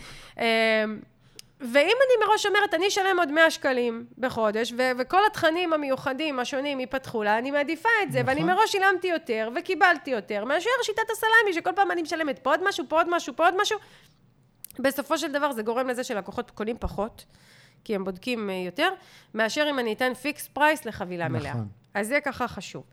ואם 1.60 1.96
אני 2.06 2.26
מראש 2.26 2.46
אומרת, 2.46 2.74
אני 2.74 2.88
אשלם 2.88 3.18
עוד 3.18 3.30
100 3.30 3.50
שקלים 3.50 4.06
בחודש, 4.18 4.72
ו- 4.78 4.90
וכל 4.98 5.26
התכנים 5.26 5.72
המיוחדים, 5.72 6.38
השונים, 6.38 6.80
ייפתחו 6.80 7.22
לה, 7.22 7.38
אני 7.38 7.50
מעדיפה 7.50 7.88
את 8.02 8.12
זה, 8.12 8.22
נכון. 8.22 8.28
ואני 8.28 8.44
מראש 8.44 8.72
שילמתי 8.72 9.06
יותר, 9.06 9.48
וקיבלתי 9.56 10.10
יותר, 10.10 10.44
מאשר 10.44 10.70
שיטת 10.82 11.10
הסלאמי, 11.10 11.52
שכל 11.54 11.72
פעם 11.76 11.90
אני 11.90 12.02
משלמת 12.02 12.38
פה 12.38 12.50
עוד 12.50 12.68
משהו, 12.68 12.84
פה 12.88 12.96
עוד 12.96 13.06
משהו, 13.10 13.36
פה 13.36 13.44
עוד 13.44 13.54
משהו. 13.60 13.78
בסופו 14.78 15.18
של 15.18 15.32
דבר 15.32 15.52
זה 15.52 15.62
גורם 15.62 15.88
לזה 15.88 16.04
שלקוחות 16.04 16.50
קונים 16.50 16.76
פחות, 16.80 17.24
כי 17.84 17.94
הם 17.94 18.04
בודקים 18.04 18.50
אה, 18.50 18.54
יותר, 18.54 18.88
מאשר 19.34 19.66
אם 19.70 19.78
אני 19.78 19.92
אתן 19.92 20.14
fix 20.14 20.48
price 20.48 20.84
לחבילה 20.84 21.28
נכון. 21.28 21.40
מלאה. 21.40 21.54
אז 21.94 22.08
זה 22.08 22.18
ככה 22.24 22.48
חשוב. 22.48 22.84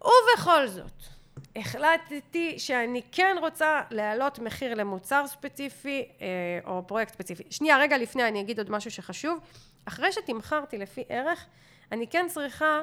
ובכל 0.00 0.66
זאת, 0.66 1.13
החלטתי 1.56 2.58
שאני 2.58 3.02
כן 3.12 3.36
רוצה 3.40 3.80
להעלות 3.90 4.38
מחיר 4.38 4.74
למוצר 4.74 5.26
ספציפי 5.26 6.08
אה, 6.20 6.26
או 6.66 6.86
פרויקט 6.86 7.12
ספציפי. 7.12 7.42
שנייה, 7.50 7.78
רגע 7.78 7.98
לפני 7.98 8.28
אני 8.28 8.40
אגיד 8.40 8.58
עוד 8.58 8.70
משהו 8.70 8.90
שחשוב. 8.90 9.38
אחרי 9.84 10.12
שתמחרתי 10.12 10.78
לפי 10.78 11.04
ערך, 11.08 11.46
אני 11.92 12.06
כן 12.06 12.26
צריכה 12.28 12.80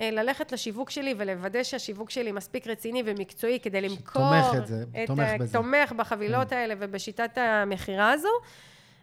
אה, 0.00 0.10
ללכת 0.10 0.52
לשיווק 0.52 0.90
שלי 0.90 1.14
ולוודא 1.18 1.62
שהשיווק 1.62 2.10
שלי 2.10 2.32
מספיק 2.32 2.66
רציני 2.66 3.02
ומקצועי 3.06 3.60
כדי 3.60 3.80
למכור... 3.80 4.22
תומך 4.22 4.62
את 4.62 4.66
זה, 4.66 4.84
את 5.02 5.06
תומך 5.06 5.28
ה- 5.28 5.38
בזה. 5.38 5.52
תומך 5.52 5.92
בחבילות 5.92 6.52
האלה 6.52 6.74
ובשיטת 6.78 7.38
המכירה 7.38 8.12
הזו. 8.12 8.28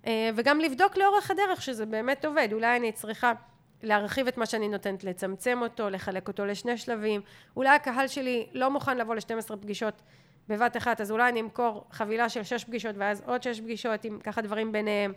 אה, 0.07 0.29
וגם 0.35 0.59
לבדוק 0.59 0.97
לאורך 0.97 1.31
הדרך 1.31 1.61
שזה 1.61 1.85
באמת 1.85 2.25
עובד. 2.25 2.47
אולי 2.51 2.77
אני 2.77 2.91
צריכה 2.91 3.31
להרחיב 3.83 4.27
את 4.27 4.37
מה 4.37 4.45
שאני 4.45 4.67
נותנת, 4.67 5.03
לצמצם 5.03 5.59
אותו, 5.61 5.89
לחלק 5.89 6.27
אותו 6.27 6.45
לשני 6.45 6.77
שלבים. 6.77 7.21
אולי 7.55 7.69
הקהל 7.69 8.07
שלי 8.07 8.47
לא 8.53 8.71
מוכן 8.71 8.97
לבוא 8.97 9.15
ל-12 9.15 9.55
פגישות 9.61 10.01
בבת 10.49 10.77
אחת, 10.77 11.01
אז 11.01 11.11
אולי 11.11 11.29
אני 11.29 11.41
אמכור 11.41 11.85
חבילה 11.91 12.29
של 12.29 12.43
6 12.43 12.63
פגישות 12.63 12.95
ואז 12.97 13.21
עוד 13.25 13.43
6 13.43 13.59
פגישות 13.59 14.05
עם 14.05 14.19
ככה 14.19 14.41
דברים 14.41 14.71
ביניהם. 14.71 15.13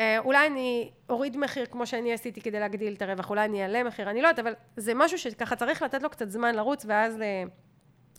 אה, 0.00 0.18
אולי 0.18 0.46
אני 0.46 0.90
אוריד 1.08 1.36
מחיר 1.36 1.66
כמו 1.66 1.86
שאני 1.86 2.12
עשיתי 2.12 2.40
כדי 2.40 2.60
להגדיל 2.60 2.94
את 2.94 3.02
הרווח, 3.02 3.30
אולי 3.30 3.44
אני 3.44 3.62
אעלה 3.62 3.82
מחיר, 3.82 4.10
אני 4.10 4.22
לא 4.22 4.28
יודעת, 4.28 4.46
אבל 4.46 4.54
זה 4.76 4.94
משהו 4.94 5.18
שככה 5.18 5.56
צריך 5.56 5.82
לתת 5.82 6.02
לו 6.02 6.10
קצת 6.10 6.30
זמן 6.30 6.54
לרוץ 6.54 6.84
ואז 6.88 7.18
ל... 7.18 7.22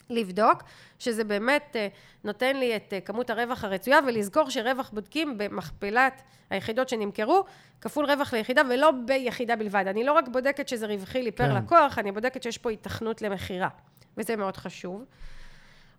לבדוק, 0.10 0.64
שזה 1.00 1.24
באמת 1.24 1.76
אה, 1.76 1.88
נותן 2.24 2.56
לי 2.56 2.76
את 2.76 2.94
אה, 2.94 3.02
כמות 3.02 3.30
הרווח 3.30 3.64
הרצויה, 3.64 4.00
ולזכור 4.08 4.50
שרווח 4.50 4.90
בודקים 4.94 5.38
במכפלת 5.38 6.22
היחידות 6.50 6.90
שנמכרו, 6.90 7.44
כפול 7.82 8.06
רווח 8.06 8.34
ליחידה, 8.34 8.62
ולא 8.70 8.92
ביחידה 8.92 9.56
בלבד. 9.56 9.84
אני 9.88 10.04
לא 10.04 10.14
רק 10.14 10.28
בודקת 10.28 10.68
שזה 10.68 10.88
רווחי 10.88 11.24
לי 11.24 11.32
פר 11.32 11.48
כן. 11.48 11.56
לקוח, 11.56 12.00
אני 12.00 12.12
בודקת 12.12 12.44
שיש 12.44 12.58
פה 12.58 12.70
התכנות 12.70 13.22
למכירה, 13.22 13.70
וזה 14.18 14.36
מאוד 14.36 14.58
חשוב. 14.58 15.06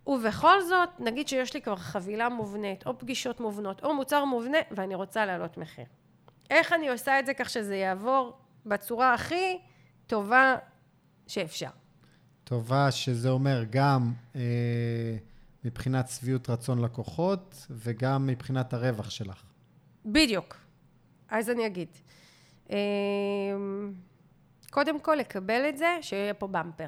ובכל 0.07 0.61
זאת, 0.61 0.89
נגיד 0.99 1.27
שיש 1.27 1.53
לי 1.53 1.61
כבר 1.61 1.75
חבילה 1.75 2.29
מובנית, 2.29 2.87
או 2.87 2.97
פגישות 2.99 3.39
מובנות, 3.39 3.83
או 3.83 3.93
מוצר 3.93 4.25
מובנה, 4.25 4.57
ואני 4.71 4.95
רוצה 4.95 5.25
להעלות 5.25 5.57
מחיר. 5.57 5.85
איך 6.49 6.73
אני 6.73 6.89
עושה 6.89 7.19
את 7.19 7.25
זה 7.25 7.33
כך 7.33 7.49
שזה 7.49 7.75
יעבור 7.75 8.37
בצורה 8.65 9.13
הכי 9.13 9.59
טובה 10.07 10.55
שאפשר? 11.27 11.80
טובה, 12.51 12.91
שזה 12.91 13.29
אומר 13.29 13.63
גם 13.69 14.13
אה, 14.35 14.41
מבחינת 15.65 16.09
שביעות 16.09 16.49
רצון 16.49 16.81
לקוחות, 16.81 17.67
וגם 17.69 18.27
מבחינת 18.27 18.73
הרווח 18.73 19.09
שלך. 19.09 19.43
בדיוק. 20.05 20.57
אז 21.29 21.49
אני 21.49 21.65
אגיד. 21.65 21.87
אמ, 22.69 22.75
קודם 24.69 24.99
כל, 24.99 25.15
לקבל 25.15 25.65
את 25.69 25.77
זה, 25.77 25.97
שיהיה 26.01 26.33
פה 26.33 26.47
במפר. 26.47 26.87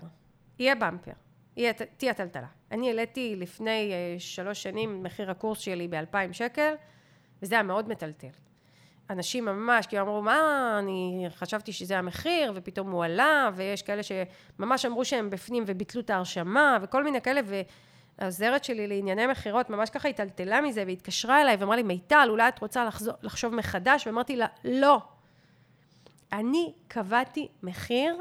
יהיה 0.59 0.75
במפר. 0.75 1.11
יהיה, 1.57 1.73
תהיה 1.97 2.13
טלטלה. 2.13 2.47
אני 2.71 2.87
העליתי 2.87 3.35
לפני 3.35 3.91
אה, 3.91 4.15
שלוש 4.19 4.63
שנים 4.63 5.03
מחיר 5.03 5.31
הקורס 5.31 5.59
שלי 5.59 5.87
ב-2,000 5.87 6.33
שקל, 6.33 6.73
וזה 7.41 7.55
היה 7.55 7.63
מאוד 7.63 7.89
מטלטל. 7.89 8.27
אנשים 9.09 9.45
ממש, 9.45 9.87
כאילו 9.87 10.03
אמרו, 10.03 10.21
מה, 10.21 10.75
אני 10.79 11.25
חשבתי 11.35 11.73
שזה 11.73 11.99
המחיר, 11.99 12.51
ופתאום 12.55 12.91
הוא 12.91 13.05
עלה, 13.05 13.49
ויש 13.55 13.81
כאלה 13.81 14.01
שממש 14.03 14.85
אמרו 14.85 15.05
שהם 15.05 15.29
בפנים 15.29 15.63
וביטלו 15.67 16.01
את 16.01 16.09
ההרשמה, 16.09 16.77
וכל 16.81 17.03
מיני 17.03 17.21
כאלה, 17.21 17.41
והעוזרת 18.19 18.63
שלי 18.63 18.87
לענייני 18.87 19.27
מכירות 19.27 19.69
ממש 19.69 19.89
ככה 19.89 20.07
התטלטלה 20.07 20.61
מזה, 20.61 20.83
והתקשרה 20.87 21.41
אליי 21.41 21.55
ואמרה 21.55 21.75
לי, 21.75 21.83
מיטל, 21.83 22.27
אולי 22.29 22.47
את 22.47 22.59
רוצה 22.59 22.85
לחזור, 22.85 23.13
לחשוב 23.21 23.55
מחדש? 23.55 24.07
ואמרתי 24.07 24.35
לה, 24.35 24.47
לא. 24.65 25.01
אני 26.33 26.73
קבעתי 26.87 27.47
מחיר 27.63 28.15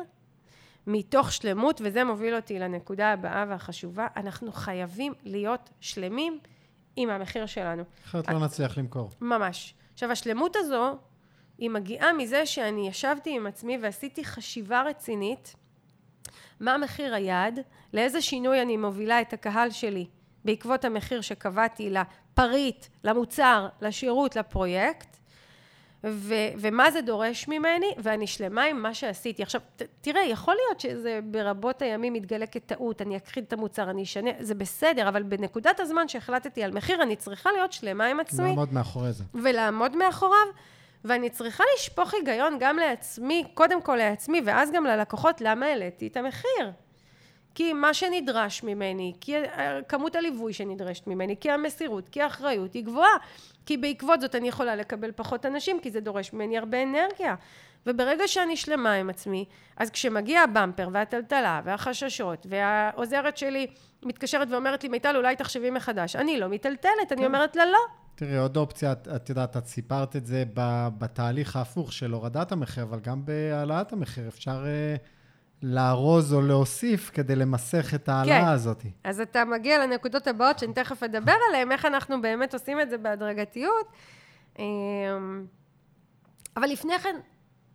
מתוך 0.86 1.32
שלמות, 1.32 1.80
וזה 1.84 2.04
מוביל 2.04 2.34
אותי 2.34 2.58
לנקודה 2.58 3.12
הבאה 3.12 3.44
והחשובה, 3.48 4.06
אנחנו 4.16 4.52
חייבים 4.52 5.12
להיות 5.24 5.70
שלמים 5.80 6.38
עם 6.96 7.10
המחיר 7.10 7.46
שלנו. 7.46 7.82
אחרת 8.04 8.28
לא 8.28 8.38
נצליח 8.38 8.78
למכור. 8.78 9.10
ממש. 9.20 9.74
עכשיו, 9.92 10.10
השלמות 10.10 10.56
הזו, 10.56 10.96
היא 11.58 11.70
מגיעה 11.70 12.12
מזה 12.12 12.46
שאני 12.46 12.88
ישבתי 12.88 13.36
עם 13.36 13.46
עצמי 13.46 13.78
ועשיתי 13.80 14.24
חשיבה 14.24 14.82
רצינית, 14.82 15.54
מה 16.60 16.78
מחיר 16.78 17.14
היעד, 17.14 17.60
לאיזה 17.92 18.20
שינוי 18.20 18.62
אני 18.62 18.76
מובילה 18.76 19.20
את 19.20 19.32
הקהל 19.32 19.70
שלי 19.70 20.06
בעקבות 20.44 20.84
המחיר 20.84 21.20
שקבעתי 21.20 21.90
לפריט, 21.90 22.86
למוצר, 23.04 23.68
לשירות, 23.80 24.36
לפרויקט, 24.36 25.11
ו- 26.06 26.34
ומה 26.58 26.90
זה 26.90 27.00
דורש 27.00 27.48
ממני, 27.48 27.86
ואני 27.98 28.26
שלמה 28.26 28.64
עם 28.64 28.82
מה 28.82 28.94
שעשיתי. 28.94 29.42
עכשיו, 29.42 29.60
ת- 29.76 29.82
תראה, 30.00 30.22
יכול 30.24 30.54
להיות 30.66 30.80
שזה 30.80 31.20
ברבות 31.24 31.82
הימים 31.82 32.14
יתגלה 32.16 32.46
כטעות, 32.46 33.02
אני 33.02 33.16
אכחיד 33.16 33.44
את 33.48 33.52
המוצר, 33.52 33.90
אני 33.90 34.02
אשנה, 34.02 34.30
זה 34.40 34.54
בסדר, 34.54 35.08
אבל 35.08 35.22
בנקודת 35.22 35.80
הזמן 35.80 36.08
שהחלטתי 36.08 36.62
על 36.62 36.70
מחיר, 36.70 37.02
אני 37.02 37.16
צריכה 37.16 37.52
להיות 37.52 37.72
שלמה 37.72 38.06
עם 38.06 38.20
עצמי. 38.20 38.48
לעמוד 38.48 38.72
מאחורי 38.74 39.12
זה. 39.12 39.24
ולעמוד 39.34 39.96
מאחוריו, 39.96 40.46
ואני 41.04 41.30
צריכה 41.30 41.64
לשפוך 41.76 42.14
היגיון 42.14 42.56
גם 42.60 42.76
לעצמי, 42.76 43.44
קודם 43.54 43.82
כל 43.82 43.96
לעצמי, 43.96 44.40
ואז 44.44 44.72
גם 44.72 44.84
ללקוחות, 44.84 45.40
למה 45.40 45.66
העליתי 45.66 46.06
את 46.06 46.16
המחיר. 46.16 46.70
כי 47.54 47.72
מה 47.72 47.94
שנדרש 47.94 48.62
ממני, 48.62 49.12
כי 49.20 49.34
כמות 49.88 50.16
הליווי 50.16 50.52
שנדרשת 50.52 51.06
ממני, 51.06 51.36
כי 51.40 51.50
המסירות, 51.50 52.08
כי 52.08 52.22
האחריות 52.22 52.74
היא 52.74 52.84
גבוהה. 52.84 53.16
כי 53.66 53.76
בעקבות 53.76 54.20
זאת 54.20 54.34
אני 54.34 54.48
יכולה 54.48 54.76
לקבל 54.76 55.10
פחות 55.16 55.46
אנשים, 55.46 55.80
כי 55.80 55.90
זה 55.90 56.00
דורש 56.00 56.32
ממני 56.32 56.58
הרבה 56.58 56.82
אנרגיה. 56.82 57.34
וברגע 57.86 58.28
שאני 58.28 58.56
שלמה 58.56 58.92
עם 58.92 59.10
עצמי, 59.10 59.44
אז 59.76 59.90
כשמגיע 59.90 60.40
הבמפר 60.40 60.88
והטלטלה 60.92 61.60
והחששות, 61.64 62.46
והעוזרת 62.50 63.36
שלי 63.36 63.66
מתקשרת 64.02 64.48
ואומרת 64.50 64.82
לי, 64.82 64.88
מיטל, 64.88 65.16
אולי 65.16 65.36
תחשבי 65.36 65.70
מחדש. 65.70 66.16
אני 66.16 66.40
לא 66.40 66.46
מיטלטלת, 66.48 67.12
אני 67.12 67.26
אומרת 67.26 67.56
לה, 67.56 67.66
לא. 67.66 67.78
תראי, 68.14 68.36
עוד 68.36 68.56
אופציה, 68.56 68.92
את- 68.92 69.08
את 69.16 69.28
יודעת, 69.28 69.56
את 69.56 69.66
סיפרת 69.66 70.16
את 70.16 70.26
זה 70.26 70.44
בתהליך 70.98 71.56
ההפוך 71.56 71.92
של 71.92 72.12
הורדת 72.12 72.52
המחיר, 72.52 72.82
אבל 72.84 73.00
גם 73.00 73.24
בהעלאת 73.24 73.92
המחיר 73.92 74.28
אפשר 74.28 74.64
אה, 74.66 74.96
לארוז 75.62 76.34
או 76.34 76.40
להוסיף 76.40 77.10
כדי 77.14 77.36
למסך 77.36 77.94
את 77.94 78.08
ההעלאה 78.08 78.40
כן. 78.40 78.46
הזאת. 78.46 78.82
אז 79.04 79.20
אתה 79.20 79.44
מגיע 79.44 79.86
לנקודות 79.86 80.26
הבאות 80.26 80.58
שאני 80.58 80.72
תכף 80.72 81.02
אדבר 81.02 81.34
עליהן, 81.48 81.72
איך 81.72 81.84
אנחנו 81.84 82.22
באמת 82.22 82.54
עושים 82.54 82.80
את 82.80 82.90
זה 82.90 82.98
בהדרגתיות. 82.98 83.86
אמ, 84.58 85.46
אבל 86.56 86.68
לפני 86.68 86.98
כן, 86.98 87.16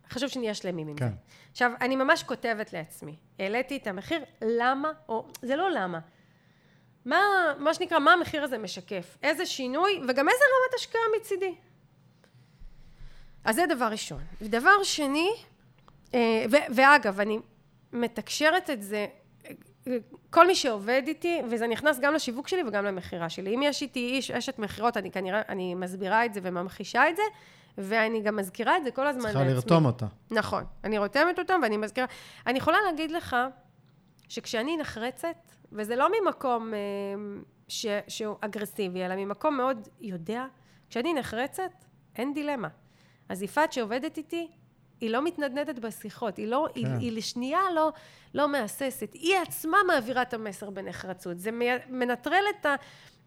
חשוב 0.10 0.30
שנהיה 0.30 0.54
שלמים 0.54 0.88
עם 0.88 0.96
כן. 0.96 1.10
זה. 1.10 1.16
עכשיו, 1.52 1.72
אני 1.82 1.96
ממש 1.96 2.24
כותבת 2.24 2.74
לעצמי, 2.74 3.16
העליתי 3.40 3.78
את 3.78 3.88
המחיר, 3.88 4.24
למה, 4.42 4.92
או 5.10 5.28
זה 5.42 5.56
לא 5.56 5.72
למה. 5.72 6.00
מה, 7.06 7.20
מה 7.60 7.74
שנקרא, 7.74 8.00
מה 8.00 8.14
המחיר 8.14 8.44
הזה 8.44 8.58
משקף? 8.58 9.18
איזה 9.24 9.46
שינוי, 9.46 10.02
וגם 10.08 10.30
איזה 10.30 10.44
רמת 10.44 10.80
השקעה 10.80 11.02
מצידי. 11.20 11.56
אז 13.44 13.56
זה 13.56 13.66
דבר 13.70 13.86
ראשון. 13.86 14.22
ודבר 14.42 14.84
שני, 14.84 15.30
אה, 16.14 16.46
ו- 16.52 16.74
ואגב, 16.76 17.20
אני 17.20 17.40
מתקשרת 17.94 18.70
את 18.70 18.84
זה, 18.84 19.08
כל 20.30 20.48
מי 20.48 20.56
שעובד 20.56 21.02
איתי, 21.08 21.42
וזה 21.50 21.68
נכנס 21.68 22.00
גם 22.00 22.14
לשיווק 22.14 22.48
שלי 22.48 22.64
וגם 22.68 22.86
למכירה 22.86 23.30
שלי. 23.30 23.56
אם 23.56 23.62
יש 23.64 23.82
איתי 23.82 24.00
איש, 24.00 24.32
אשת 24.32 24.60
מכירות, 24.60 24.98
אני 24.98 25.12
כנראה, 25.12 25.42
אני 25.50 25.76
מסבירה 25.76 26.26
את 26.26 26.34
זה 26.34 26.40
וממחישה 26.44 27.10
את 27.10 27.16
זה, 27.16 27.22
ואני 27.78 28.22
גם 28.22 28.36
מזכירה 28.36 28.78
את 28.78 28.84
זה 28.84 28.92
כל 28.92 29.08
הזמן 29.08 29.22
צריכה 29.22 29.40
לעצמי. 29.40 29.54
לרתום 29.54 29.86
אותה. 29.86 30.06
נכון. 30.32 30.64
אני 30.84 30.98
רותמת 30.98 31.40
אותם 31.40 31.60
ואני 31.64 31.78
מזכירה. 31.78 32.08
אני 32.48 32.58
יכולה 32.58 32.78
להגיד 32.86 33.12
לך 33.12 33.36
שכשאני 34.30 34.78
נחרצת, 34.78 35.36
וזה 35.72 35.96
לא 35.96 36.08
ממקום 36.22 36.74
אה, 36.74 36.80
ש, 37.68 37.86
שהוא 38.08 38.36
אגרסיבי, 38.42 39.06
אלא 39.06 39.16
ממקום 39.16 39.58
מאוד 39.58 39.88
יודע, 40.02 40.46
כשאני 40.90 41.14
נחרצת, 41.14 41.72
אין 42.16 42.34
דילמה. 42.34 42.68
אז 43.30 43.44
יפעת 43.44 43.74
שעובדת 43.74 44.18
איתי, 44.18 44.48
היא 45.02 45.10
לא 45.10 45.24
מתנדנדת 45.24 45.80
בשיחות, 45.80 46.38
היא, 46.38 46.48
לא, 46.48 46.68
כן. 46.74 46.80
היא, 46.80 46.88
היא 47.00 47.12
לשנייה 47.12 47.62
לא, 47.76 47.92
לא 48.34 48.48
מהססת. 48.48 49.14
היא 49.14 49.36
עצמה 49.38 49.78
מעבירה 49.88 50.22
את 50.22 50.34
המסר 50.34 50.70
בנחרצות. 50.70 51.40
זה 51.40 51.50
מנטרל 51.90 52.44
את 52.50 52.66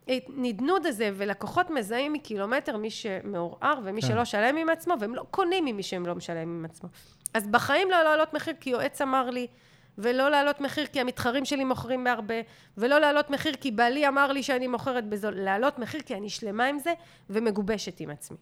הנדנוד 0.08 0.86
הזה, 0.86 1.10
ולקוחות 1.14 1.70
מזהים 1.70 2.12
מקילומטר 2.12 2.76
מי 2.76 2.90
שמעורער 2.90 3.78
ומי 3.84 4.02
כן. 4.02 4.08
שלא 4.08 4.24
שלם 4.24 4.56
עם 4.56 4.68
עצמו, 4.68 4.94
והם 5.00 5.14
לא 5.14 5.24
קונים 5.30 5.64
ממי 5.64 5.82
שהם 5.82 6.06
לא 6.06 6.14
משלם 6.14 6.58
עם 6.58 6.64
עצמו. 6.64 6.88
אז 7.34 7.46
בחיים 7.46 7.90
לא 7.90 8.02
להעלות 8.02 8.34
מחיר 8.34 8.54
כי 8.60 8.70
יועץ 8.70 9.00
אמר 9.00 9.30
לי, 9.30 9.46
ולא 9.98 10.30
להעלות 10.30 10.60
מחיר 10.60 10.86
כי 10.86 11.00
המתחרים 11.00 11.44
שלי 11.44 11.64
מוכרים 11.64 12.04
בהרבה, 12.04 12.34
ולא 12.78 12.98
להעלות 12.98 13.30
מחיר 13.30 13.54
כי 13.54 13.70
בעלי 13.70 14.08
אמר 14.08 14.32
לי 14.32 14.42
שאני 14.42 14.66
מוכרת 14.66 15.08
בזול, 15.08 15.34
להעלות 15.34 15.78
מחיר 15.78 16.00
כי 16.00 16.14
אני 16.14 16.30
שלמה 16.30 16.66
עם 16.66 16.78
זה 16.78 16.92
ומגובשת 17.30 18.00
עם 18.00 18.10
עצמי. 18.10 18.36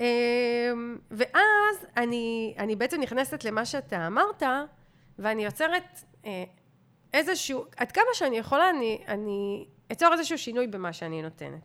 אמ, 0.00 0.98
ואז 1.10 1.86
אני, 1.96 2.54
אני 2.58 2.76
בעצם 2.76 3.00
נכנסת 3.00 3.44
למה 3.44 3.64
שאתה 3.64 4.06
אמרת, 4.06 4.42
ואני 5.18 5.44
יוצרת 5.44 6.04
אה, 6.26 6.44
איזשהו, 7.14 7.64
עד 7.76 7.92
כמה 7.92 8.04
שאני 8.12 8.38
יכולה, 8.38 8.70
אני, 8.70 9.04
אני 9.08 9.66
אצור 9.92 10.12
איזשהו 10.12 10.38
שינוי 10.38 10.66
במה 10.66 10.92
שאני 10.92 11.22
נותנת. 11.22 11.62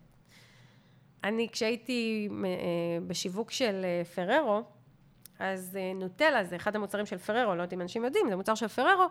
אני, 1.24 1.48
כשהייתי 1.52 2.28
אה, 2.44 2.50
בשיווק 3.06 3.50
של 3.50 3.84
אה, 3.84 4.04
פררו, 4.04 4.62
אז 5.38 5.78
נוטלה 5.94 6.44
זה 6.44 6.56
אחד 6.56 6.76
המוצרים 6.76 7.06
של 7.06 7.18
פררו, 7.18 7.54
לא 7.54 7.62
יודעת 7.62 7.72
אם 7.72 7.80
אנשים 7.80 8.04
יודעים, 8.04 8.28
זה 8.28 8.36
מוצר 8.36 8.54
של 8.54 8.68
פררו, 8.68 9.06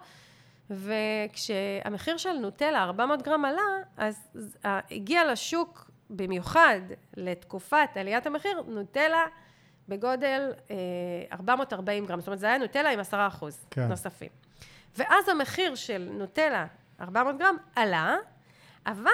וכשהמחיר 0.70 2.18
של 2.18 2.34
נוטלה, 2.34 2.84
400 2.84 3.22
גרם 3.22 3.46
עלה, 3.46 3.62
אז 3.98 4.28
הגיע 4.64 5.32
לשוק 5.32 5.92
במיוחד 6.10 6.80
לתקופת 7.18 7.90
עליית 7.96 8.28
המחיר, 8.28 8.62
נוטלה 8.68 9.26
בגודל 9.90 10.52
440 11.32 12.06
גרם, 12.06 12.20
זאת 12.20 12.28
אומרת 12.28 12.40
זה 12.40 12.46
היה 12.48 12.58
נוטלה 12.58 12.90
עם 12.90 13.00
10 13.00 13.28
אחוז 13.28 13.66
כן. 13.72 13.88
נוספים. 13.88 14.30
ואז 14.98 15.30
המחיר 15.30 15.76
של 15.76 16.10
נוטלה, 16.12 16.66
400 17.02 17.38
גרם, 17.38 17.56
עלה, 17.76 18.16
אבל 18.86 19.12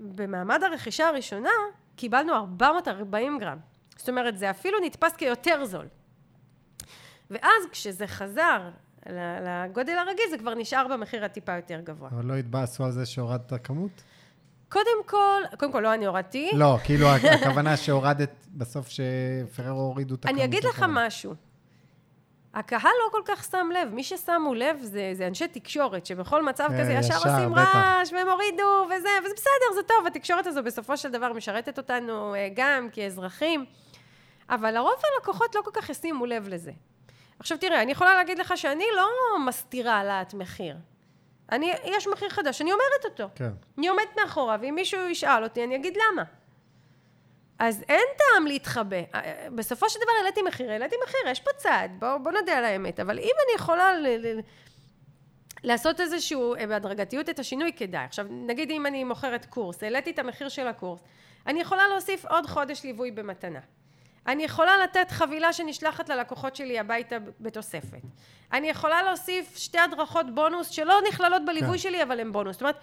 במעמד 0.00 0.62
הרכישה 0.62 1.08
הראשונה 1.08 1.50
קיבלנו 1.96 2.34
440 2.34 3.38
גרם. 3.38 3.58
זאת 3.96 4.08
אומרת, 4.08 4.38
זה 4.38 4.50
אפילו 4.50 4.78
נתפס 4.84 5.12
כיותר 5.12 5.64
זול. 5.64 5.86
ואז 7.30 7.62
כשזה 7.70 8.06
חזר 8.06 8.70
לגודל 9.06 9.98
הרגיל, 9.98 10.24
זה 10.30 10.38
כבר 10.38 10.54
נשאר 10.54 10.88
במחיר 10.88 11.24
הטיפה 11.24 11.56
יותר 11.56 11.80
גבוה. 11.80 12.08
אבל 12.12 12.24
לא 12.24 12.34
התבאסו 12.34 12.84
על 12.84 12.90
זה 12.90 13.06
שהורדת 13.06 13.66
כמות? 13.66 14.02
קודם 14.72 15.04
כל, 15.06 15.42
קודם 15.58 15.72
כל 15.72 15.80
לא 15.80 15.94
אני 15.94 16.06
הורדתי. 16.06 16.50
לא, 16.54 16.76
כאילו 16.84 17.06
הכוונה 17.08 17.76
שהורדת 17.76 18.46
בסוף 18.52 18.88
שפררו 18.88 19.80
הורידו 19.80 20.14
את 20.14 20.24
הכמות. 20.24 20.36
אני 20.36 20.44
אגיד 20.44 20.64
לך 20.64 20.84
משהו. 20.88 21.34
הקהל 22.54 22.92
לא 23.04 23.10
כל 23.10 23.20
כך 23.24 23.44
שם 23.44 23.68
לב, 23.74 23.94
מי 23.94 24.04
ששמו 24.04 24.54
לב 24.54 24.76
זה, 24.82 25.10
זה 25.14 25.26
אנשי 25.26 25.48
תקשורת, 25.48 26.06
שבכל 26.06 26.44
מצב 26.44 26.68
אה, 26.72 26.80
כזה 26.80 26.92
ישר, 26.92 27.16
ישר 27.16 27.34
עושים 27.34 27.52
בטח. 27.52 27.74
רעש, 27.74 28.12
והם 28.12 28.28
הורידו, 28.28 28.86
וזה, 28.86 29.08
וזה 29.24 29.34
בסדר, 29.34 29.74
זה 29.74 29.82
טוב, 29.82 30.06
התקשורת 30.06 30.46
הזו 30.46 30.62
בסופו 30.62 30.96
של 30.96 31.10
דבר 31.10 31.32
משרתת 31.32 31.78
אותנו 31.78 32.34
אה, 32.34 32.48
גם 32.54 32.88
כאזרחים, 32.92 33.64
אבל 34.50 34.74
לרוב 34.74 34.94
הלקוחות 35.14 35.54
לא 35.54 35.60
כל 35.64 35.70
כך 35.74 35.90
ישימו 35.90 36.26
לב 36.26 36.48
לזה. 36.48 36.72
עכשיו 37.38 37.58
תראה, 37.58 37.82
אני 37.82 37.92
יכולה 37.92 38.14
להגיד 38.14 38.38
לך 38.38 38.52
שאני 38.56 38.84
לא 38.96 39.38
מסתירה 39.46 39.94
העלאת 39.94 40.34
מחיר. 40.34 40.76
אני, 41.52 41.72
יש 41.84 42.06
מחיר 42.06 42.28
חדש, 42.28 42.62
אני 42.62 42.72
אומרת 42.72 43.04
אותו. 43.04 43.28
כן. 43.34 43.50
אני 43.78 43.88
עומדת 43.88 44.16
מאחורה, 44.20 44.56
ואם 44.60 44.74
מישהו 44.74 45.00
ישאל 45.00 45.44
אותי, 45.44 45.64
אני 45.64 45.76
אגיד 45.76 45.96
למה. 45.96 46.22
אז 47.58 47.84
אין 47.88 48.04
טעם 48.18 48.46
להתחבא. 48.46 48.96
אה, 49.14 49.46
בסופו 49.54 49.88
של 49.88 49.98
דבר 50.02 50.10
העליתי 50.18 50.42
מחיר, 50.42 50.70
העליתי 50.70 50.96
מחיר, 51.04 51.20
יש 51.26 51.40
פה 51.40 51.50
צעד, 51.56 51.90
בוא, 51.98 52.18
בוא 52.18 52.32
נודה 52.32 52.58
על 52.58 52.64
האמת. 52.64 53.00
אבל 53.00 53.18
אם 53.18 53.34
אני 53.46 53.54
יכולה 53.56 53.94
ל, 53.94 54.06
ל, 54.06 54.40
לעשות 55.64 56.00
איזשהו, 56.00 56.54
אה, 56.54 56.66
בהדרגתיות 56.66 57.28
את 57.28 57.38
השינוי, 57.38 57.72
כדאי. 57.76 58.04
עכשיו, 58.04 58.26
נגיד 58.30 58.70
אם 58.70 58.86
אני 58.86 59.04
מוכרת 59.04 59.46
קורס, 59.46 59.82
העליתי 59.82 60.10
את 60.10 60.18
המחיר 60.18 60.48
של 60.48 60.66
הקורס, 60.66 61.00
אני 61.46 61.60
יכולה 61.60 61.88
להוסיף 61.88 62.24
עוד 62.26 62.46
חודש 62.46 62.84
ליווי 62.84 63.10
במתנה. 63.10 63.60
אני 64.26 64.44
יכולה 64.44 64.78
לתת 64.78 65.10
חבילה 65.10 65.52
שנשלחת 65.52 66.08
ללקוחות 66.08 66.56
שלי 66.56 66.78
הביתה 66.78 67.16
בתוספת. 67.40 68.00
אני 68.52 68.68
יכולה 68.68 69.02
להוסיף 69.02 69.56
שתי 69.56 69.78
הדרכות 69.78 70.34
בונוס 70.34 70.68
שלא 70.68 70.98
נכללות 71.08 71.44
בליווי 71.44 71.70
כן. 71.70 71.78
שלי, 71.78 72.02
אבל 72.02 72.20
הן 72.20 72.32
בונוס. 72.32 72.52
זאת 72.52 72.62
אומרת, 72.62 72.76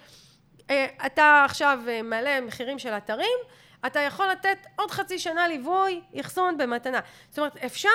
אה, 0.70 0.88
אתה 1.06 1.42
עכשיו 1.46 1.80
מעלה 2.04 2.42
מחירים 2.42 2.80
של 2.80 2.90
אתרים, 2.90 3.38
אתה 3.86 4.00
יכול 4.00 4.28
לתת 4.28 4.58
עוד 4.76 4.92
חצי 4.92 5.20
שנה 5.20 5.48
ליווי, 5.48 6.02
אחסון 6.20 6.58
במתנה. 6.58 7.00
זאת 7.30 7.40
אומרת, 7.40 7.58
אפשר, 7.58 7.90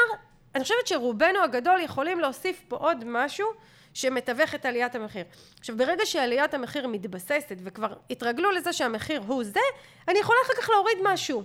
אני 0.54 0.62
חושבת 0.62 0.86
שרובנו 0.86 1.42
הגדול 1.42 1.80
יכולים 1.80 2.20
להוסיף 2.20 2.62
פה 2.68 2.76
עוד 2.76 3.04
משהו 3.06 3.46
שמתווך 3.94 4.54
את 4.54 4.66
עליית 4.66 4.94
המחיר. 4.94 5.24
עכשיו, 5.58 5.76
ברגע 5.76 6.06
שעליית 6.06 6.54
המחיר 6.54 6.88
מתבססת 6.88 7.56
וכבר 7.64 7.94
התרגלו 8.10 8.50
לזה 8.50 8.72
שהמחיר 8.72 9.22
הוא 9.26 9.44
זה, 9.44 9.60
אני 10.08 10.18
יכולה 10.18 10.38
אחר 10.46 10.62
כך 10.62 10.70
להוריד 10.70 10.98
משהו. 11.02 11.44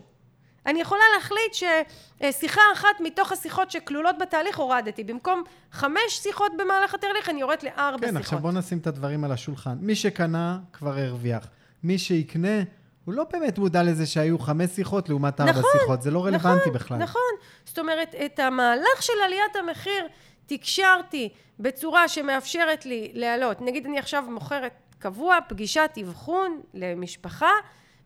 אני 0.65 0.81
יכולה 0.81 1.01
להחליט 1.15 1.53
ששיחה 1.53 2.61
אחת 2.73 2.99
מתוך 2.99 3.31
השיחות 3.31 3.71
שכלולות 3.71 4.15
בתהליך 4.17 4.59
הורדתי. 4.59 5.03
במקום 5.03 5.43
חמש 5.71 5.99
שיחות 6.09 6.51
במהלך 6.57 6.93
התהליך, 6.93 7.29
אני 7.29 7.39
יורדת 7.39 7.63
לארבע 7.63 7.97
כן, 7.97 7.97
שיחות. 7.97 8.11
כן, 8.11 8.17
עכשיו 8.17 8.39
בוא 8.39 8.51
נשים 8.51 8.77
את 8.77 8.87
הדברים 8.87 9.23
על 9.23 9.31
השולחן. 9.31 9.77
מי 9.81 9.95
שקנה 9.95 10.59
כבר 10.73 10.97
הרוויח. 10.97 11.47
מי 11.83 11.97
שיקנה... 11.97 12.63
הוא 13.05 13.15
לא 13.15 13.25
באמת 13.31 13.57
מודע 13.57 13.83
לזה 13.83 14.05
שהיו 14.05 14.39
חמש 14.39 14.69
שיחות 14.69 15.09
לעומת 15.09 15.41
ארבע 15.41 15.51
נכון, 15.51 15.63
שיחות, 15.79 16.01
זה 16.01 16.11
לא 16.11 16.25
רלוונטי 16.25 16.59
נכון, 16.59 16.73
בכלל. 16.73 16.97
נכון, 16.97 17.31
זאת 17.65 17.79
אומרת, 17.79 18.15
את 18.25 18.39
המהלך 18.39 19.01
של 19.01 19.13
עליית 19.25 19.55
המחיר 19.55 20.07
תקשרתי 20.45 21.29
בצורה 21.59 22.07
שמאפשרת 22.07 22.85
לי 22.85 23.11
להעלות. 23.13 23.61
נגיד 23.61 23.85
אני 23.85 23.99
עכשיו 23.99 24.23
מוכרת 24.29 24.71
קבוע 24.99 25.37
פגישת 25.47 25.89
אבחון 26.01 26.61
למשפחה, 26.73 27.51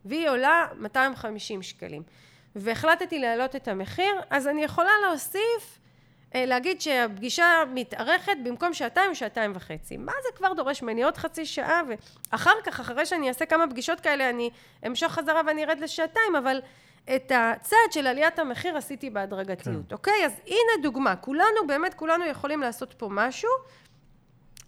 והיא 0.04 0.28
עולה 0.28 0.66
250 0.80 1.62
שקלים. 1.62 2.02
והחלטתי 2.56 3.18
להעלות 3.18 3.56
את 3.56 3.68
המחיר, 3.68 4.20
אז 4.30 4.48
אני 4.48 4.64
יכולה 4.64 4.90
להוסיף 5.06 5.78
אה, 6.34 6.46
להגיד 6.46 6.80
שהפגישה 6.80 7.46
מתארכת 7.74 8.36
במקום 8.44 8.74
שעתיים, 8.74 9.14
שעתיים 9.14 9.52
וחצי. 9.54 9.96
מה 9.96 10.12
זה 10.22 10.36
כבר 10.36 10.52
דורש 10.52 10.82
ממני? 10.82 11.04
עוד 11.04 11.16
חצי 11.16 11.46
שעה, 11.46 11.82
ואחר 12.32 12.54
כך, 12.64 12.80
אחרי 12.80 13.06
שאני 13.06 13.28
אעשה 13.28 13.46
כמה 13.46 13.64
פגישות 13.70 14.00
כאלה, 14.00 14.30
אני 14.30 14.50
אמשוך 14.86 15.12
חזרה 15.12 15.40
ואני 15.46 15.64
ארד 15.64 15.78
לשעתיים, 15.80 16.36
אבל 16.36 16.60
את 17.16 17.32
הצעד 17.34 17.92
של 17.92 18.06
עליית 18.06 18.38
המחיר 18.38 18.76
עשיתי 18.76 19.10
בהדרגתיות, 19.10 19.88
כן. 19.88 19.94
אוקיי? 19.94 20.26
אז 20.26 20.32
הנה 20.46 20.82
דוגמה, 20.82 21.16
כולנו, 21.16 21.66
באמת 21.66 21.94
כולנו 21.94 22.26
יכולים 22.26 22.60
לעשות 22.60 22.94
פה 22.94 23.08
משהו. 23.10 23.50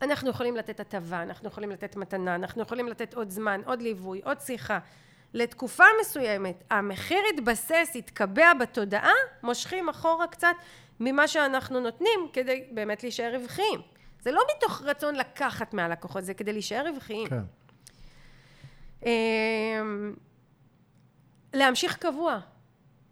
אנחנו 0.02 0.30
יכולים 0.30 0.56
לתת 0.56 0.80
הטבה, 0.80 1.22
אנחנו 1.22 1.48
יכולים 1.48 1.70
לתת 1.70 1.96
מתנה, 1.96 2.34
אנחנו 2.34 2.62
יכולים 2.62 2.88
לתת 2.88 3.14
עוד 3.14 3.30
זמן, 3.30 3.60
עוד 3.66 3.82
ליווי, 3.82 4.20
עוד 4.24 4.40
שיחה. 4.40 4.78
לתקופה 5.34 5.84
מסוימת, 6.00 6.64
המחיר 6.70 7.18
יתבסס, 7.34 7.92
יתקבע 7.94 8.54
בתודעה, 8.54 9.12
מושכים 9.42 9.88
אחורה 9.88 10.26
קצת, 10.26 10.54
ממה 11.00 11.28
שאנחנו 11.28 11.80
נותנים 11.80 12.28
כדי 12.32 12.64
באמת 12.70 13.02
להישאר 13.02 13.34
רווחיים. 13.34 13.80
זה 14.20 14.32
לא 14.32 14.42
מתוך 14.56 14.82
רצון 14.82 15.14
לקחת 15.14 15.74
מהלקוחות, 15.74 16.24
זה 16.24 16.34
כדי 16.34 16.52
להישאר 16.52 16.88
רווחיים. 16.88 17.28
כן. 17.28 17.42
אמ, 19.06 20.14
להמשיך 21.54 21.96
קבוע, 21.96 22.38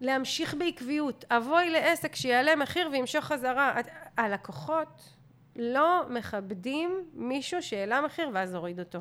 להמשיך 0.01 0.55
בעקביות. 0.55 1.25
אבוי 1.31 1.71
לעסק 1.71 2.15
שיעלה 2.15 2.57
מחיר 2.57 2.89
וימשוך 2.93 3.25
חזרה. 3.25 3.81
הלקוחות 4.17 5.09
לא 5.57 6.03
מכבדים 6.11 7.05
מישהו 7.15 7.63
שהעלה 7.63 8.01
מחיר 8.01 8.31
ואז 8.33 8.55
הוריד 8.55 8.79
אותו. 8.79 8.99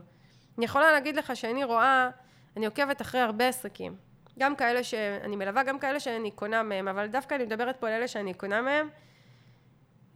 אני 0.57 0.65
יכולה 0.65 0.91
להגיד 0.91 1.15
לך 1.15 1.35
שאני 1.35 1.63
רואה, 1.63 2.09
אני 2.57 2.65
עוקבת 2.65 3.01
אחרי 3.01 3.21
הרבה 3.21 3.47
עסקים. 3.47 3.95
גם 4.39 4.55
כאלה 4.55 4.83
שאני 4.83 5.35
מלווה, 5.35 5.63
גם 5.63 5.79
כאלה 5.79 5.99
שאני 5.99 6.31
קונה 6.31 6.63
מהם, 6.63 6.87
אבל 6.87 7.07
דווקא 7.07 7.35
אני 7.35 7.45
מדברת 7.45 7.75
פה 7.79 7.87
על 7.87 7.93
אלה 7.93 8.07
שאני 8.07 8.33
קונה 8.33 8.61
מהם. 8.61 8.89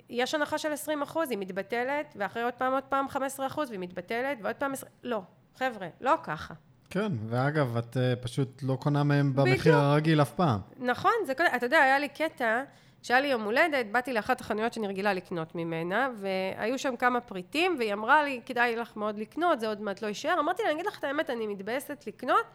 יש 0.09 0.33
הנחה 0.33 0.57
של 0.57 0.73
20 0.73 1.01
אחוז, 1.01 1.31
היא 1.31 1.37
מתבטלת, 1.37 2.13
ואחרי 2.15 2.43
עוד 2.43 2.53
פעם, 2.53 2.73
עוד 2.73 2.83
פעם 2.83 3.09
15 3.09 3.47
אחוז, 3.47 3.69
והיא 3.69 3.79
מתבטלת, 3.79 4.37
ועוד 4.41 4.55
פעם 4.55 4.73
20... 4.73 4.91
לא, 5.03 5.21
חבר'ה, 5.55 5.87
לא 6.01 6.13
ככה. 6.23 6.53
כן, 6.89 7.11
ואגב, 7.29 7.77
את 7.77 7.97
uh, 7.97 8.23
פשוט 8.23 8.63
לא 8.63 8.75
קונה 8.75 9.03
מהם 9.03 9.35
במחיר. 9.35 9.75
הרגיל 9.75 10.21
אף 10.21 10.31
פעם. 10.31 10.59
נכון, 10.77 11.11
זה 11.25 11.35
קודם, 11.35 11.49
אתה 11.55 11.65
יודע, 11.65 11.77
היה 11.77 11.99
לי 11.99 12.09
קטע, 12.09 12.63
שהיה 13.07 13.19
לי 13.19 13.27
יום 13.27 13.43
הולדת, 13.43 13.85
באתי 13.91 14.13
לאחת 14.13 14.41
החנויות 14.41 14.73
שאני 14.73 14.87
רגילה 14.87 15.13
לקנות 15.13 15.55
ממנה, 15.55 16.09
והיו 16.15 16.79
שם 16.79 16.95
כמה 16.95 17.21
פריטים, 17.21 17.75
והיא 17.79 17.93
אמרה 17.93 18.23
לי, 18.23 18.41
כדאי 18.45 18.75
לך 18.75 18.97
מאוד 18.97 19.19
לקנות, 19.19 19.59
זה 19.59 19.67
עוד 19.67 19.81
מעט 19.81 20.01
לא 20.01 20.07
יישאר. 20.07 20.39
אמרתי 20.39 20.63
לה, 20.63 20.69
אני 20.69 20.75
אגיד 20.75 20.85
לך 20.85 20.99
את 20.99 21.03
האמת, 21.03 21.29
אני 21.29 21.47
מתבאסת 21.47 22.03
לקנות, 22.07 22.45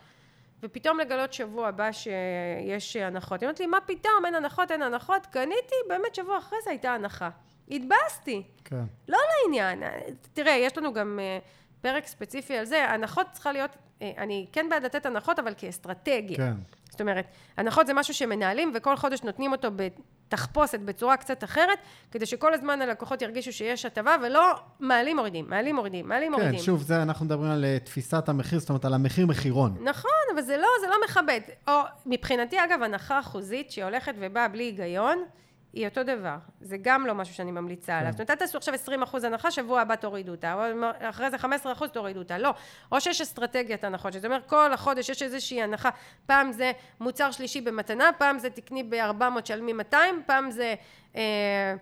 ופתאום 0.63 1.01
לגלות 1.01 1.33
שבוע 1.33 1.69
הבא 1.69 1.93
שיש 1.93 2.97
הנחות. 2.97 3.41
היא 3.41 3.47
אומרת 3.47 3.61
לי, 3.61 3.67
מה 3.67 3.81
פתאום, 3.81 4.25
אין 4.27 4.35
הנחות, 4.35 4.71
אין 4.71 4.83
הנחות. 4.83 5.27
קניתי, 5.27 5.75
באמת 5.89 6.15
שבוע 6.15 6.39
אחרי 6.39 6.59
זה 6.65 6.71
הייתה 6.71 6.95
הנחה. 6.95 7.31
התבאסתי. 7.71 8.43
כן. 8.65 8.85
לא 9.09 9.19
לעניין. 9.45 9.83
תראה, 10.33 10.53
יש 10.53 10.79
לנו 10.79 10.93
גם 10.93 11.19
אה, 11.23 11.39
פרק 11.81 12.07
ספציפי 12.07 12.57
על 12.57 12.65
זה. 12.65 12.91
הנחות 12.91 13.27
צריכה 13.33 13.53
להיות, 13.53 13.77
אה, 14.03 14.13
אני 14.19 14.47
כן 14.53 14.67
בעד 14.71 14.85
לתת 14.85 15.07
הנחות, 15.07 15.39
אבל 15.39 15.55
כאסטרטגיה. 15.57 16.37
כן. 16.37 16.55
זאת 16.91 17.01
אומרת, 17.01 17.27
הנחות 17.57 17.87
זה 17.87 17.95
משהו 17.95 18.15
שמנהלים, 18.15 18.73
וכל 18.75 18.97
חודש 18.97 19.23
נותנים 19.23 19.53
אותו 19.53 19.69
בתחפושת 20.33 20.81
בצורה 20.81 21.17
קצת 21.17 21.45
אחרת, 21.45 21.79
כדי 22.11 22.27
שכל 22.27 22.55
הזמן 22.55 22.83
הלקוחות 22.83 23.23
ירגישו 23.23 23.53
שיש 23.53 23.87
הטבה, 23.87 24.17
ולא 24.23 24.55
מעלים 24.81 25.17
מורידים, 25.17 25.45
מעלים 25.49 25.77
מורידים, 25.77 26.09
מעלים 26.09 26.33
כן, 26.33 26.39
מורידים. 26.39 26.59
כן, 26.59 26.65
שוב, 26.65 26.83
זה 26.83 27.03
אנחנו 27.03 27.27
מדברים 27.27 27.51
על 27.51 27.65
אה, 27.65 27.79
תפיסת 27.85 28.29
המחיר, 28.29 28.59
זאת 28.61 28.69
אומרת, 28.69 28.85
על 28.85 28.95
המחיר 28.95 29.27
מחירון. 29.27 29.77
נכון, 29.85 30.11
אבל 30.35 30.43
זה 30.43 30.57
לא, 30.57 30.69
זה 30.81 30.87
לא 30.87 30.97
מכבד. 31.05 31.41
או 31.69 31.81
מבחינתי, 32.07 32.57
אגב, 32.65 32.83
הנחה 32.83 33.21
אחוזית 33.21 33.71
שהולכת 33.71 34.15
ובאה 34.19 34.49
בלי 34.49 34.65
היגיון, 34.65 35.25
היא 35.73 35.89
אותו 35.89 36.03
דבר. 36.03 36.37
זה 36.61 36.77
גם 36.83 37.07
לא 37.07 37.15
משהו 37.15 37.35
שאני 37.35 37.51
ממליצה 37.51 37.99
עליו. 37.99 38.13
כן. 38.13 38.17
זאת 38.19 38.31
אומרת, 38.31 38.39
תעשו 38.39 38.59
עכשיו 38.59 38.75
20 38.75 39.03
אחוז 39.03 39.25
הנחה, 39.25 39.51
שבוע 39.51 39.81
הבא 39.81 39.97
תורידו 39.97 40.33
אותה, 40.33 40.55
או 40.55 40.61
אחרי 41.01 41.31
זה 41.31 41.39
15 41.39 41.73
אחוז 41.73 41.91
תורידו 41.91 42.19
אותה. 42.19 42.39
לא. 42.39 42.55
או 42.93 43.01
שיש 43.01 43.21
אסטרטגיית 43.21 43.85
הנחות, 43.85 44.13
זאת 44.13 44.25
אומרת, 44.25 44.47
כל 44.47 44.73
החודש 44.73 45.09
יש 45.09 45.23
איזושהי 45.23 45.63
הנחה. 45.63 45.91
פעם 46.27 46.53
זה 46.53 46.73
מוצר 47.01 47.31
שלישי 47.31 47.61
במתנה, 47.61 48.11
פעם 48.19 48.39
זה 48.39 48.51
תקני 48.51 48.83
ב-400 48.83 49.45
שלמי 49.45 49.73
200, 49.73 50.23
פעם 50.27 50.51
זה... 50.51 50.75
אה, 51.17 51.75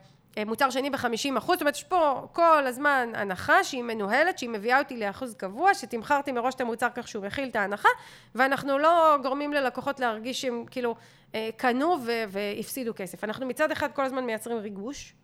מוצר 0.47 0.71
שני 0.71 0.91
ב-50 0.91 1.39
אחוז, 1.39 1.55
זאת 1.55 1.61
אומרת, 1.61 1.75
יש 1.75 1.85
פה 1.85 2.27
כל 2.33 2.67
הזמן 2.67 3.13
הנחה 3.15 3.65
שהיא 3.65 3.83
מנוהלת, 3.83 4.39
שהיא 4.39 4.51
מביאה 4.51 4.79
אותי 4.79 4.97
לאחוז 4.97 5.35
קבוע, 5.35 5.75
שתמכרתי 5.75 6.33
מראש 6.33 6.55
את 6.55 6.61
המוצר 6.61 6.89
כך 6.95 7.09
שהוא 7.09 7.25
מכיל 7.25 7.49
את 7.49 7.57
ההנחה, 7.57 7.89
ואנחנו 8.35 8.79
לא 8.79 9.17
גורמים 9.23 9.53
ללקוחות 9.53 10.01
להרגיש 10.01 10.41
שהם 10.41 10.65
כאילו 10.71 10.95
אה, 11.35 11.51
קנו 11.57 11.97
והפסידו 12.29 12.93
כסף. 12.97 13.25
אנחנו 13.25 13.47
מצד 13.47 13.71
אחד 13.71 13.93
כל 13.93 14.05
הזמן 14.05 14.25
מייצרים 14.25 14.59
ריגוש, 14.59 15.15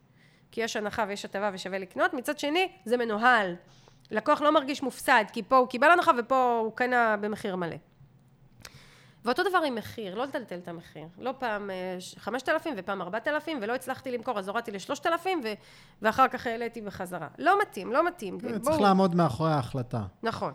כי 0.53 0.61
יש 0.61 0.77
הנחה 0.77 1.05
ויש 1.09 1.25
הטבה 1.25 1.51
ושווה 1.53 1.79
לקנות, 1.79 2.15
מצד 2.15 2.39
שני 2.39 2.69
זה 2.85 2.97
מנוהל. 2.97 3.55
לקוח 4.11 4.43
לא 4.43 4.53
מרגיש 4.53 4.83
מופסד, 4.83 5.25
כי 5.33 5.43
פה 5.43 5.57
הוא 5.57 5.69
קיבל 5.69 5.91
הנחה 5.91 6.13
ופה 6.19 6.61
הוא 6.65 6.73
קנה 6.73 7.17
במחיר 7.21 7.57
מלא. 7.57 7.77
ואותו 9.27 9.43
דבר 9.43 9.59
עם 9.67 9.75
מחיר, 9.75 10.15
לא 10.15 10.25
לטלטל 10.25 10.59
את 10.59 10.69
המחיר. 10.69 11.07
לא 11.19 11.35
פעם 11.39 11.71
5,000 12.17 12.73
אה, 12.73 12.79
ופעם 12.81 13.03
4,000, 13.03 13.59
ולא 13.63 13.75
הצלחתי 13.75 14.13
למכור, 14.13 14.39
אז 14.39 14.49
הורדתי 14.49 14.71
ל-3,000, 14.71 15.27
ו- 15.45 15.53
ואחר 16.03 16.29
כך 16.29 16.47
העליתי 16.47 16.81
בחזרה. 16.81 17.29
לא 17.39 17.61
מתאים, 17.63 17.93
לא 17.93 18.07
מתאים. 18.07 18.41
כן, 18.41 18.59
צריך. 18.59 18.81
לעמוד 18.81 19.15
מאחורי 19.15 19.51
ההחלטה. 19.53 20.03
נכון. 20.23 20.55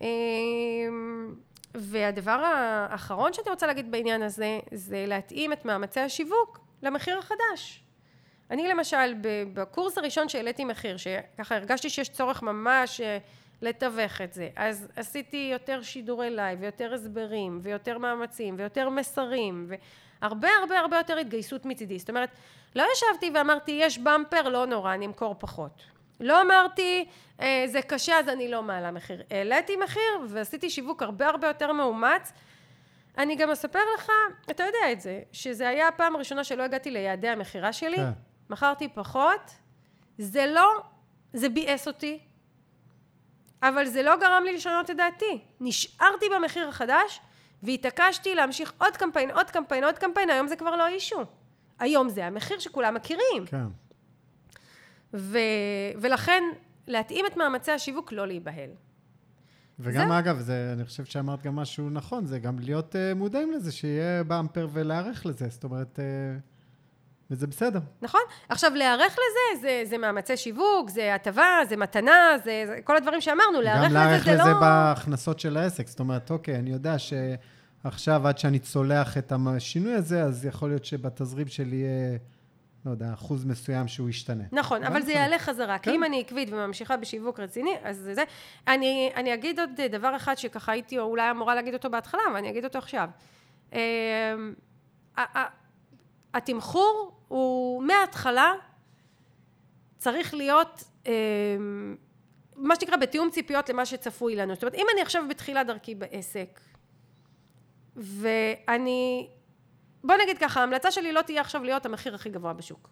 אמ, 0.00 1.34
והדבר 1.74 2.42
האחרון 2.44 3.32
שאני 3.32 3.50
רוצה 3.50 3.66
להגיד 3.66 3.90
בעניין 3.90 4.22
הזה, 4.22 4.60
זה 4.72 5.04
להתאים 5.08 5.52
את 5.52 5.64
מאמצי 5.64 6.00
השיווק 6.00 6.60
למחיר 6.82 7.18
החדש. 7.18 7.84
אני 8.50 8.68
למשל, 8.68 9.14
בקורס 9.54 9.98
הראשון 9.98 10.28
שהעליתי 10.28 10.64
מחיר, 10.64 10.96
שככה 10.96 11.56
הרגשתי 11.56 11.90
שיש 11.90 12.08
צורך 12.08 12.42
ממש 12.42 13.00
אה, 13.00 13.18
לתווך 13.62 14.20
את 14.20 14.32
זה, 14.32 14.48
אז 14.56 14.88
עשיתי 14.96 15.48
יותר 15.52 15.82
שידורי 15.82 16.30
לייב, 16.30 16.58
ויותר 16.62 16.94
הסברים, 16.94 17.60
ויותר 17.62 17.98
מאמצים, 17.98 18.54
ויותר 18.58 18.88
מסרים, 18.88 19.70
והרבה 20.22 20.48
הרבה 20.60 20.78
הרבה 20.78 20.96
יותר 20.96 21.18
התגייסות 21.18 21.64
מצידי. 21.64 21.98
זאת 21.98 22.10
אומרת, 22.10 22.30
לא 22.74 22.84
ישבתי 22.92 23.30
ואמרתי, 23.34 23.78
יש 23.80 23.98
במפר, 23.98 24.48
לא 24.48 24.66
נורא, 24.66 24.94
אני 24.94 25.06
אמכור 25.06 25.34
פחות. 25.38 25.82
לא 26.20 26.42
אמרתי, 26.42 27.08
אה, 27.40 27.64
זה 27.66 27.82
קשה, 27.82 28.18
אז 28.18 28.28
אני 28.28 28.50
לא 28.50 28.62
מעלה 28.62 28.90
מחיר. 28.90 29.22
העליתי 29.30 29.76
מחיר, 29.76 30.20
ועשיתי 30.28 30.70
שיווק 30.70 31.02
הרבה 31.02 31.28
הרבה 31.28 31.46
יותר 31.48 31.72
מאומץ. 31.72 32.32
אני 33.18 33.36
גם 33.36 33.50
אספר 33.50 33.78
לך, 33.98 34.10
אתה 34.50 34.62
יודע 34.62 34.92
את 34.92 35.00
זה, 35.00 35.20
שזה 35.32 35.68
היה 35.68 35.88
הפעם 35.88 36.16
הראשונה 36.16 36.44
שלא 36.44 36.62
הגעתי 36.62 36.90
ליעדי 36.90 37.28
המכירה 37.28 37.72
שלי. 37.72 37.96
כן. 37.96 38.10
מכרתי 38.50 38.88
פחות, 38.88 39.50
זה 40.18 40.46
לא, 40.46 40.82
זה 41.32 41.48
ביאס 41.48 41.88
אותי, 41.88 42.18
אבל 43.62 43.86
זה 43.86 44.02
לא 44.02 44.16
גרם 44.20 44.42
לי 44.44 44.52
לשנות 44.52 44.90
את 44.90 44.96
דעתי. 44.96 45.40
נשארתי 45.60 46.26
במחיר 46.36 46.68
החדש, 46.68 47.20
והתעקשתי 47.62 48.34
להמשיך 48.34 48.72
עוד 48.78 48.96
קמפיין, 48.96 49.30
עוד 49.30 49.50
קמפיין, 49.50 49.84
עוד 49.84 49.98
קמפיין, 49.98 50.30
היום 50.30 50.48
זה 50.48 50.56
כבר 50.56 50.76
לא 50.76 50.86
אישו. 50.86 51.24
היום 51.78 52.08
זה 52.08 52.26
המחיר 52.26 52.58
שכולם 52.58 52.94
מכירים. 52.94 53.46
כן. 53.46 53.66
ו... 55.14 55.38
ולכן, 56.00 56.42
להתאים 56.86 57.26
את 57.26 57.36
מאמצי 57.36 57.72
השיווק, 57.72 58.12
לא 58.12 58.26
להיבהל. 58.26 58.70
וגם 59.78 60.08
זה... 60.08 60.18
אגב, 60.18 60.40
זה, 60.40 60.70
אני 60.72 60.84
חושב 60.84 61.04
שאמרת 61.04 61.42
גם 61.42 61.56
משהו 61.56 61.90
נכון, 61.90 62.26
זה 62.26 62.38
גם 62.38 62.58
להיות 62.58 62.94
uh, 62.94 63.18
מודעים 63.18 63.52
לזה, 63.52 63.72
שיהיה 63.72 64.24
באמפר 64.24 64.68
ולהיערך 64.72 65.26
לזה. 65.26 65.48
זאת 65.48 65.64
אומרת... 65.64 65.98
Uh... 65.98 66.50
וזה 67.30 67.46
בסדר. 67.46 67.80
נכון. 68.02 68.20
עכשיו, 68.48 68.70
להיערך 68.74 69.12
לזה, 69.12 69.60
זה, 69.60 69.82
זה 69.84 69.98
מאמצי 69.98 70.36
שיווק, 70.36 70.90
זה 70.90 71.14
הטבה, 71.14 71.58
זה 71.68 71.76
מתנה, 71.76 72.30
זה, 72.44 72.62
זה 72.66 72.78
כל 72.84 72.96
הדברים 72.96 73.20
שאמרנו, 73.20 73.60
להיערך 73.60 73.84
לזה 73.84 73.88
זה 73.88 73.94
לא... 73.94 74.00
גם 74.00 74.06
להיערך 74.06 74.26
לזה 74.26 74.54
בהכנסות 74.60 75.40
של 75.40 75.56
העסק. 75.56 75.88
זאת 75.88 76.00
אומרת, 76.00 76.30
אוקיי, 76.30 76.56
אני 76.56 76.70
יודע 76.70 76.96
שעכשיו, 76.98 78.28
עד 78.28 78.38
שאני 78.38 78.58
צולח 78.58 79.18
את 79.18 79.32
השינוי 79.46 79.94
הזה, 79.94 80.22
אז 80.22 80.44
יכול 80.44 80.68
להיות 80.68 80.84
שבתזרים 80.84 81.48
שלי 81.48 81.76
יהיה... 81.76 82.18
לא 82.86 82.90
יודע, 82.90 83.12
אחוז 83.14 83.44
מסוים 83.44 83.88
שהוא 83.88 84.08
ישתנה. 84.08 84.44
נכון, 84.52 84.84
אבל 84.84 85.02
זה 85.02 85.12
יעלה 85.12 85.38
חזרה. 85.38 85.78
כן. 85.78 85.90
כי 85.90 85.96
אם 85.96 86.04
אני 86.04 86.20
עקבית 86.20 86.52
וממשיכה 86.52 86.96
בשיווק 86.96 87.40
רציני, 87.40 87.74
אז 87.82 87.96
זה 87.96 88.14
זה. 88.14 88.24
אני, 88.68 89.10
אני 89.16 89.34
אגיד 89.34 89.60
עוד 89.60 89.70
דבר 89.90 90.16
אחד 90.16 90.38
שככה 90.38 90.72
הייתי 90.72 90.98
אולי 90.98 91.30
אמורה 91.30 91.54
להגיד 91.54 91.74
אותו 91.74 91.90
בהתחלה, 91.90 92.20
ואני 92.34 92.50
אגיד 92.50 92.64
אותו 92.64 92.78
עכשיו. 92.78 93.08
אמ, 93.72 93.78
התמחור 96.34 97.19
הוא 97.30 97.82
מההתחלה 97.82 98.52
צריך 99.98 100.34
להיות 100.34 100.84
אה, 101.06 101.12
מה 102.56 102.74
שנקרא 102.76 102.96
בתיאום 102.96 103.30
ציפיות 103.30 103.68
למה 103.68 103.86
שצפוי 103.86 104.36
לנו. 104.36 104.54
זאת 104.54 104.62
אומרת, 104.62 104.74
אם 104.74 104.86
אני 104.92 105.02
עכשיו 105.02 105.24
בתחילת 105.28 105.66
דרכי 105.66 105.94
בעסק, 105.94 106.60
ואני... 107.96 109.28
בוא 110.04 110.14
נגיד 110.22 110.38
ככה, 110.38 110.60
ההמלצה 110.60 110.90
שלי 110.90 111.12
לא 111.12 111.22
תהיה 111.22 111.40
עכשיו 111.40 111.64
להיות 111.64 111.86
המחיר 111.86 112.14
הכי 112.14 112.30
גבוה 112.30 112.52
בשוק. 112.52 112.88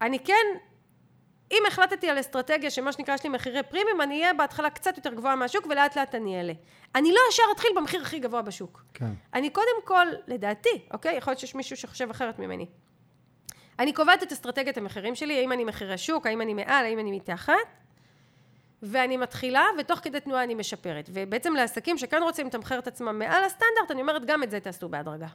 אני 0.00 0.18
כן 0.18 0.46
אם 1.52 1.62
החלטתי 1.68 2.10
על 2.10 2.20
אסטרטגיה 2.20 2.70
שמה 2.70 2.92
שנקרא 2.92 3.14
יש 3.14 3.22
לי 3.22 3.28
מחירי 3.28 3.62
פרימיום, 3.62 4.00
אני 4.00 4.20
אהיה 4.20 4.34
בהתחלה 4.34 4.70
קצת 4.70 4.96
יותר 4.96 5.14
גבוהה 5.14 5.36
מהשוק 5.36 5.66
ולאט 5.66 5.96
לאט 5.96 6.14
אני 6.14 6.38
אעלה. 6.38 6.52
אני 6.94 7.12
לא 7.12 7.20
ישר 7.30 7.42
אתחיל 7.52 7.70
במחיר 7.76 8.02
הכי 8.02 8.18
גבוה 8.18 8.42
בשוק. 8.42 8.84
כן. 8.94 9.10
אני 9.34 9.50
קודם 9.50 9.82
כל, 9.84 10.06
לדעתי, 10.26 10.86
אוקיי? 10.90 11.16
יכול 11.16 11.30
להיות 11.30 11.40
שיש 11.40 11.54
מישהו 11.54 11.76
שחושב 11.76 12.10
אחרת 12.10 12.38
ממני. 12.38 12.66
אני 13.78 13.92
קובעת 13.92 14.22
את 14.22 14.32
אסטרטגיית 14.32 14.76
המחירים 14.76 15.14
שלי, 15.14 15.38
האם 15.38 15.52
אני 15.52 15.64
מחירי 15.64 15.98
שוק, 15.98 16.26
האם 16.26 16.40
אני 16.40 16.54
מעל, 16.54 16.84
האם 16.84 16.98
אני 16.98 17.12
מתחת, 17.12 17.54
ואני 18.82 19.16
מתחילה, 19.16 19.64
ותוך 19.78 20.00
כדי 20.02 20.20
תנועה 20.20 20.44
אני 20.44 20.54
משפרת. 20.54 21.10
ובעצם 21.12 21.54
לעסקים 21.54 21.98
שכאן 21.98 22.22
רוצים 22.22 22.46
לתמחר 22.46 22.78
את 22.78 22.86
עצמם 22.86 23.18
מעל 23.18 23.44
הסטנדרט, 23.44 23.90
אני 23.90 24.00
אומרת, 24.00 24.24
גם 24.24 24.42
את 24.42 24.50
זה 24.50 24.60
תעשו 24.60 24.88
בהדרגה. 24.88 25.26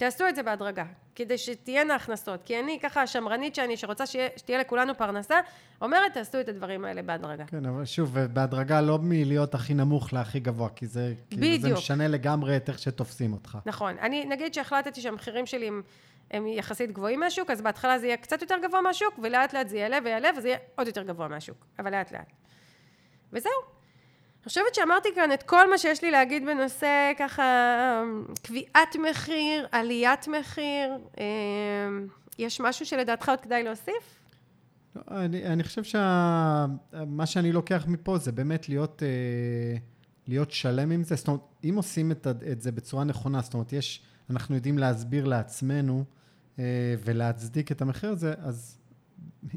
תעשו 0.00 0.28
את 0.28 0.36
זה 0.36 0.42
בהדרגה, 0.42 0.84
כדי 1.14 1.38
שתהיינה 1.38 1.94
הכנסות. 1.94 2.42
כי 2.44 2.60
אני 2.60 2.78
ככה 2.82 3.02
השמרנית 3.02 3.54
שאני, 3.54 3.76
שרוצה 3.76 4.06
שיה, 4.06 4.28
שתהיה 4.36 4.58
לכולנו 4.58 4.94
פרנסה, 4.98 5.40
אומרת, 5.82 6.14
תעשו 6.14 6.40
את 6.40 6.48
הדברים 6.48 6.84
האלה 6.84 7.02
בהדרגה. 7.02 7.44
כן, 7.46 7.66
אבל 7.66 7.84
שוב, 7.84 8.18
בהדרגה 8.18 8.80
לא 8.80 8.98
מלהיות 9.02 9.54
הכי 9.54 9.74
נמוך 9.74 10.12
להכי 10.12 10.40
גבוה, 10.40 10.68
כי 10.68 10.86
זה, 10.86 11.14
בדיוק. 11.30 11.60
זה 11.60 11.72
משנה 11.72 12.08
לגמרי 12.08 12.56
את 12.56 12.68
איך 12.68 12.78
שתופסים 12.78 13.32
אותך. 13.32 13.58
נכון. 13.66 13.96
אני, 13.98 14.24
נגיד 14.24 14.54
שהחלטתי 14.54 15.00
שהמחירים 15.00 15.46
שלי 15.46 15.68
הם, 15.68 15.82
הם 16.30 16.46
יחסית 16.46 16.92
גבוהים 16.92 17.20
מהשוק, 17.20 17.50
אז 17.50 17.62
בהתחלה 17.62 17.98
זה 17.98 18.06
יהיה 18.06 18.16
קצת 18.16 18.42
יותר 18.42 18.56
גבוה 18.62 18.80
מהשוק, 18.80 19.18
ולאט 19.22 19.54
לאט 19.54 19.68
זה 19.68 19.76
יעלה 19.78 19.98
ויעלה, 20.04 20.28
וזה 20.38 20.48
יהיה 20.48 20.58
עוד 20.76 20.86
יותר 20.86 21.02
גבוה 21.02 21.28
מהשוק. 21.28 21.66
אבל 21.78 21.90
לאט 21.90 22.12
לאט. 22.12 22.32
וזהו. 23.32 23.79
אני 24.40 24.48
חושבת 24.48 24.74
שאמרתי 24.74 25.08
כאן 25.14 25.32
את 25.32 25.42
כל 25.42 25.70
מה 25.70 25.78
שיש 25.78 26.04
לי 26.04 26.10
להגיד 26.10 26.42
בנושא 26.46 27.12
ככה 27.18 28.02
קביעת 28.42 28.96
מחיר, 29.10 29.66
עליית 29.72 30.28
מחיר. 30.28 30.92
אמ, 31.18 32.06
יש 32.38 32.60
משהו 32.60 32.86
שלדעתך 32.86 33.28
עוד 33.28 33.40
כדאי 33.40 33.62
להוסיף? 33.62 34.20
אני, 35.10 35.46
אני 35.46 35.64
חושב 35.64 35.84
שמה 35.84 37.26
שאני 37.26 37.52
לוקח 37.52 37.84
מפה 37.88 38.18
זה 38.18 38.32
באמת 38.32 38.68
להיות, 38.68 39.02
אה, 39.02 39.78
להיות 40.26 40.50
שלם 40.50 40.90
עם 40.90 41.02
זה. 41.02 41.14
זאת 41.14 41.28
אומרת, 41.28 41.40
אם 41.64 41.74
עושים 41.76 42.12
את, 42.12 42.26
את 42.52 42.62
זה 42.62 42.72
בצורה 42.72 43.04
נכונה, 43.04 43.40
זאת 43.40 43.54
אומרת, 43.54 43.72
יש, 43.72 44.02
אנחנו 44.30 44.54
יודעים 44.54 44.78
להסביר 44.78 45.24
לעצמנו 45.24 46.04
אה, 46.58 46.64
ולהצדיק 47.04 47.72
את 47.72 47.82
המחיר 47.82 48.10
הזה, 48.10 48.34
אז 48.38 48.78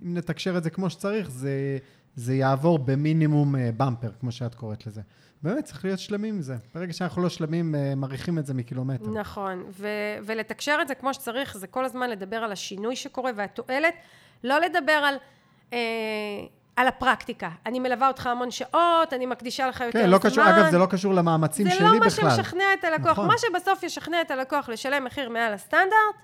אם 0.03 0.13
נתקשר 0.13 0.57
את 0.57 0.63
זה 0.63 0.69
כמו 0.69 0.89
שצריך, 0.89 1.31
זה... 1.31 1.77
זה 2.15 2.33
יעבור 2.33 2.79
במינימום 2.79 3.55
במפר, 3.77 4.07
אה, 4.07 4.13
כמו 4.19 4.31
שאת 4.31 4.55
קוראת 4.55 4.87
לזה. 4.87 5.01
באמת, 5.43 5.63
צריך 5.63 5.85
להיות 5.85 5.99
שלמים 5.99 6.35
עם 6.35 6.41
זה. 6.41 6.55
ברגע 6.75 6.93
שאנחנו 6.93 7.21
לא 7.21 7.29
שלמים, 7.29 7.75
אה, 7.75 7.95
מעריכים 7.95 8.39
את 8.39 8.45
זה 8.45 8.53
מקילומטר. 8.53 9.09
נכון, 9.09 9.63
ו- 9.69 9.87
ולתקשר 10.25 10.77
את 10.81 10.87
זה 10.87 10.95
כמו 10.95 11.13
שצריך, 11.13 11.57
זה 11.57 11.67
כל 11.67 11.85
הזמן 11.85 12.09
לדבר 12.09 12.37
על 12.37 12.51
השינוי 12.51 12.95
שקורה 12.95 13.31
והתועלת, 13.35 13.93
לא 14.43 14.59
לדבר 14.59 14.91
על... 14.91 15.15
אה, 15.73 15.79
על 16.75 16.87
הפרקטיקה. 16.87 17.49
אני 17.65 17.79
מלווה 17.79 18.07
אותך 18.07 18.27
המון 18.27 18.51
שעות, 18.51 19.13
אני 19.13 19.25
מקדישה 19.25 19.67
לך 19.67 19.81
יותר 19.81 19.99
כן, 19.99 20.09
לא 20.09 20.17
זמן. 20.17 20.29
קשור, 20.29 20.43
אגב, 20.49 20.71
זה 20.71 20.77
לא 20.77 20.85
קשור 20.85 21.13
למאמצים 21.13 21.69
שלי 21.69 21.75
בכלל. 21.75 22.09
זה 22.09 22.21
לא 22.21 22.27
מה 22.27 22.35
שמשכנע 22.35 22.63
את 22.79 22.83
הלקוח. 22.83 23.11
נכון. 23.11 23.27
מה 23.27 23.33
שבסוף 23.37 23.83
ישכנע 23.83 24.21
את 24.21 24.31
הלקוח 24.31 24.69
לשלם 24.69 25.03
מחיר 25.03 25.29
מעל 25.29 25.53
הסטנדרט, 25.53 26.15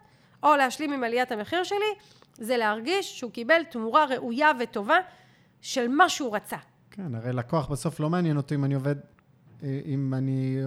או 0.43 0.55
להשלים 0.55 0.93
עם 0.93 1.03
עליית 1.03 1.31
המחיר 1.31 1.63
שלי, 1.63 1.93
זה 2.33 2.57
להרגיש 2.57 3.19
שהוא 3.19 3.31
קיבל 3.31 3.63
תמורה 3.69 4.05
ראויה 4.05 4.51
וטובה 4.59 4.97
של 5.61 5.87
מה 5.87 6.09
שהוא 6.09 6.35
רצה. 6.35 6.57
כן, 6.91 7.15
הרי 7.15 7.33
לקוח 7.33 7.67
בסוף 7.67 7.99
לא 7.99 8.09
מעניין 8.09 8.37
אותו 8.37 8.55
אם 8.55 8.65
אני 8.65 8.73
עובד, 8.73 8.95
אה, 9.63 9.79
אם 9.85 10.13
אני 10.13 10.57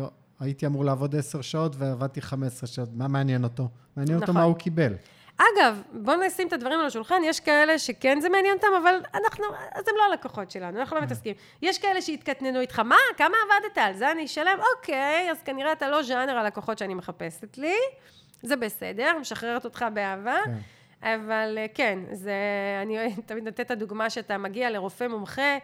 הייתי 0.40 0.66
אמור 0.66 0.84
לעבוד 0.84 1.16
עשר 1.16 1.40
שעות 1.40 1.76
ועבדתי 1.78 2.22
חמש 2.22 2.46
עשרה 2.46 2.66
שעות, 2.66 2.88
מה 2.94 3.08
מעניין 3.08 3.44
אותו? 3.44 3.68
מעניין 3.96 4.16
נכון. 4.16 4.28
אותו 4.28 4.32
מה 4.32 4.42
הוא 4.42 4.56
קיבל. 4.56 4.94
אגב, 5.36 5.82
בואו 5.92 6.16
נשים 6.26 6.48
את 6.48 6.52
הדברים 6.52 6.80
על 6.80 6.86
השולחן, 6.86 7.20
יש 7.24 7.40
כאלה 7.40 7.78
שכן 7.78 8.20
זה 8.20 8.28
מעניין 8.28 8.56
אותם, 8.56 8.66
אבל 8.82 8.94
אנחנו, 9.14 9.44
אז 9.72 9.84
הם 9.88 9.94
לא 9.98 10.04
הלקוחות 10.04 10.50
שלנו, 10.50 10.80
אנחנו 10.80 10.96
לא 10.96 11.00
כן. 11.00 11.06
מתעסקים. 11.06 11.34
יש 11.62 11.78
כאלה 11.78 12.02
שהתקטננו 12.02 12.60
איתך, 12.60 12.78
מה, 12.78 12.96
כמה 13.16 13.36
עבדת 13.44 13.78
על 13.78 13.94
זה, 13.94 14.12
אני 14.12 14.24
אשלם? 14.24 14.58
אוקיי, 14.76 15.30
אז 15.30 15.42
כנראה 15.42 15.72
אתה 15.72 15.88
לא 15.90 16.02
ז'אנר 16.02 16.38
הלקוחות 16.38 16.78
שאני 16.78 16.94
מחפשת 16.94 17.58
לי, 17.58 17.76
זה 18.42 18.56
בסדר, 18.56 19.18
משחררת 19.20 19.64
אותך 19.64 19.84
באהבה. 19.94 20.38
כן. 20.44 20.58
אבל 21.02 21.58
אה, 21.58 21.66
כן, 21.74 21.98
זה, 22.12 22.34
אני 22.82 22.96
תמיד 23.26 23.44
נותנת 23.44 23.60
את 23.60 23.70
הדוגמה 23.70 24.10
שאתה 24.10 24.38
מגיע 24.38 24.70
לרופא 24.70 25.08
מומחה, 25.08 25.58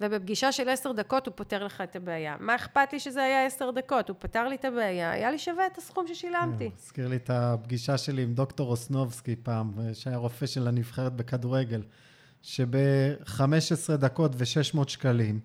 ובפגישה 0.00 0.52
של 0.52 0.68
עשר 0.68 0.92
דקות 0.92 1.26
הוא 1.26 1.34
פותר 1.36 1.64
לך 1.64 1.80
את 1.80 1.96
הבעיה. 1.96 2.36
מה 2.40 2.54
אכפת 2.54 2.92
לי 2.92 3.00
שזה 3.00 3.22
היה 3.22 3.46
עשר 3.46 3.70
דקות? 3.70 4.08
הוא 4.08 4.16
פתר 4.18 4.48
לי 4.48 4.54
את 4.54 4.64
הבעיה, 4.64 5.10
היה 5.10 5.30
לי 5.30 5.38
שווה 5.38 5.66
את 5.66 5.78
הסכום 5.78 6.06
ששילמתי. 6.06 6.70
הזכיר 6.78 7.08
לי 7.08 7.16
את 7.16 7.30
הפגישה 7.30 7.98
שלי 7.98 8.22
עם 8.22 8.34
דוקטור 8.34 8.70
אוסנובסקי 8.70 9.36
פעם, 9.36 9.72
שהיה 9.92 10.16
רופא 10.16 10.46
של 10.46 10.68
הנבחרת 10.68 11.12
בכדורגל, 11.12 11.82
שב-15 12.42 13.96
דקות 13.96 14.32
ו-600 14.36 14.88
שקלים 14.88 15.40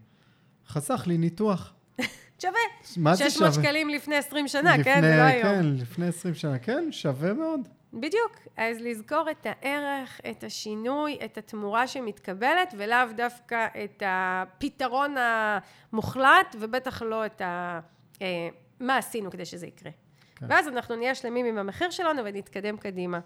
חסך 0.68 1.04
לי 1.08 1.18
ניתוח. 1.18 1.74
שווה. 2.42 2.54
מה 2.98 3.16
זה 3.16 3.30
600 3.30 3.54
שווה? 3.54 3.64
שקלים 3.64 3.90
לפני 3.90 4.16
20 4.16 4.48
שנה, 4.48 4.78
לפני, 4.78 4.84
כן? 4.84 5.02
זה 5.02 5.16
לא 5.18 5.22
היום. 5.22 5.44
כן, 5.44 5.66
לפני 5.66 6.08
20 6.08 6.34
שנה, 6.34 6.60
כן, 6.60 6.88
שווה 6.92 7.34
מאוד. 7.34 7.62
בדיוק. 7.94 8.32
אז 8.58 8.78
לזכור 8.82 9.32
את 9.32 9.46
הערך, 9.50 10.22
את 10.30 10.44
השינוי, 10.44 11.20
את 11.26 11.38
התמורה 11.38 11.88
שמתקבלת, 11.88 12.74
ולאו 12.78 13.08
דווקא 13.16 13.68
את 13.84 14.04
הפתרון 14.06 15.16
המוחלט, 15.18 16.56
ובטח 16.60 17.02
לא 17.02 17.26
את 17.26 17.42
ה... 17.42 17.80
אה, 18.22 18.50
מה 18.80 18.98
עשינו 18.98 19.32
כדי 19.32 19.46
שזה 19.46 19.68
יקרה. 19.68 19.92
כן. 20.36 20.46
ואז 20.50 20.68
אנחנו 20.68 20.96
נהיה 20.96 21.16
שלמים 21.16 21.46
עם 21.46 21.58
המחיר 21.58 21.90
שלנו 21.90 22.22
ונתקדם 22.26 22.78
קדימה. 22.78 23.20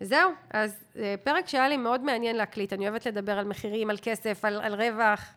זהו, 0.00 0.30
אז 0.50 0.84
אה, 0.96 1.14
פרק 1.24 1.48
שהיה 1.48 1.68
לי 1.68 1.76
מאוד 1.76 2.00
מעניין 2.00 2.36
להקליט, 2.36 2.72
אני 2.72 2.88
אוהבת 2.88 3.06
לדבר 3.06 3.38
על 3.38 3.44
מחירים, 3.44 3.90
על 3.90 3.96
כסף, 4.02 4.44
על, 4.44 4.60
על 4.60 4.74
רווח. 4.74 5.34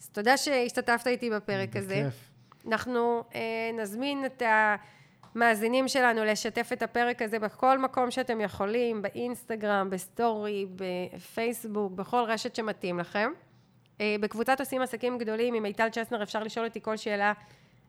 אז 0.00 0.08
תודה 0.08 0.36
שהשתתפת 0.36 1.06
איתי 1.06 1.30
בפרק 1.30 1.76
הזה. 1.76 2.02
בכיף. 2.06 2.30
אנחנו 2.68 3.24
אה, 3.34 3.70
נזמין 3.72 4.24
את 4.24 4.42
המאזינים 5.34 5.88
שלנו 5.88 6.24
לשתף 6.24 6.70
את 6.72 6.82
הפרק 6.82 7.22
הזה 7.22 7.38
בכל 7.38 7.78
מקום 7.78 8.10
שאתם 8.10 8.40
יכולים, 8.40 9.02
באינסטגרם, 9.02 9.90
בסטורי, 9.90 10.66
בפייסבוק, 10.76 11.92
בכל 11.92 12.24
רשת 12.28 12.54
שמתאים 12.54 12.98
לכם. 12.98 13.30
אה, 14.00 14.16
בקבוצת 14.20 14.60
עושים 14.60 14.82
עסקים 14.82 15.18
גדולים 15.18 15.54
עם 15.54 15.62
מיטל 15.62 15.88
צ'סנר 15.88 16.22
אפשר 16.22 16.42
לשאול 16.42 16.66
אותי 16.66 16.80
כל 16.82 16.96
שאלה 16.96 17.32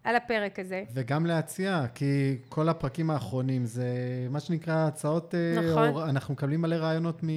על 0.03 0.15
הפרק 0.15 0.59
הזה. 0.59 0.83
וגם 0.93 1.25
להציע, 1.25 1.85
כי 1.95 2.37
כל 2.49 2.69
הפרקים 2.69 3.09
האחרונים 3.09 3.65
זה 3.65 3.87
מה 4.29 4.39
שנקרא 4.39 4.87
הצעות... 4.87 5.35
אה, 5.35 5.61
נכון. 5.61 5.89
או, 5.89 6.03
אנחנו 6.03 6.33
מקבלים 6.33 6.61
מלא 6.61 6.75
רעיונות 6.75 7.23
מ, 7.23 7.27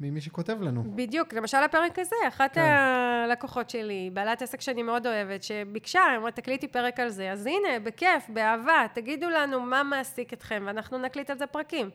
ממי 0.00 0.20
שכותב 0.20 0.62
לנו. 0.62 0.84
בדיוק, 0.94 1.34
למשל 1.34 1.56
הפרק 1.56 1.98
הזה, 1.98 2.16
אחת 2.28 2.54
כן. 2.54 2.60
הלקוחות 2.60 3.70
שלי, 3.70 4.10
בעלת 4.12 4.42
עסק 4.42 4.60
שאני 4.60 4.82
מאוד 4.82 5.06
אוהבת, 5.06 5.42
שביקשה, 5.42 6.00
היא 6.10 6.18
אמרה, 6.18 6.30
תקליטי 6.30 6.68
פרק 6.68 7.00
על 7.00 7.08
זה, 7.08 7.32
אז 7.32 7.46
הנה, 7.46 7.80
בכיף, 7.82 8.28
באהבה, 8.28 8.86
תגידו 8.92 9.30
לנו 9.30 9.60
מה 9.60 9.82
מעסיק 9.82 10.32
אתכם, 10.32 10.62
ואנחנו 10.66 10.98
נקליט 10.98 11.30
על 11.30 11.38
זה 11.38 11.46
פרקים. 11.46 11.90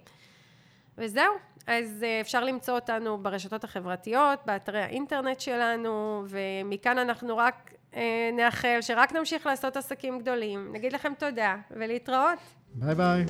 וזהו, 0.97 1.33
אז 1.67 2.03
אה, 2.03 2.21
אפשר 2.21 2.43
למצוא 2.43 2.75
אותנו 2.75 3.17
ברשתות 3.17 3.63
החברתיות, 3.63 4.39
באתרי 4.45 4.81
האינטרנט 4.81 5.39
שלנו, 5.39 6.23
ומכאן 6.27 6.97
אנחנו 6.97 7.37
רק 7.37 7.73
אה, 7.95 8.29
נאחל 8.33 8.77
שרק 8.81 9.13
נמשיך 9.13 9.45
לעשות 9.45 9.77
עסקים 9.77 10.19
גדולים. 10.19 10.69
נגיד 10.73 10.93
לכם 10.93 11.13
תודה, 11.17 11.55
ולהתראות. 11.71 12.39
ביי 12.73 12.95
ביי. 12.95 13.25